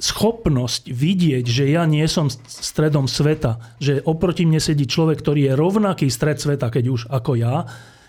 schopnosť 0.00 0.88
vidieť, 0.88 1.44
že 1.44 1.68
ja 1.68 1.84
nie 1.84 2.08
som 2.08 2.32
stredom 2.32 3.04
sveta, 3.04 3.60
že 3.78 4.00
oproti 4.00 4.48
mne 4.48 4.64
sedí 4.64 4.88
človek, 4.88 5.20
ktorý 5.20 5.52
je 5.52 5.52
rovnaký 5.60 6.08
stred 6.08 6.40
sveta, 6.40 6.72
keď 6.72 6.84
už 6.88 7.00
ako 7.12 7.36
ja, 7.36 7.68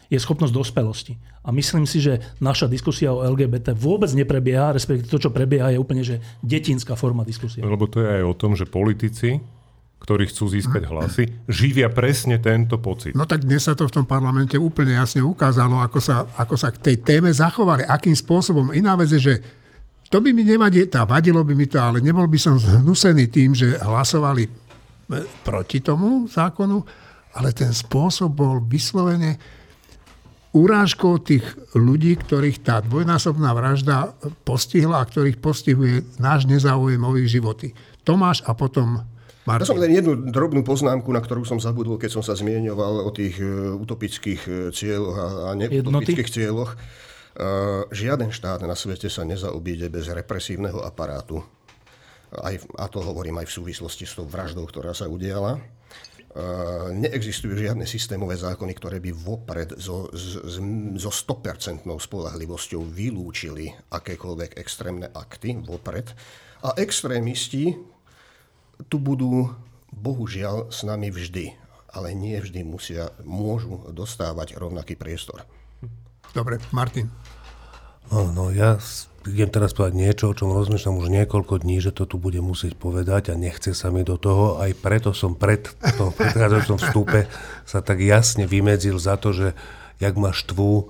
je 0.09 0.17
schopnosť 0.17 0.55
dospelosti. 0.55 1.13
A 1.45 1.53
myslím 1.53 1.85
si, 1.85 2.01
že 2.01 2.23
naša 2.41 2.65
diskusia 2.65 3.13
o 3.13 3.21
LGBT 3.21 3.77
vôbec 3.77 4.09
neprebieha, 4.15 4.73
respektíve 4.73 5.05
to, 5.05 5.21
čo 5.21 5.29
prebieha, 5.29 5.69
je 5.69 5.77
úplne 5.77 6.01
že 6.01 6.23
detinská 6.41 6.97
forma 6.97 7.21
diskusie. 7.21 7.61
Lebo 7.61 7.85
to 7.85 8.01
je 8.01 8.09
aj 8.09 8.23
o 8.25 8.33
tom, 8.33 8.57
že 8.57 8.65
politici 8.65 9.37
ktorí 9.99 10.31
chcú 10.31 10.47
získať 10.47 10.87
hlasy, 10.87 11.27
živia 11.45 11.91
presne 11.91 12.39
tento 12.39 12.79
pocit. 12.79 13.13
No 13.13 13.27
tak 13.27 13.43
dnes 13.43 13.67
sa 13.67 13.75
to 13.75 13.85
v 13.85 14.01
tom 14.01 14.05
parlamente 14.07 14.55
úplne 14.55 14.95
jasne 14.95 15.19
ukázalo, 15.19 15.83
ako 15.83 15.99
sa, 15.99 16.23
ako 16.39 16.55
sa 16.55 16.71
k 16.71 16.79
tej 16.79 16.95
téme 17.03 17.29
zachovali, 17.29 17.83
akým 17.83 18.15
spôsobom. 18.15 18.71
Iná 18.71 18.95
vec 18.95 19.11
je, 19.11 19.21
že 19.21 19.35
to 20.09 20.23
by 20.23 20.33
mi 20.33 20.41
nevadilo, 20.41 20.89
vadilo 21.05 21.45
by 21.45 21.53
mi 21.53 21.69
to, 21.69 21.77
ale 21.77 22.01
nebol 22.01 22.25
by 22.25 22.39
som 22.39 22.57
zhnusený 22.57 23.29
tým, 23.29 23.53
že 23.53 23.77
hlasovali 23.77 24.43
e, 24.47 24.51
proti 25.45 25.85
tomu 25.85 26.25
zákonu, 26.25 26.81
ale 27.37 27.53
ten 27.53 27.69
spôsob 27.69 28.33
bol 28.33 28.57
vyslovene 28.65 29.37
urážkou 30.49 31.21
tých 31.21 31.45
ľudí, 31.77 32.17
ktorých 32.17 32.65
tá 32.65 32.81
dvojnásobná 32.81 33.53
vražda 33.53 34.17
postihla 34.41 34.97
a 34.97 35.05
ktorých 35.05 35.37
postihuje 35.37 36.01
náš 36.17 36.49
nezáujem 36.49 36.97
o 37.05 37.13
ich 37.21 37.29
životy. 37.29 37.77
Tomáš 38.01 38.41
a 38.49 38.57
potom 38.57 39.05
Martin. 39.49 39.65
Ja 39.65 39.71
som 39.73 39.81
len 39.81 39.97
jednu 39.97 40.13
drobnú 40.29 40.61
poznámku, 40.61 41.09
na 41.09 41.25
ktorú 41.25 41.41
som 41.41 41.57
zabudol, 41.57 41.97
keď 41.97 42.21
som 42.21 42.23
sa 42.23 42.37
zmienoval 42.37 43.01
o 43.01 43.09
tých 43.09 43.41
e, 43.41 43.73
utopických 43.81 44.41
e, 44.45 44.51
cieľoch 44.69 45.17
a 45.17 45.57
neutopických 45.57 46.29
cieľoch. 46.29 46.77
Uh, 47.39 47.87
žiaden 47.93 48.35
štát 48.35 48.67
na 48.67 48.75
svete 48.75 49.07
sa 49.07 49.23
nezaobíde 49.23 49.87
bez 49.87 50.11
represívneho 50.11 50.83
aparátu. 50.83 51.39
Aj, 52.35 52.51
a 52.75 52.85
to 52.91 52.99
hovorím 52.99 53.39
aj 53.39 53.47
v 53.47 53.55
súvislosti 53.63 54.03
s 54.03 54.19
tou 54.19 54.27
vraždou, 54.27 54.67
ktorá 54.67 54.91
sa 54.91 55.07
udiala. 55.07 55.55
neexistujú 56.99 57.55
žiadne 57.55 57.87
systémové 57.87 58.35
zákony, 58.35 58.73
ktoré 58.75 58.97
by 58.99 59.11
vopred 59.15 59.71
so, 59.79 60.11
so 60.99 61.11
100% 61.15 61.87
spolahlivosťou 61.87 62.81
vylúčili 62.83 63.71
akékoľvek 63.87 64.59
extrémne 64.59 65.07
akty 65.07 65.63
vopred. 65.63 66.11
A 66.65 66.75
extrémisti 66.75 67.71
tu 68.87 69.01
budú 69.01 69.51
bohužiaľ 69.91 70.71
s 70.71 70.87
nami 70.87 71.11
vždy, 71.11 71.51
ale 71.91 72.15
nie 72.15 72.39
vždy 72.39 72.63
musia, 72.63 73.11
môžu 73.27 73.91
dostávať 73.91 74.55
rovnaký 74.55 74.95
priestor. 74.95 75.43
Dobre, 76.31 76.61
Martin. 76.71 77.09
No, 78.09 78.29
no 78.29 78.49
ja 78.53 78.77
idem 79.27 79.49
teraz 79.51 79.75
povedať 79.75 79.97
niečo, 79.97 80.31
o 80.31 80.37
čom 80.37 80.55
rozmýšľam 80.55 81.01
už 81.01 81.07
niekoľko 81.11 81.61
dní, 81.61 81.83
že 81.83 81.91
to 81.91 82.07
tu 82.07 82.15
bude 82.21 82.39
musieť 82.39 82.79
povedať 82.79 83.33
a 83.33 83.37
nechce 83.37 83.75
sa 83.75 83.91
mi 83.91 84.07
do 84.07 84.15
toho. 84.15 84.61
Aj 84.61 84.71
preto 84.73 85.11
som 85.11 85.35
pred 85.35 85.67
tom 85.99 86.15
predchádzajúcom 86.17 86.77
vstupe 86.79 87.19
sa 87.67 87.83
tak 87.83 87.99
jasne 87.99 88.47
vymedzil 88.47 88.95
za 88.97 89.19
to, 89.19 89.35
že 89.35 89.47
jak 89.99 90.15
ma 90.15 90.31
štvú 90.31 90.87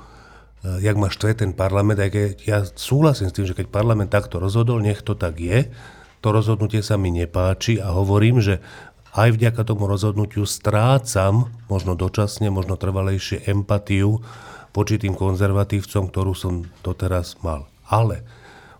eh, 0.64 0.80
jak 0.84 0.96
ma 0.96 1.10
štve 1.10 1.44
ten 1.44 1.52
parlament, 1.52 2.00
aj 2.00 2.12
keď 2.12 2.28
ja 2.46 2.60
súhlasím 2.64 3.34
s 3.34 3.36
tým, 3.36 3.48
že 3.48 3.58
keď 3.58 3.68
parlament 3.72 4.14
takto 4.14 4.38
rozhodol, 4.38 4.80
nech 4.80 5.02
to 5.02 5.18
tak 5.18 5.40
je, 5.42 5.68
to 6.20 6.36
rozhodnutie 6.36 6.84
sa 6.84 7.00
mi 7.00 7.12
nepáči 7.12 7.80
a 7.80 7.96
hovorím, 7.96 8.44
že 8.44 8.60
aj 9.16 9.36
vďaka 9.36 9.62
tomu 9.66 9.90
rozhodnutiu 9.90 10.46
strácam, 10.46 11.50
možno 11.66 11.98
dočasne, 11.98 12.54
možno 12.54 12.78
trvalejšie 12.78 13.50
empatiu 13.50 14.22
voči 14.70 15.02
tým 15.02 15.18
konzervatívcom, 15.18 16.14
ktorú 16.14 16.34
som 16.38 16.70
doteraz 16.86 17.42
mal. 17.42 17.66
Ale 17.90 18.22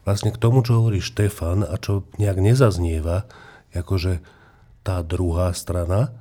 vlastne 0.06 0.30
k 0.30 0.38
tomu, 0.38 0.62
čo 0.62 0.86
hovorí 0.86 1.02
Štefan 1.02 1.66
a 1.66 1.76
čo 1.82 2.06
nejak 2.22 2.38
nezaznieva, 2.38 3.26
akože 3.74 4.22
tá 4.86 5.02
druhá 5.02 5.50
strana 5.58 6.14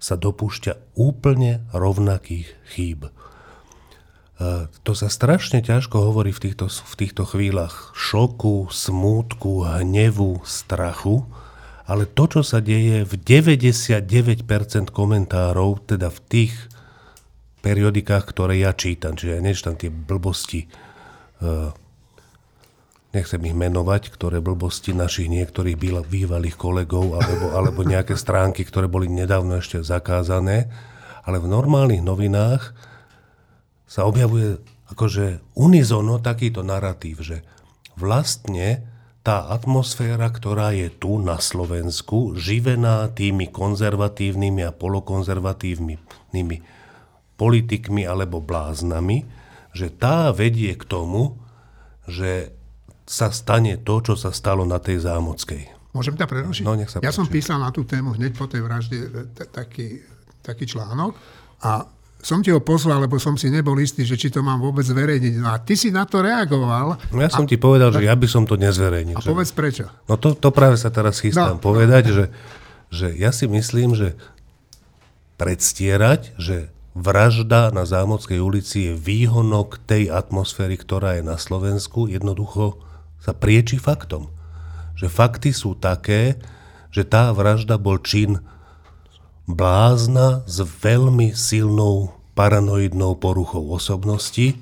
sa 0.00 0.16
dopúšťa 0.16 0.96
úplne 0.96 1.68
rovnakých 1.76 2.48
chýb. 2.72 3.12
To 4.40 4.92
sa 4.96 5.12
strašne 5.12 5.60
ťažko 5.60 6.00
hovorí 6.00 6.32
v 6.32 6.48
týchto, 6.48 6.72
v 6.72 6.94
týchto 6.96 7.28
chvíľach 7.28 7.92
šoku, 7.92 8.72
smútku, 8.72 9.68
hnevu, 9.68 10.40
strachu, 10.48 11.28
ale 11.84 12.08
to, 12.08 12.24
čo 12.24 12.40
sa 12.40 12.64
deje 12.64 13.04
v 13.04 13.14
99% 13.20 14.00
komentárov, 14.88 15.84
teda 15.84 16.08
v 16.08 16.20
tých 16.24 16.54
periodikách, 17.60 18.24
ktoré 18.24 18.64
ja 18.64 18.72
čítam, 18.72 19.12
čiže 19.12 19.36
ja 19.36 19.44
nečítam 19.44 19.76
tie 19.76 19.92
blbosti, 19.92 20.64
uh, 21.44 21.76
nechcem 23.12 23.44
ich 23.44 23.52
menovať, 23.52 24.08
ktoré 24.08 24.40
blbosti 24.40 24.96
našich 24.96 25.28
niektorých 25.28 25.76
bývalých 26.08 26.56
kolegov 26.56 27.20
alebo, 27.20 27.46
alebo 27.52 27.80
nejaké 27.84 28.16
stránky, 28.16 28.64
ktoré 28.64 28.88
boli 28.88 29.04
nedávno 29.12 29.60
ešte 29.60 29.84
zakázané, 29.84 30.72
ale 31.28 31.36
v 31.36 31.50
normálnych 31.52 32.00
novinách 32.00 32.72
sa 33.90 34.06
objavuje 34.06 34.62
akože 34.94 35.58
unizono 35.58 36.22
takýto 36.22 36.62
narratív, 36.62 37.26
že 37.26 37.42
vlastne 37.98 38.86
tá 39.26 39.50
atmosféra, 39.50 40.30
ktorá 40.30 40.72
je 40.72 40.88
tu 40.94 41.18
na 41.18 41.42
Slovensku, 41.42 42.38
živená 42.38 43.10
tými 43.10 43.50
konzervatívnymi 43.50 44.62
a 44.64 44.72
polokonzervatívnymi 44.72 46.56
politikmi 47.34 48.02
alebo 48.06 48.38
bláznami, 48.38 49.26
že 49.74 49.90
tá 49.90 50.32
vedie 50.32 50.72
k 50.78 50.86
tomu, 50.86 51.36
že 52.06 52.54
sa 53.04 53.34
stane 53.34 53.74
to, 53.74 54.00
čo 54.00 54.14
sa 54.14 54.30
stalo 54.30 54.62
na 54.62 54.78
tej 54.78 55.02
zámockej. 55.02 55.66
Môžem 55.90 56.14
ťa 56.14 56.30
prerušiť? 56.30 56.62
No, 56.62 56.78
nech 56.78 56.88
sa 56.88 57.02
ja 57.02 57.10
som 57.10 57.26
písal 57.26 57.58
na 57.58 57.74
tú 57.74 57.82
tému 57.82 58.14
hneď 58.14 58.38
po 58.38 58.46
tej 58.46 58.62
vražde 58.62 59.10
taký, 59.50 59.98
taký 60.46 60.64
článok 60.70 61.18
a 61.66 61.90
som 62.20 62.44
ti 62.44 62.52
ho 62.52 62.60
poslal, 62.60 63.00
lebo 63.00 63.16
som 63.16 63.36
si 63.36 63.48
nebol 63.48 63.76
istý, 63.80 64.04
že 64.04 64.16
či 64.16 64.28
to 64.28 64.44
mám 64.44 64.60
vôbec 64.60 64.84
zverejniť. 64.84 65.34
No 65.40 65.52
a 65.52 65.60
ty 65.60 65.72
si 65.72 65.88
na 65.88 66.04
to 66.04 66.20
reagoval. 66.20 67.00
No 67.12 67.18
ja 67.20 67.32
som 67.32 67.44
a, 67.44 67.48
ti 67.48 67.56
povedal, 67.56 67.92
že 67.96 68.04
ja 68.04 68.12
by 68.12 68.28
som 68.28 68.44
to 68.44 68.60
nezverejnil. 68.60 69.16
A 69.16 69.24
že... 69.24 69.28
povedz 69.32 69.52
prečo. 69.56 69.88
No 70.04 70.20
to, 70.20 70.36
to 70.36 70.52
práve 70.52 70.76
sa 70.76 70.92
teraz 70.92 71.20
chystám 71.24 71.56
no. 71.56 71.64
povedať, 71.64 72.12
že, 72.12 72.24
že 72.92 73.08
ja 73.16 73.32
si 73.32 73.48
myslím, 73.48 73.96
že 73.96 74.20
predstierať, 75.40 76.36
že 76.36 76.68
vražda 76.92 77.72
na 77.72 77.88
Zámodskej 77.88 78.36
ulici 78.36 78.92
je 78.92 78.92
výhonok 78.92 79.80
tej 79.88 80.12
atmosféry, 80.12 80.76
ktorá 80.76 81.16
je 81.16 81.24
na 81.24 81.40
Slovensku, 81.40 82.04
jednoducho 82.04 82.76
sa 83.16 83.32
prieči 83.32 83.80
faktom. 83.80 84.28
Že 85.00 85.08
fakty 85.08 85.50
sú 85.56 85.72
také, 85.72 86.36
že 86.92 87.08
tá 87.08 87.32
vražda 87.32 87.80
bol 87.80 87.96
čin 87.96 88.44
blázna 89.54 90.46
s 90.46 90.62
veľmi 90.62 91.34
silnou 91.34 92.14
paranoidnou 92.38 93.18
poruchou 93.18 93.74
osobnosti, 93.74 94.56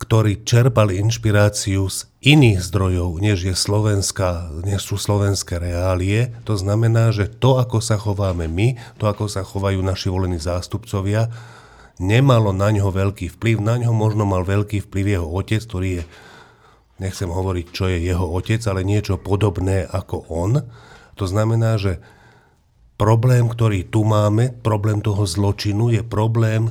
ktorí 0.00 0.48
čerpali 0.48 0.96
inšpiráciu 0.96 1.84
z 1.92 2.08
iných 2.24 2.64
zdrojov, 2.64 3.20
než, 3.20 3.44
je 3.44 3.52
Slovenska, 3.52 4.48
než 4.64 4.80
sú 4.88 4.96
slovenské 4.96 5.60
reálie. 5.60 6.32
To 6.48 6.56
znamená, 6.56 7.12
že 7.12 7.28
to, 7.28 7.60
ako 7.60 7.84
sa 7.84 8.00
chováme 8.00 8.48
my, 8.48 8.80
to, 8.96 9.04
ako 9.08 9.28
sa 9.28 9.44
chovajú 9.44 9.84
naši 9.84 10.08
volení 10.08 10.40
zástupcovia, 10.40 11.28
nemalo 12.00 12.56
na 12.56 12.72
ňo 12.72 12.88
veľký 12.88 13.36
vplyv. 13.36 13.60
Na 13.60 13.76
ňo 13.76 13.92
možno 13.92 14.24
mal 14.24 14.40
veľký 14.40 14.88
vplyv 14.88 15.20
jeho 15.20 15.28
otec, 15.28 15.60
ktorý 15.60 15.88
je, 16.00 16.04
nechcem 16.96 17.28
hovoriť, 17.28 17.66
čo 17.68 17.84
je 17.92 17.98
jeho 18.00 18.24
otec, 18.24 18.60
ale 18.64 18.88
niečo 18.88 19.20
podobné 19.20 19.84
ako 19.84 20.24
on. 20.32 20.64
To 21.20 21.24
znamená, 21.28 21.76
že 21.76 22.00
problém, 23.00 23.48
ktorý 23.48 23.88
tu 23.88 24.04
máme, 24.04 24.52
problém 24.60 25.00
toho 25.00 25.24
zločinu, 25.24 25.88
je 25.88 26.04
problém 26.04 26.68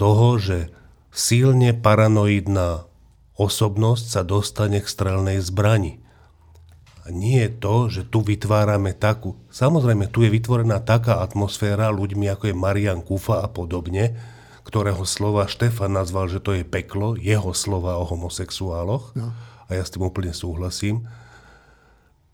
toho, 0.00 0.40
že 0.40 0.72
silne 1.12 1.76
paranoidná 1.76 2.88
osobnosť 3.36 4.04
sa 4.08 4.24
dostane 4.24 4.80
k 4.80 4.88
strelnej 4.88 5.44
zbrani. 5.44 6.00
A 7.04 7.12
nie 7.12 7.44
je 7.44 7.52
to, 7.60 7.92
že 7.92 8.08
tu 8.08 8.24
vytvárame 8.24 8.96
takú... 8.96 9.36
Samozrejme, 9.52 10.08
tu 10.08 10.24
je 10.24 10.32
vytvorená 10.32 10.80
taká 10.80 11.20
atmosféra 11.20 11.92
ľuďmi, 11.92 12.32
ako 12.32 12.48
je 12.48 12.56
Marian 12.56 13.04
Kufa 13.04 13.44
a 13.44 13.48
podobne, 13.52 14.16
ktorého 14.64 15.04
slova 15.04 15.44
Štefan 15.44 15.92
nazval, 15.92 16.32
že 16.32 16.40
to 16.40 16.56
je 16.56 16.64
peklo, 16.64 17.20
jeho 17.20 17.52
slova 17.52 18.00
o 18.00 18.08
homosexuáloch. 18.08 19.12
No. 19.12 19.36
A 19.68 19.70
ja 19.76 19.84
s 19.84 19.92
tým 19.92 20.08
úplne 20.08 20.32
súhlasím 20.32 21.04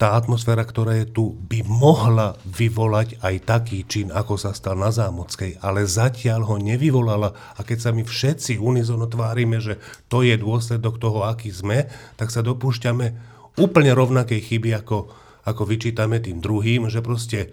tá 0.00 0.16
atmosféra, 0.16 0.64
ktorá 0.64 0.96
je 0.96 1.12
tu, 1.12 1.36
by 1.44 1.60
mohla 1.68 2.32
vyvolať 2.48 3.20
aj 3.20 3.34
taký 3.44 3.84
čin, 3.84 4.08
ako 4.08 4.40
sa 4.40 4.56
stal 4.56 4.80
na 4.80 4.88
Zámockej, 4.88 5.60
ale 5.60 5.84
zatiaľ 5.84 6.48
ho 6.48 6.56
nevyvolala. 6.56 7.36
A 7.36 7.60
keď 7.60 7.78
sa 7.84 7.90
my 7.92 8.08
všetci 8.08 8.56
unizono 8.56 9.04
tvárime, 9.12 9.60
že 9.60 9.76
to 10.08 10.24
je 10.24 10.40
dôsledok 10.40 10.96
toho, 10.96 11.28
aký 11.28 11.52
sme, 11.52 11.84
tak 12.16 12.32
sa 12.32 12.40
dopúšťame 12.40 13.12
úplne 13.60 13.92
rovnakej 13.92 14.40
chyby, 14.40 14.72
ako, 14.80 15.12
ako 15.44 15.62
vyčítame 15.68 16.16
tým 16.24 16.40
druhým, 16.40 16.88
že 16.88 17.04
proste 17.04 17.52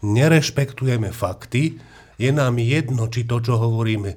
nerešpektujeme 0.00 1.12
fakty, 1.12 1.76
je 2.16 2.30
nám 2.32 2.56
jedno, 2.56 3.12
či 3.12 3.28
to, 3.28 3.44
čo 3.44 3.60
hovoríme, 3.60 4.16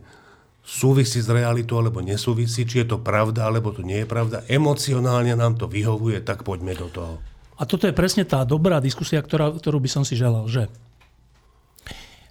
súvisí 0.64 1.20
s 1.20 1.28
realitou 1.28 1.84
alebo 1.84 2.00
nesúvisí, 2.00 2.64
či 2.64 2.88
je 2.88 2.96
to 2.96 3.04
pravda 3.04 3.52
alebo 3.52 3.76
to 3.76 3.84
nie 3.84 4.00
je 4.00 4.08
pravda. 4.08 4.48
Emocionálne 4.48 5.36
nám 5.36 5.60
to 5.60 5.68
vyhovuje, 5.68 6.24
tak 6.24 6.48
poďme 6.48 6.72
do 6.80 6.88
toho. 6.88 7.35
A 7.56 7.64
toto 7.64 7.88
je 7.88 7.96
presne 7.96 8.28
tá 8.28 8.44
dobrá 8.44 8.84
diskusia, 8.84 9.24
ktorá, 9.24 9.52
ktorú 9.56 9.80
by 9.80 9.90
som 9.90 10.04
si 10.04 10.20
želal, 10.20 10.44
že 10.52 10.68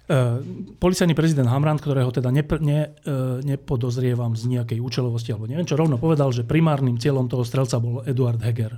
e, 0.05 0.41
policajný 0.77 1.17
prezident 1.17 1.49
Hamran, 1.49 1.81
ktorého 1.81 2.13
teda 2.13 2.29
ne, 2.29 2.45
ne, 2.61 2.93
nepodozrievam 3.41 4.37
z 4.37 4.53
nejakej 4.53 4.77
účelovosti, 4.77 5.33
alebo 5.33 5.49
neviem 5.49 5.65
čo, 5.65 5.79
rovno 5.79 5.97
povedal, 5.97 6.29
že 6.29 6.45
primárnym 6.45 7.01
cieľom 7.01 7.25
toho 7.25 7.41
strelca 7.41 7.81
bol 7.81 8.05
Eduard 8.05 8.37
Heger. 8.45 8.77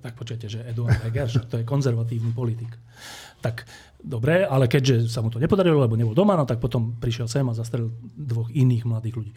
Tak 0.00 0.16
počujete, 0.16 0.46
že 0.48 0.64
Eduard 0.64 1.02
Heger, 1.02 1.28
že 1.28 1.44
to 1.44 1.60
je 1.60 1.66
konzervatívny 1.66 2.30
politik. 2.32 2.72
Tak 3.42 3.66
dobre, 4.00 4.48
ale 4.48 4.64
keďže 4.64 5.12
sa 5.12 5.20
mu 5.20 5.28
to 5.28 5.42
nepodarilo, 5.42 5.82
lebo 5.82 5.98
nebol 5.98 6.16
doma, 6.16 6.38
no 6.38 6.48
tak 6.48 6.62
potom 6.62 6.96
prišiel 6.96 7.28
sem 7.28 7.44
a 7.50 7.58
zastrelil 7.58 7.92
dvoch 8.16 8.48
iných 8.48 8.84
mladých 8.88 9.14
ľudí. 9.18 9.32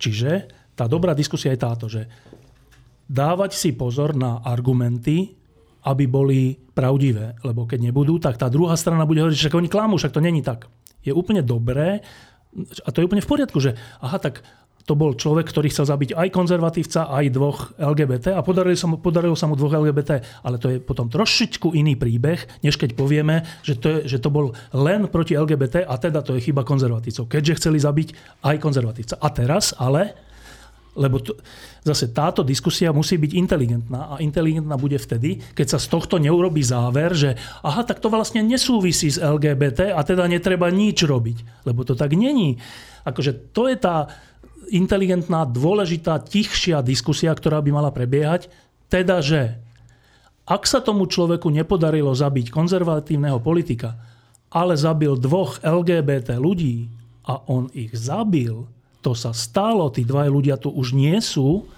Čiže 0.00 0.48
tá 0.72 0.88
dobrá 0.88 1.12
diskusia 1.12 1.52
je 1.52 1.60
táto, 1.60 1.92
že 1.92 2.08
dávať 3.10 3.58
si 3.58 3.74
pozor 3.74 4.14
na 4.14 4.38
argumenty, 4.46 5.34
aby 5.90 6.06
boli 6.06 6.54
pravdivé. 6.54 7.34
Lebo 7.42 7.66
keď 7.66 7.90
nebudú, 7.90 8.22
tak 8.22 8.38
tá 8.38 8.46
druhá 8.46 8.78
strana 8.78 9.02
bude 9.02 9.26
hovoriť, 9.26 9.50
že 9.50 9.50
oni 9.50 9.66
klamú, 9.66 9.98
však 9.98 10.14
to 10.14 10.22
není 10.22 10.46
tak. 10.46 10.70
Je 11.02 11.10
úplne 11.10 11.42
dobré, 11.42 12.06
a 12.86 12.88
to 12.90 13.02
je 13.02 13.06
úplne 13.06 13.24
v 13.24 13.30
poriadku, 13.30 13.58
že 13.62 13.78
aha, 14.02 14.18
tak 14.18 14.42
to 14.88 14.98
bol 14.98 15.14
človek, 15.14 15.46
ktorý 15.46 15.70
chcel 15.70 15.86
zabiť 15.86 16.18
aj 16.18 16.28
konzervatívca, 16.34 17.06
aj 17.14 17.30
dvoch 17.30 17.70
LGBT 17.78 18.34
a 18.34 18.42
podarilo 18.42 18.74
sa 18.74 18.90
mu, 18.90 18.98
podarilo 18.98 19.38
sa 19.38 19.46
mu 19.46 19.54
dvoch 19.54 19.70
LGBT. 19.70 20.42
Ale 20.42 20.58
to 20.58 20.66
je 20.66 20.82
potom 20.82 21.06
trošičku 21.06 21.78
iný 21.78 21.94
príbeh, 21.94 22.64
než 22.66 22.74
keď 22.74 22.98
povieme, 22.98 23.46
že 23.62 23.78
to, 23.78 23.86
je, 23.86 23.98
že 24.10 24.18
to 24.18 24.34
bol 24.34 24.50
len 24.74 25.06
proti 25.06 25.38
LGBT 25.38 25.86
a 25.86 25.94
teda 25.94 26.26
to 26.26 26.34
je 26.34 26.42
chyba 26.42 26.66
konzervatívcov, 26.66 27.30
keďže 27.30 27.62
chceli 27.62 27.78
zabiť 27.78 28.08
aj 28.42 28.56
konzervatívca. 28.58 29.14
A 29.22 29.28
teraz 29.30 29.76
ale 29.78 30.29
Lebo 31.00 31.16
to, 31.24 31.32
zase 31.80 32.12
táto 32.12 32.44
diskusia 32.44 32.92
musí 32.92 33.16
byť 33.16 33.32
inteligentná 33.32 34.12
a 34.12 34.14
inteligentná 34.20 34.76
bude 34.76 35.00
vtedy, 35.00 35.40
keď 35.56 35.76
sa 35.76 35.78
z 35.80 35.88
tohto 35.88 36.20
neurobí 36.20 36.60
záver, 36.60 37.16
že 37.16 37.30
aha, 37.64 37.88
tak 37.88 38.04
to 38.04 38.12
vlastne 38.12 38.44
nesúvisí 38.44 39.08
s 39.08 39.16
LGBT 39.16 39.96
a 39.96 40.04
teda 40.04 40.28
netreba 40.28 40.68
nič 40.68 41.00
robiť. 41.00 41.64
Lebo 41.64 41.88
to 41.88 41.96
tak 41.96 42.12
není. 42.12 42.60
Akože 43.08 43.56
to 43.56 43.72
je 43.72 43.80
tá 43.80 44.12
inteligentná, 44.68 45.48
dôležitá, 45.48 46.20
tichšia 46.20 46.84
diskusia, 46.84 47.32
ktorá 47.32 47.64
by 47.64 47.70
mala 47.72 47.90
prebiehať. 47.90 48.52
Teda, 48.92 49.24
že 49.24 49.56
ak 50.44 50.68
sa 50.68 50.84
tomu 50.84 51.08
človeku 51.08 51.48
nepodarilo 51.48 52.12
zabiť 52.12 52.52
konzervatívneho 52.52 53.40
politika, 53.40 53.96
ale 54.50 54.74
zabil 54.74 55.14
dvoch 55.14 55.62
LGBT 55.62 56.36
ľudí 56.36 56.90
a 57.24 57.38
on 57.46 57.70
ich 57.70 57.94
zabil, 57.94 58.66
to 59.00 59.16
sa 59.16 59.32
stalo, 59.32 59.88
tí 59.88 60.04
dva 60.04 60.28
ľudia 60.28 60.60
tu 60.60 60.68
už 60.72 60.92
nie 60.92 61.16
sú, 61.20 61.68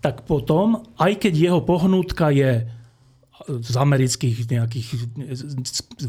tak 0.00 0.22
potom, 0.22 0.86
aj 0.96 1.18
keď 1.18 1.34
jeho 1.34 1.60
pohnutka 1.66 2.30
je 2.30 2.66
z 3.46 3.74
amerických 3.76 4.48
nejakých 4.48 4.88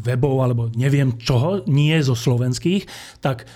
webov 0.00 0.42
alebo 0.42 0.62
neviem 0.74 1.18
čoho, 1.20 1.62
nie 1.66 1.94
zo 2.02 2.16
slovenských, 2.16 2.88
tak 3.22 3.46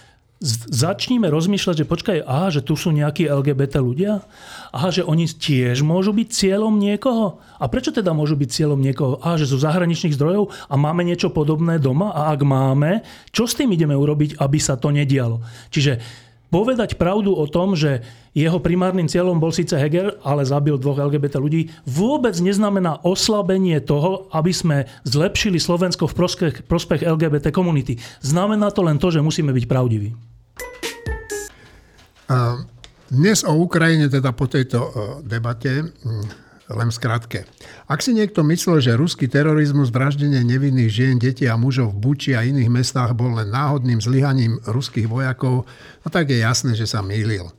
začníme 0.69 1.31
rozmýšľať, 1.31 1.87
že 1.87 1.87
počkaj, 1.87 2.19
aha, 2.27 2.51
že 2.51 2.67
tu 2.67 2.75
sú 2.75 2.91
nejakí 2.91 3.31
LGBT 3.31 3.79
ľudia? 3.79 4.27
Aha, 4.75 4.91
že 4.91 5.07
oni 5.07 5.31
tiež 5.31 5.87
môžu 5.87 6.11
byť 6.11 6.29
cieľom 6.35 6.75
niekoho? 6.83 7.39
A 7.63 7.71
prečo 7.71 7.95
teda 7.95 8.11
môžu 8.11 8.35
byť 8.35 8.51
cieľom 8.51 8.83
niekoho? 8.83 9.23
Aha, 9.23 9.39
že 9.39 9.47
sú 9.47 9.63
zahraničných 9.63 10.19
zdrojov 10.19 10.51
a 10.67 10.75
máme 10.75 11.07
niečo 11.07 11.31
podobné 11.31 11.79
doma? 11.79 12.11
A 12.11 12.35
ak 12.35 12.43
máme, 12.43 13.07
čo 13.31 13.47
s 13.47 13.55
tým 13.55 13.71
ideme 13.71 13.95
urobiť, 13.95 14.43
aby 14.43 14.59
sa 14.59 14.75
to 14.75 14.91
nedialo? 14.91 15.39
Čiže 15.71 16.03
povedať 16.53 17.01
pravdu 17.01 17.33
o 17.33 17.49
tom, 17.49 17.73
že 17.73 18.05
jeho 18.37 18.61
primárnym 18.61 19.09
cieľom 19.09 19.41
bol 19.41 19.49
síce 19.57 19.73
Heger, 19.73 20.21
ale 20.21 20.45
zabil 20.45 20.77
dvoch 20.77 21.01
LGBT 21.01 21.41
ľudí, 21.41 21.73
vôbec 21.89 22.37
neznamená 22.37 23.01
oslabenie 23.01 23.81
toho, 23.81 24.29
aby 24.37 24.53
sme 24.53 24.85
zlepšili 25.09 25.57
Slovensko 25.57 26.05
v 26.05 26.15
prospech, 26.15 26.55
prospech 26.69 27.09
LGBT 27.09 27.49
komunity. 27.49 27.97
Znamená 28.21 28.69
to 28.69 28.85
len 28.85 29.01
to, 29.01 29.09
že 29.09 29.25
musíme 29.25 29.49
byť 29.57 29.65
pravdiví. 29.65 30.13
Dnes 33.13 33.45
o 33.45 33.53
Ukrajine, 33.61 34.09
teda 34.09 34.33
po 34.33 34.49
tejto 34.49 34.79
e, 34.81 34.91
debate, 35.29 35.85
len 36.71 36.89
v 36.91 36.95
skratke. 36.95 37.39
Ak 37.91 38.05
si 38.05 38.15
niekto 38.15 38.47
myslel, 38.47 38.79
že 38.79 38.99
ruský 38.99 39.27
terorizmus, 39.27 39.91
vraždenie 39.91 40.45
nevinných 40.47 40.91
žien, 40.91 41.17
detí 41.19 41.51
a 41.51 41.59
mužov 41.59 41.97
v 41.97 42.01
Buči 42.03 42.33
a 42.39 42.47
iných 42.47 42.71
mestách 42.71 43.17
bol 43.19 43.35
len 43.35 43.51
náhodným 43.51 43.99
zlyhaním 43.99 44.63
ruských 44.69 45.11
vojakov, 45.11 45.67
no 46.03 46.09
tak 46.09 46.31
je 46.31 46.39
jasné, 46.43 46.79
že 46.79 46.87
sa 46.87 47.03
mýlil. 47.03 47.51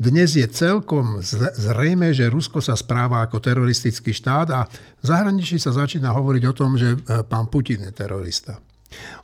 Dnes 0.00 0.34
je 0.34 0.46
celkom 0.48 1.20
zrejme, 1.54 2.10
že 2.10 2.32
Rusko 2.32 2.58
sa 2.64 2.74
správa 2.74 3.22
ako 3.22 3.38
teroristický 3.38 4.10
štát 4.10 4.48
a 4.54 4.66
v 4.98 5.04
zahraničí 5.04 5.60
sa 5.60 5.70
začína 5.74 6.10
hovoriť 6.14 6.42
o 6.48 6.56
tom, 6.56 6.74
že 6.74 6.96
e, 6.96 6.98
pán 7.26 7.52
Putin 7.52 7.84
je 7.86 7.92
terorista. 7.92 8.58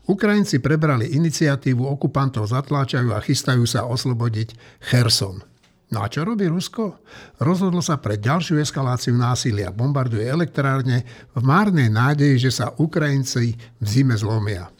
Ukrajinci 0.05 0.61
prebrali 0.61 1.17
iniciatívu, 1.17 1.89
okupantov 1.89 2.53
zatláčajú 2.53 3.17
a 3.17 3.25
chystajú 3.25 3.65
sa 3.65 3.89
oslobodiť 3.89 4.53
Cherson. 4.85 5.54
No 5.93 6.01
a 6.01 6.09
čo 6.09 6.25
robí 6.25 6.49
Rusko? 6.49 7.05
Rozhodlo 7.45 7.85
sa 7.85 8.01
pre 8.01 8.17
ďalšiu 8.17 8.57
eskaláciu 8.59 9.15
násilia. 9.15 9.69
Bombarduje 9.69 10.25
elektrárne 10.25 11.05
v 11.37 11.43
márnej 11.45 11.93
nádeji, 11.93 12.49
že 12.49 12.65
sa 12.65 12.73
Ukrajinci 12.81 13.53
v 13.57 13.87
zime 13.87 14.17
zlomia. 14.17 14.73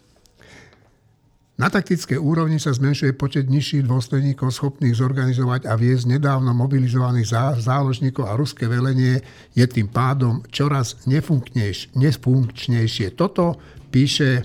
Na 1.55 1.71
taktické 1.71 2.19
úrovni 2.19 2.59
sa 2.59 2.75
zmenšuje 2.75 3.15
počet 3.15 3.47
nižších 3.47 3.87
dôstojníkov 3.87 4.51
schopných 4.51 4.91
zorganizovať 4.91 5.71
a 5.71 5.79
viesť 5.79 6.19
nedávno 6.19 6.51
mobilizovaných 6.51 7.31
záložníkov 7.63 8.27
a 8.27 8.35
ruské 8.35 8.67
velenie 8.67 9.23
je 9.55 9.63
tým 9.63 9.87
pádom 9.87 10.43
čoraz 10.51 10.99
nefunkčnejšie. 11.07 13.15
Toto 13.15 13.55
píše 13.87 14.43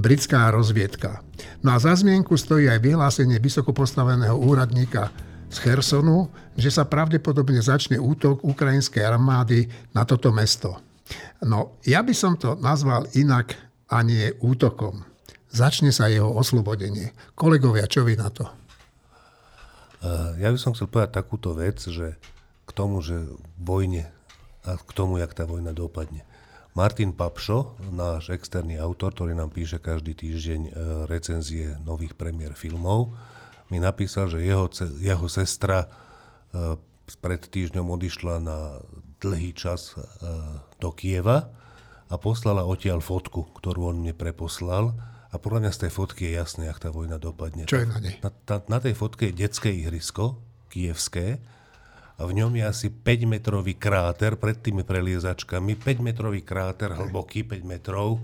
britská 0.00 0.48
rozviedka. 0.48 1.20
No 1.60 1.76
a 1.76 1.78
za 1.78 1.92
zmienku 1.92 2.32
stojí 2.40 2.64
aj 2.64 2.80
vyhlásenie 2.80 3.36
vysoko 3.36 3.76
postaveného 3.76 4.32
úradníka 4.32 5.12
z 5.52 5.56
Chersonu, 5.60 6.32
že 6.56 6.72
sa 6.72 6.88
pravdepodobne 6.88 7.60
začne 7.60 8.00
útok 8.00 8.40
ukrajinskej 8.40 9.04
armády 9.04 9.68
na 9.92 10.08
toto 10.08 10.32
mesto. 10.32 10.80
No, 11.44 11.76
ja 11.84 12.00
by 12.00 12.14
som 12.16 12.40
to 12.40 12.56
nazval 12.56 13.04
inak 13.12 13.52
a 13.92 14.00
nie 14.00 14.32
útokom. 14.40 15.04
Začne 15.52 15.92
sa 15.92 16.08
jeho 16.08 16.32
oslobodenie. 16.32 17.12
Kolegovia, 17.36 17.84
čo 17.84 18.08
vy 18.08 18.16
na 18.16 18.32
to? 18.32 18.48
Ja 20.40 20.48
by 20.48 20.58
som 20.58 20.72
chcel 20.72 20.88
povedať 20.88 21.20
takúto 21.20 21.52
vec, 21.52 21.76
že 21.84 22.16
k 22.64 22.70
tomu, 22.72 23.04
že 23.04 23.20
vojne 23.60 24.08
a 24.64 24.80
k 24.80 24.90
tomu, 24.96 25.20
jak 25.20 25.36
tá 25.36 25.44
vojna 25.44 25.76
dopadne. 25.76 26.24
Martin 26.72 27.12
Papšo, 27.12 27.76
náš 27.92 28.32
externý 28.32 28.80
autor, 28.80 29.12
ktorý 29.12 29.36
nám 29.36 29.52
píše 29.52 29.76
každý 29.76 30.16
týždeň 30.16 30.60
e, 30.64 30.70
recenzie 31.04 31.76
nových 31.84 32.16
premiér 32.16 32.56
filmov, 32.56 33.12
mi 33.72 33.80
napísal, 33.80 34.28
že 34.28 34.44
jeho, 34.44 34.68
jeho 35.00 35.26
sestra 35.32 35.88
e, 36.52 36.76
pred 37.24 37.40
týždňom 37.40 37.88
odišla 37.88 38.36
na 38.44 38.84
dlhý 39.24 39.56
čas 39.56 39.96
e, 39.96 40.04
do 40.76 40.92
Kieva 40.92 41.48
a 42.12 42.14
poslala 42.20 42.68
odtiaľ 42.68 43.00
fotku, 43.00 43.48
ktorú 43.56 43.88
on 43.88 44.04
mne 44.04 44.12
preposlal. 44.12 44.92
A 45.32 45.40
podľa 45.40 45.64
mňa 45.64 45.72
z 45.72 45.80
tej 45.88 45.92
fotky 45.96 46.22
je 46.28 46.32
jasné, 46.36 46.68
jak 46.68 46.76
tá 46.76 46.92
vojna 46.92 47.16
dopadne. 47.16 47.64
Čo 47.64 47.80
je 47.80 47.86
na 47.88 47.98
nej? 48.04 48.20
Na, 48.20 48.28
na, 48.28 48.56
na 48.68 48.78
tej 48.84 48.92
fotke 48.92 49.32
je 49.32 49.48
detské 49.48 49.72
ihrisko, 49.72 50.36
kievské, 50.68 51.40
a 52.20 52.28
v 52.28 52.38
ňom 52.38 52.52
je 52.54 52.64
asi 52.68 52.86
5-metrový 52.92 53.80
kráter 53.80 54.36
pred 54.36 54.54
tými 54.60 54.84
preliezačkami, 54.84 55.80
5-metrový 55.80 56.44
kráter, 56.44 56.92
hlboký 56.92 57.42
5 57.48 57.64
metrov, 57.64 58.20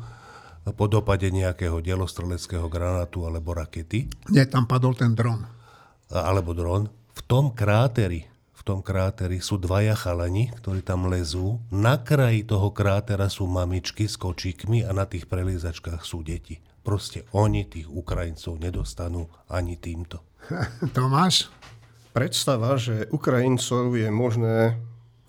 po 0.72 0.90
dopade 0.90 1.28
nejakého 1.28 1.80
delostreleckého 1.80 2.66
granátu 2.66 3.24
alebo 3.28 3.52
rakety. 3.54 4.08
Nie, 4.32 4.48
tam 4.48 4.64
padol 4.64 4.96
ten 4.96 5.12
dron. 5.12 5.44
Alebo 6.08 6.56
dron. 6.56 6.88
V 7.14 7.20
tom 7.26 7.52
kráteri, 7.52 8.24
v 8.54 8.62
tom 8.64 8.80
kráteri 8.80 9.42
sú 9.42 9.60
dvaja 9.60 9.98
chalani, 9.98 10.48
ktorí 10.62 10.80
tam 10.80 11.10
lezú. 11.10 11.60
Na 11.68 12.00
kraji 12.00 12.46
toho 12.46 12.72
krátera 12.72 13.28
sú 13.28 13.44
mamičky 13.44 14.08
s 14.08 14.16
kočíkmi 14.16 14.86
a 14.86 14.94
na 14.94 15.04
tých 15.04 15.28
preliezačkách 15.28 16.06
sú 16.06 16.24
deti. 16.24 16.62
Proste 16.80 17.28
oni 17.36 17.68
tých 17.68 17.90
Ukrajincov 17.90 18.56
nedostanú 18.56 19.28
ani 19.50 19.76
týmto. 19.76 20.24
Tomáš? 20.96 21.52
predstava, 22.18 22.74
že 22.74 23.06
Ukrajincov 23.14 23.94
je 23.94 24.08
možné 24.10 24.74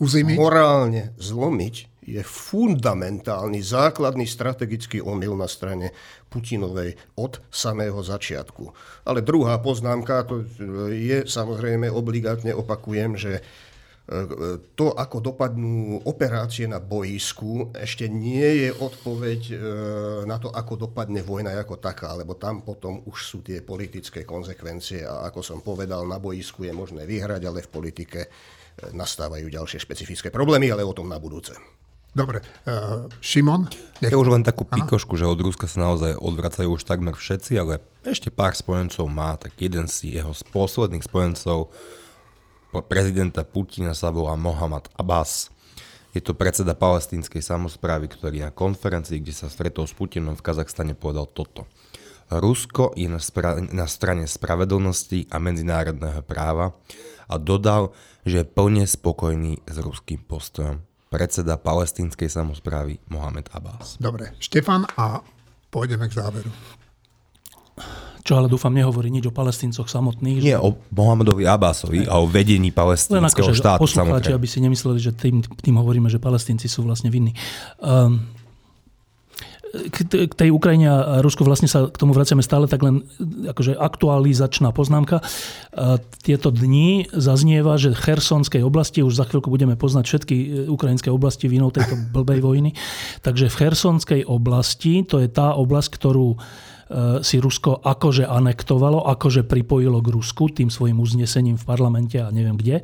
Uzimiť? 0.02 0.36
morálne 0.40 1.14
zlomiť, 1.22 1.89
je 2.16 2.24
fundamentálny, 2.26 3.62
základný 3.62 4.26
strategický 4.26 5.04
omyl 5.04 5.38
na 5.38 5.46
strane 5.46 5.94
Putinovej 6.30 6.98
od 7.18 7.42
samého 7.50 8.02
začiatku. 8.02 8.64
Ale 9.06 9.22
druhá 9.22 9.62
poznámka, 9.62 10.26
to 10.26 10.46
je 10.90 11.26
samozrejme 11.26 11.90
obligátne 11.90 12.54
opakujem, 12.54 13.18
že 13.18 13.42
to, 14.74 14.98
ako 14.98 15.22
dopadnú 15.22 16.02
operácie 16.10 16.66
na 16.66 16.82
boisku, 16.82 17.70
ešte 17.78 18.10
nie 18.10 18.66
je 18.66 18.70
odpoveď 18.74 19.42
e, 19.54 19.56
na 20.26 20.42
to, 20.42 20.50
ako 20.50 20.90
dopadne 20.90 21.22
vojna 21.22 21.54
ako 21.54 21.78
taká, 21.78 22.18
lebo 22.18 22.34
tam 22.34 22.66
potom 22.66 23.06
už 23.06 23.18
sú 23.22 23.38
tie 23.46 23.62
politické 23.62 24.26
konsekvencie 24.26 25.06
a 25.06 25.30
ako 25.30 25.46
som 25.46 25.60
povedal, 25.62 26.10
na 26.10 26.18
boisku 26.18 26.66
je 26.66 26.74
možné 26.74 27.06
vyhrať, 27.06 27.42
ale 27.46 27.62
v 27.62 27.70
politike 27.70 28.20
e, 28.26 28.30
nastávajú 28.98 29.46
ďalšie 29.46 29.78
špecifické 29.78 30.34
problémy, 30.34 30.74
ale 30.74 30.82
o 30.82 30.96
tom 30.98 31.06
na 31.06 31.22
budúce. 31.22 31.54
Dobre. 32.10 32.42
Uh, 32.66 33.06
Šimon? 33.22 33.70
Ja 34.02 34.18
už 34.18 34.34
len 34.34 34.42
takú 34.42 34.66
pikošku, 34.66 35.14
že 35.14 35.30
od 35.30 35.38
Ruska 35.38 35.70
sa 35.70 35.86
naozaj 35.86 36.18
odvracajú 36.18 36.74
už 36.74 36.84
takmer 36.84 37.14
všetci, 37.14 37.54
ale 37.62 37.86
ešte 38.02 38.34
pár 38.34 38.58
spojencov 38.58 39.06
má, 39.06 39.38
tak 39.38 39.54
jeden 39.62 39.86
z 39.86 40.18
jeho 40.18 40.34
posledných 40.50 41.06
spojencov 41.06 41.70
prezidenta 42.90 43.46
Putina 43.46 43.98
sa 43.98 44.14
volá 44.14 44.34
Mohamed 44.38 44.90
Abbas. 44.98 45.50
Je 46.10 46.22
to 46.22 46.34
predseda 46.34 46.74
palestínskej 46.74 47.46
samozprávy, 47.46 48.10
ktorý 48.10 48.42
na 48.42 48.50
konferencii, 48.50 49.22
kde 49.22 49.34
sa 49.34 49.46
stretol 49.46 49.86
s 49.86 49.94
Putinom 49.94 50.34
v 50.34 50.42
Kazachstane, 50.42 50.98
povedal 50.98 51.30
toto. 51.30 51.70
Rusko 52.30 52.94
je 52.94 53.10
na, 53.10 53.22
spra- 53.22 53.62
na 53.70 53.86
strane 53.90 54.26
spravedlnosti 54.26 55.30
a 55.34 55.42
medzinárodného 55.42 56.22
práva 56.26 56.78
a 57.30 57.38
dodal, 57.38 57.94
že 58.26 58.42
je 58.42 58.50
plne 58.50 58.86
spokojný 58.86 59.62
s 59.66 59.76
ruským 59.82 60.22
postojom. 60.26 60.89
Predseda 61.10 61.58
palestínskej 61.58 62.30
samozprávy 62.30 63.02
Mohamed 63.10 63.50
Abbas. 63.50 63.98
Dobre, 63.98 64.38
Štefan 64.38 64.86
a 64.94 65.26
pôjdeme 65.74 66.06
k 66.06 66.22
záveru 66.22 66.54
čo 68.30 68.38
ale 68.38 68.46
dúfam 68.46 68.70
nehovorí 68.70 69.10
nič 69.10 69.26
o 69.26 69.34
palestíncoch 69.34 69.90
samotných. 69.90 70.38
Nie, 70.46 70.54
že... 70.54 70.62
o 70.62 70.78
Mohamedovi 70.94 71.50
Abbasovi 71.50 72.06
a 72.06 72.22
o 72.22 72.30
vedení 72.30 72.70
palestínskeho 72.70 73.50
akože 73.50 73.58
štátu. 73.58 73.82
Poslucháči, 73.82 74.38
aby 74.38 74.46
si 74.46 74.62
nemysleli, 74.62 75.00
že 75.02 75.18
tým, 75.18 75.42
tým 75.42 75.76
hovoríme, 75.82 76.14
že 76.14 76.22
palestínci 76.22 76.70
sú 76.70 76.86
vlastne 76.86 77.10
vinní. 77.10 77.34
Um, 77.82 78.22
k 79.70 80.34
tej 80.34 80.50
Ukrajine 80.50 80.90
a 80.90 80.98
Rusku 81.22 81.46
vlastne 81.46 81.70
sa 81.70 81.86
k 81.88 81.98
tomu 81.98 82.18
vraciame 82.18 82.42
stále, 82.42 82.66
tak 82.66 82.82
len 82.82 83.06
akože 83.46 83.78
aktualizačná 83.78 84.74
poznámka. 84.74 85.22
Tieto 86.26 86.50
dni 86.50 87.06
zaznieva, 87.14 87.78
že 87.78 87.94
v 87.94 88.02
Chersonskej 88.02 88.66
oblasti, 88.66 89.06
už 89.06 89.14
za 89.14 89.30
chvíľku 89.30 89.54
budeme 89.54 89.78
poznať 89.78 90.06
všetky 90.10 90.36
e, 90.36 90.48
ukrajinské 90.66 91.14
oblasti 91.14 91.46
vinou 91.46 91.70
tejto 91.70 91.94
blbej 92.10 92.42
vojny, 92.42 92.72
takže 93.22 93.54
v 93.54 93.58
Chersonskej 93.62 94.22
oblasti, 94.26 95.06
to 95.06 95.22
je 95.22 95.30
tá 95.30 95.54
oblasť, 95.54 95.90
ktorú 95.94 96.30
e, 96.34 96.38
si 97.22 97.38
Rusko 97.38 97.86
akože 97.86 98.26
anektovalo, 98.26 99.06
akože 99.06 99.46
pripojilo 99.46 100.02
k 100.02 100.12
Rusku 100.18 100.50
tým 100.50 100.74
svojim 100.74 100.98
uznesením 100.98 101.62
v 101.62 101.68
parlamente 101.68 102.18
a 102.18 102.34
neviem 102.34 102.58
kde, 102.58 102.82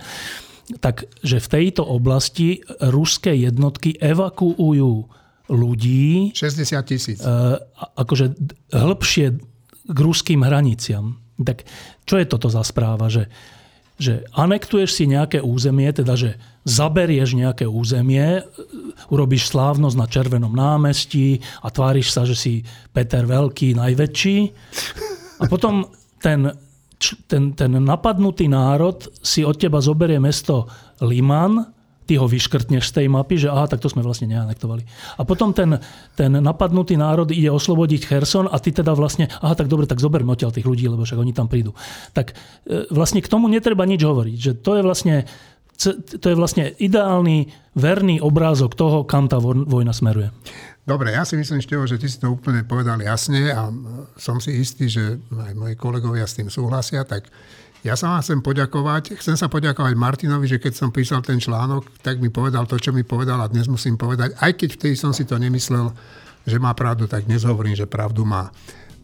tak 0.81 1.05
že 1.21 1.41
v 1.41 1.47
tejto 1.49 1.85
oblasti 1.85 2.61
ruské 2.81 3.37
jednotky 3.37 3.97
evakuujú 4.01 5.24
ľudí. 5.49 6.33
60 6.33 6.89
tisíc. 6.89 7.19
Uh, 7.21 7.61
akože 7.97 8.33
hĺbšie 8.73 9.25
k 9.85 9.97
ruským 10.01 10.41
hraniciam. 10.41 11.21
Tak 11.37 11.67
čo 12.07 12.15
je 12.17 12.25
toto 12.25 12.49
za 12.49 12.65
správa? 12.65 13.11
Že, 13.11 13.29
že 13.99 14.25
anektuješ 14.33 14.89
si 14.97 15.03
nejaké 15.05 15.43
územie, 15.43 15.91
teda 15.93 16.17
že 16.17 16.41
zaberieš 16.65 17.37
nejaké 17.37 17.69
územie, 17.69 18.41
urobíš 19.13 19.53
slávnosť 19.53 19.97
na 19.99 20.07
Červenom 20.09 20.53
námestí 20.55 21.37
a 21.61 21.69
tváriš 21.69 22.09
sa, 22.09 22.25
že 22.25 22.33
si 22.33 22.65
Peter 22.89 23.21
Veľký 23.27 23.77
najväčší. 23.77 24.37
A 25.39 25.43
potom 25.45 25.85
ten, 26.17 26.49
ten, 27.29 27.53
ten 27.53 27.71
napadnutý 27.77 28.49
národ 28.49 29.05
si 29.21 29.45
od 29.45 29.59
teba 29.59 29.77
zoberie 29.83 30.17
mesto 30.17 30.65
Liman 31.05 31.74
ty 32.05 32.21
ho 32.21 32.29
vyškrtneš 32.29 32.93
z 32.93 32.93
tej 33.01 33.07
mapy, 33.09 33.41
že 33.41 33.49
aha, 33.49 33.65
tak 33.65 33.81
to 33.81 33.89
sme 33.89 34.05
vlastne 34.05 34.29
neanektovali. 34.29 34.85
A 35.17 35.25
potom 35.25 35.51
ten, 35.51 35.81
ten 36.13 36.31
napadnutý 36.31 36.95
národ 36.95 37.29
ide 37.33 37.49
oslobodiť 37.49 38.05
Kherson 38.05 38.45
a 38.45 38.57
ty 38.61 38.69
teda 38.69 38.93
vlastne, 38.93 39.25
aha, 39.41 39.57
tak 39.57 39.67
dobre, 39.67 39.89
tak 39.89 39.99
zoberme 39.99 40.31
odtiaľ 40.33 40.53
tých 40.53 40.69
ľudí, 40.69 40.85
lebo 40.85 41.03
však 41.03 41.19
oni 41.19 41.33
tam 41.33 41.49
prídu. 41.49 41.73
Tak 42.13 42.31
e, 42.31 42.85
vlastne 42.93 43.19
k 43.25 43.27
tomu 43.27 43.49
netreba 43.49 43.83
nič 43.89 44.05
hovoriť, 44.05 44.37
že 44.37 44.51
to 44.61 44.77
je 44.77 44.83
vlastne 44.85 45.25
to 45.75 46.31
je 46.31 46.39
vlastne 46.39 46.71
ideálny, 46.79 47.51
verný 47.75 48.23
obrázok 48.23 48.79
toho, 48.79 49.03
kam 49.03 49.27
tá 49.27 49.43
vojna 49.43 49.91
smeruje. 49.91 50.31
Dobre, 50.85 51.11
ja 51.11 51.25
si 51.25 51.35
myslím, 51.35 51.65
Števo, 51.65 51.89
že 51.89 51.97
ty 51.97 52.07
si 52.07 52.21
to 52.21 52.31
úplne 52.31 52.61
povedal 52.63 53.01
jasne 53.01 53.49
a 53.51 53.73
som 54.15 54.37
si 54.37 54.55
istý, 54.55 54.85
že 54.87 55.17
aj 55.33 55.51
moji 55.57 55.75
kolegovia 55.75 56.23
s 56.23 56.37
tým 56.37 56.47
súhlasia, 56.47 57.03
tak 57.03 57.27
ja 57.85 57.93
sa 57.93 58.17
vám 58.17 58.25
chcem 58.25 58.41
poďakovať. 58.41 59.21
Chcem 59.21 59.37
sa 59.37 59.45
poďakovať 59.45 59.93
Martinovi, 59.93 60.49
že 60.49 60.57
keď 60.57 60.73
som 60.73 60.89
písal 60.89 61.21
ten 61.21 61.37
článok, 61.37 61.85
tak 62.01 62.17
mi 62.17 62.33
povedal 62.33 62.65
to, 62.65 62.81
čo 62.81 62.89
mi 62.89 63.05
povedal 63.05 63.37
a 63.37 63.45
dnes 63.45 63.69
musím 63.69 63.93
povedať, 63.93 64.33
aj 64.41 64.51
keď 64.57 64.69
vtedy 64.73 64.95
som 64.97 65.13
si 65.13 65.21
to 65.21 65.37
nemyslel, 65.37 65.93
že 66.49 66.57
má 66.57 66.73
pravdu, 66.73 67.05
tak 67.05 67.29
dnes 67.29 67.45
hovorím, 67.45 67.77
že 67.77 67.85
pravdu 67.85 68.25
má. 68.25 68.49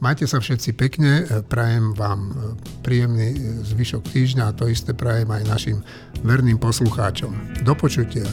Majte 0.01 0.25
sa 0.25 0.41
všetci 0.41 0.73
pekne, 0.73 1.29
prajem 1.45 1.93
vám 1.93 2.33
príjemný 2.81 3.61
zvyšok 3.69 4.01
týždňa 4.09 4.49
a 4.49 4.55
to 4.57 4.65
isté 4.65 4.97
prajem 4.97 5.29
aj 5.29 5.45
našim 5.45 5.77
verným 6.25 6.57
poslucháčom. 6.57 7.61
Do 7.61 7.77
počutia. 7.77 8.25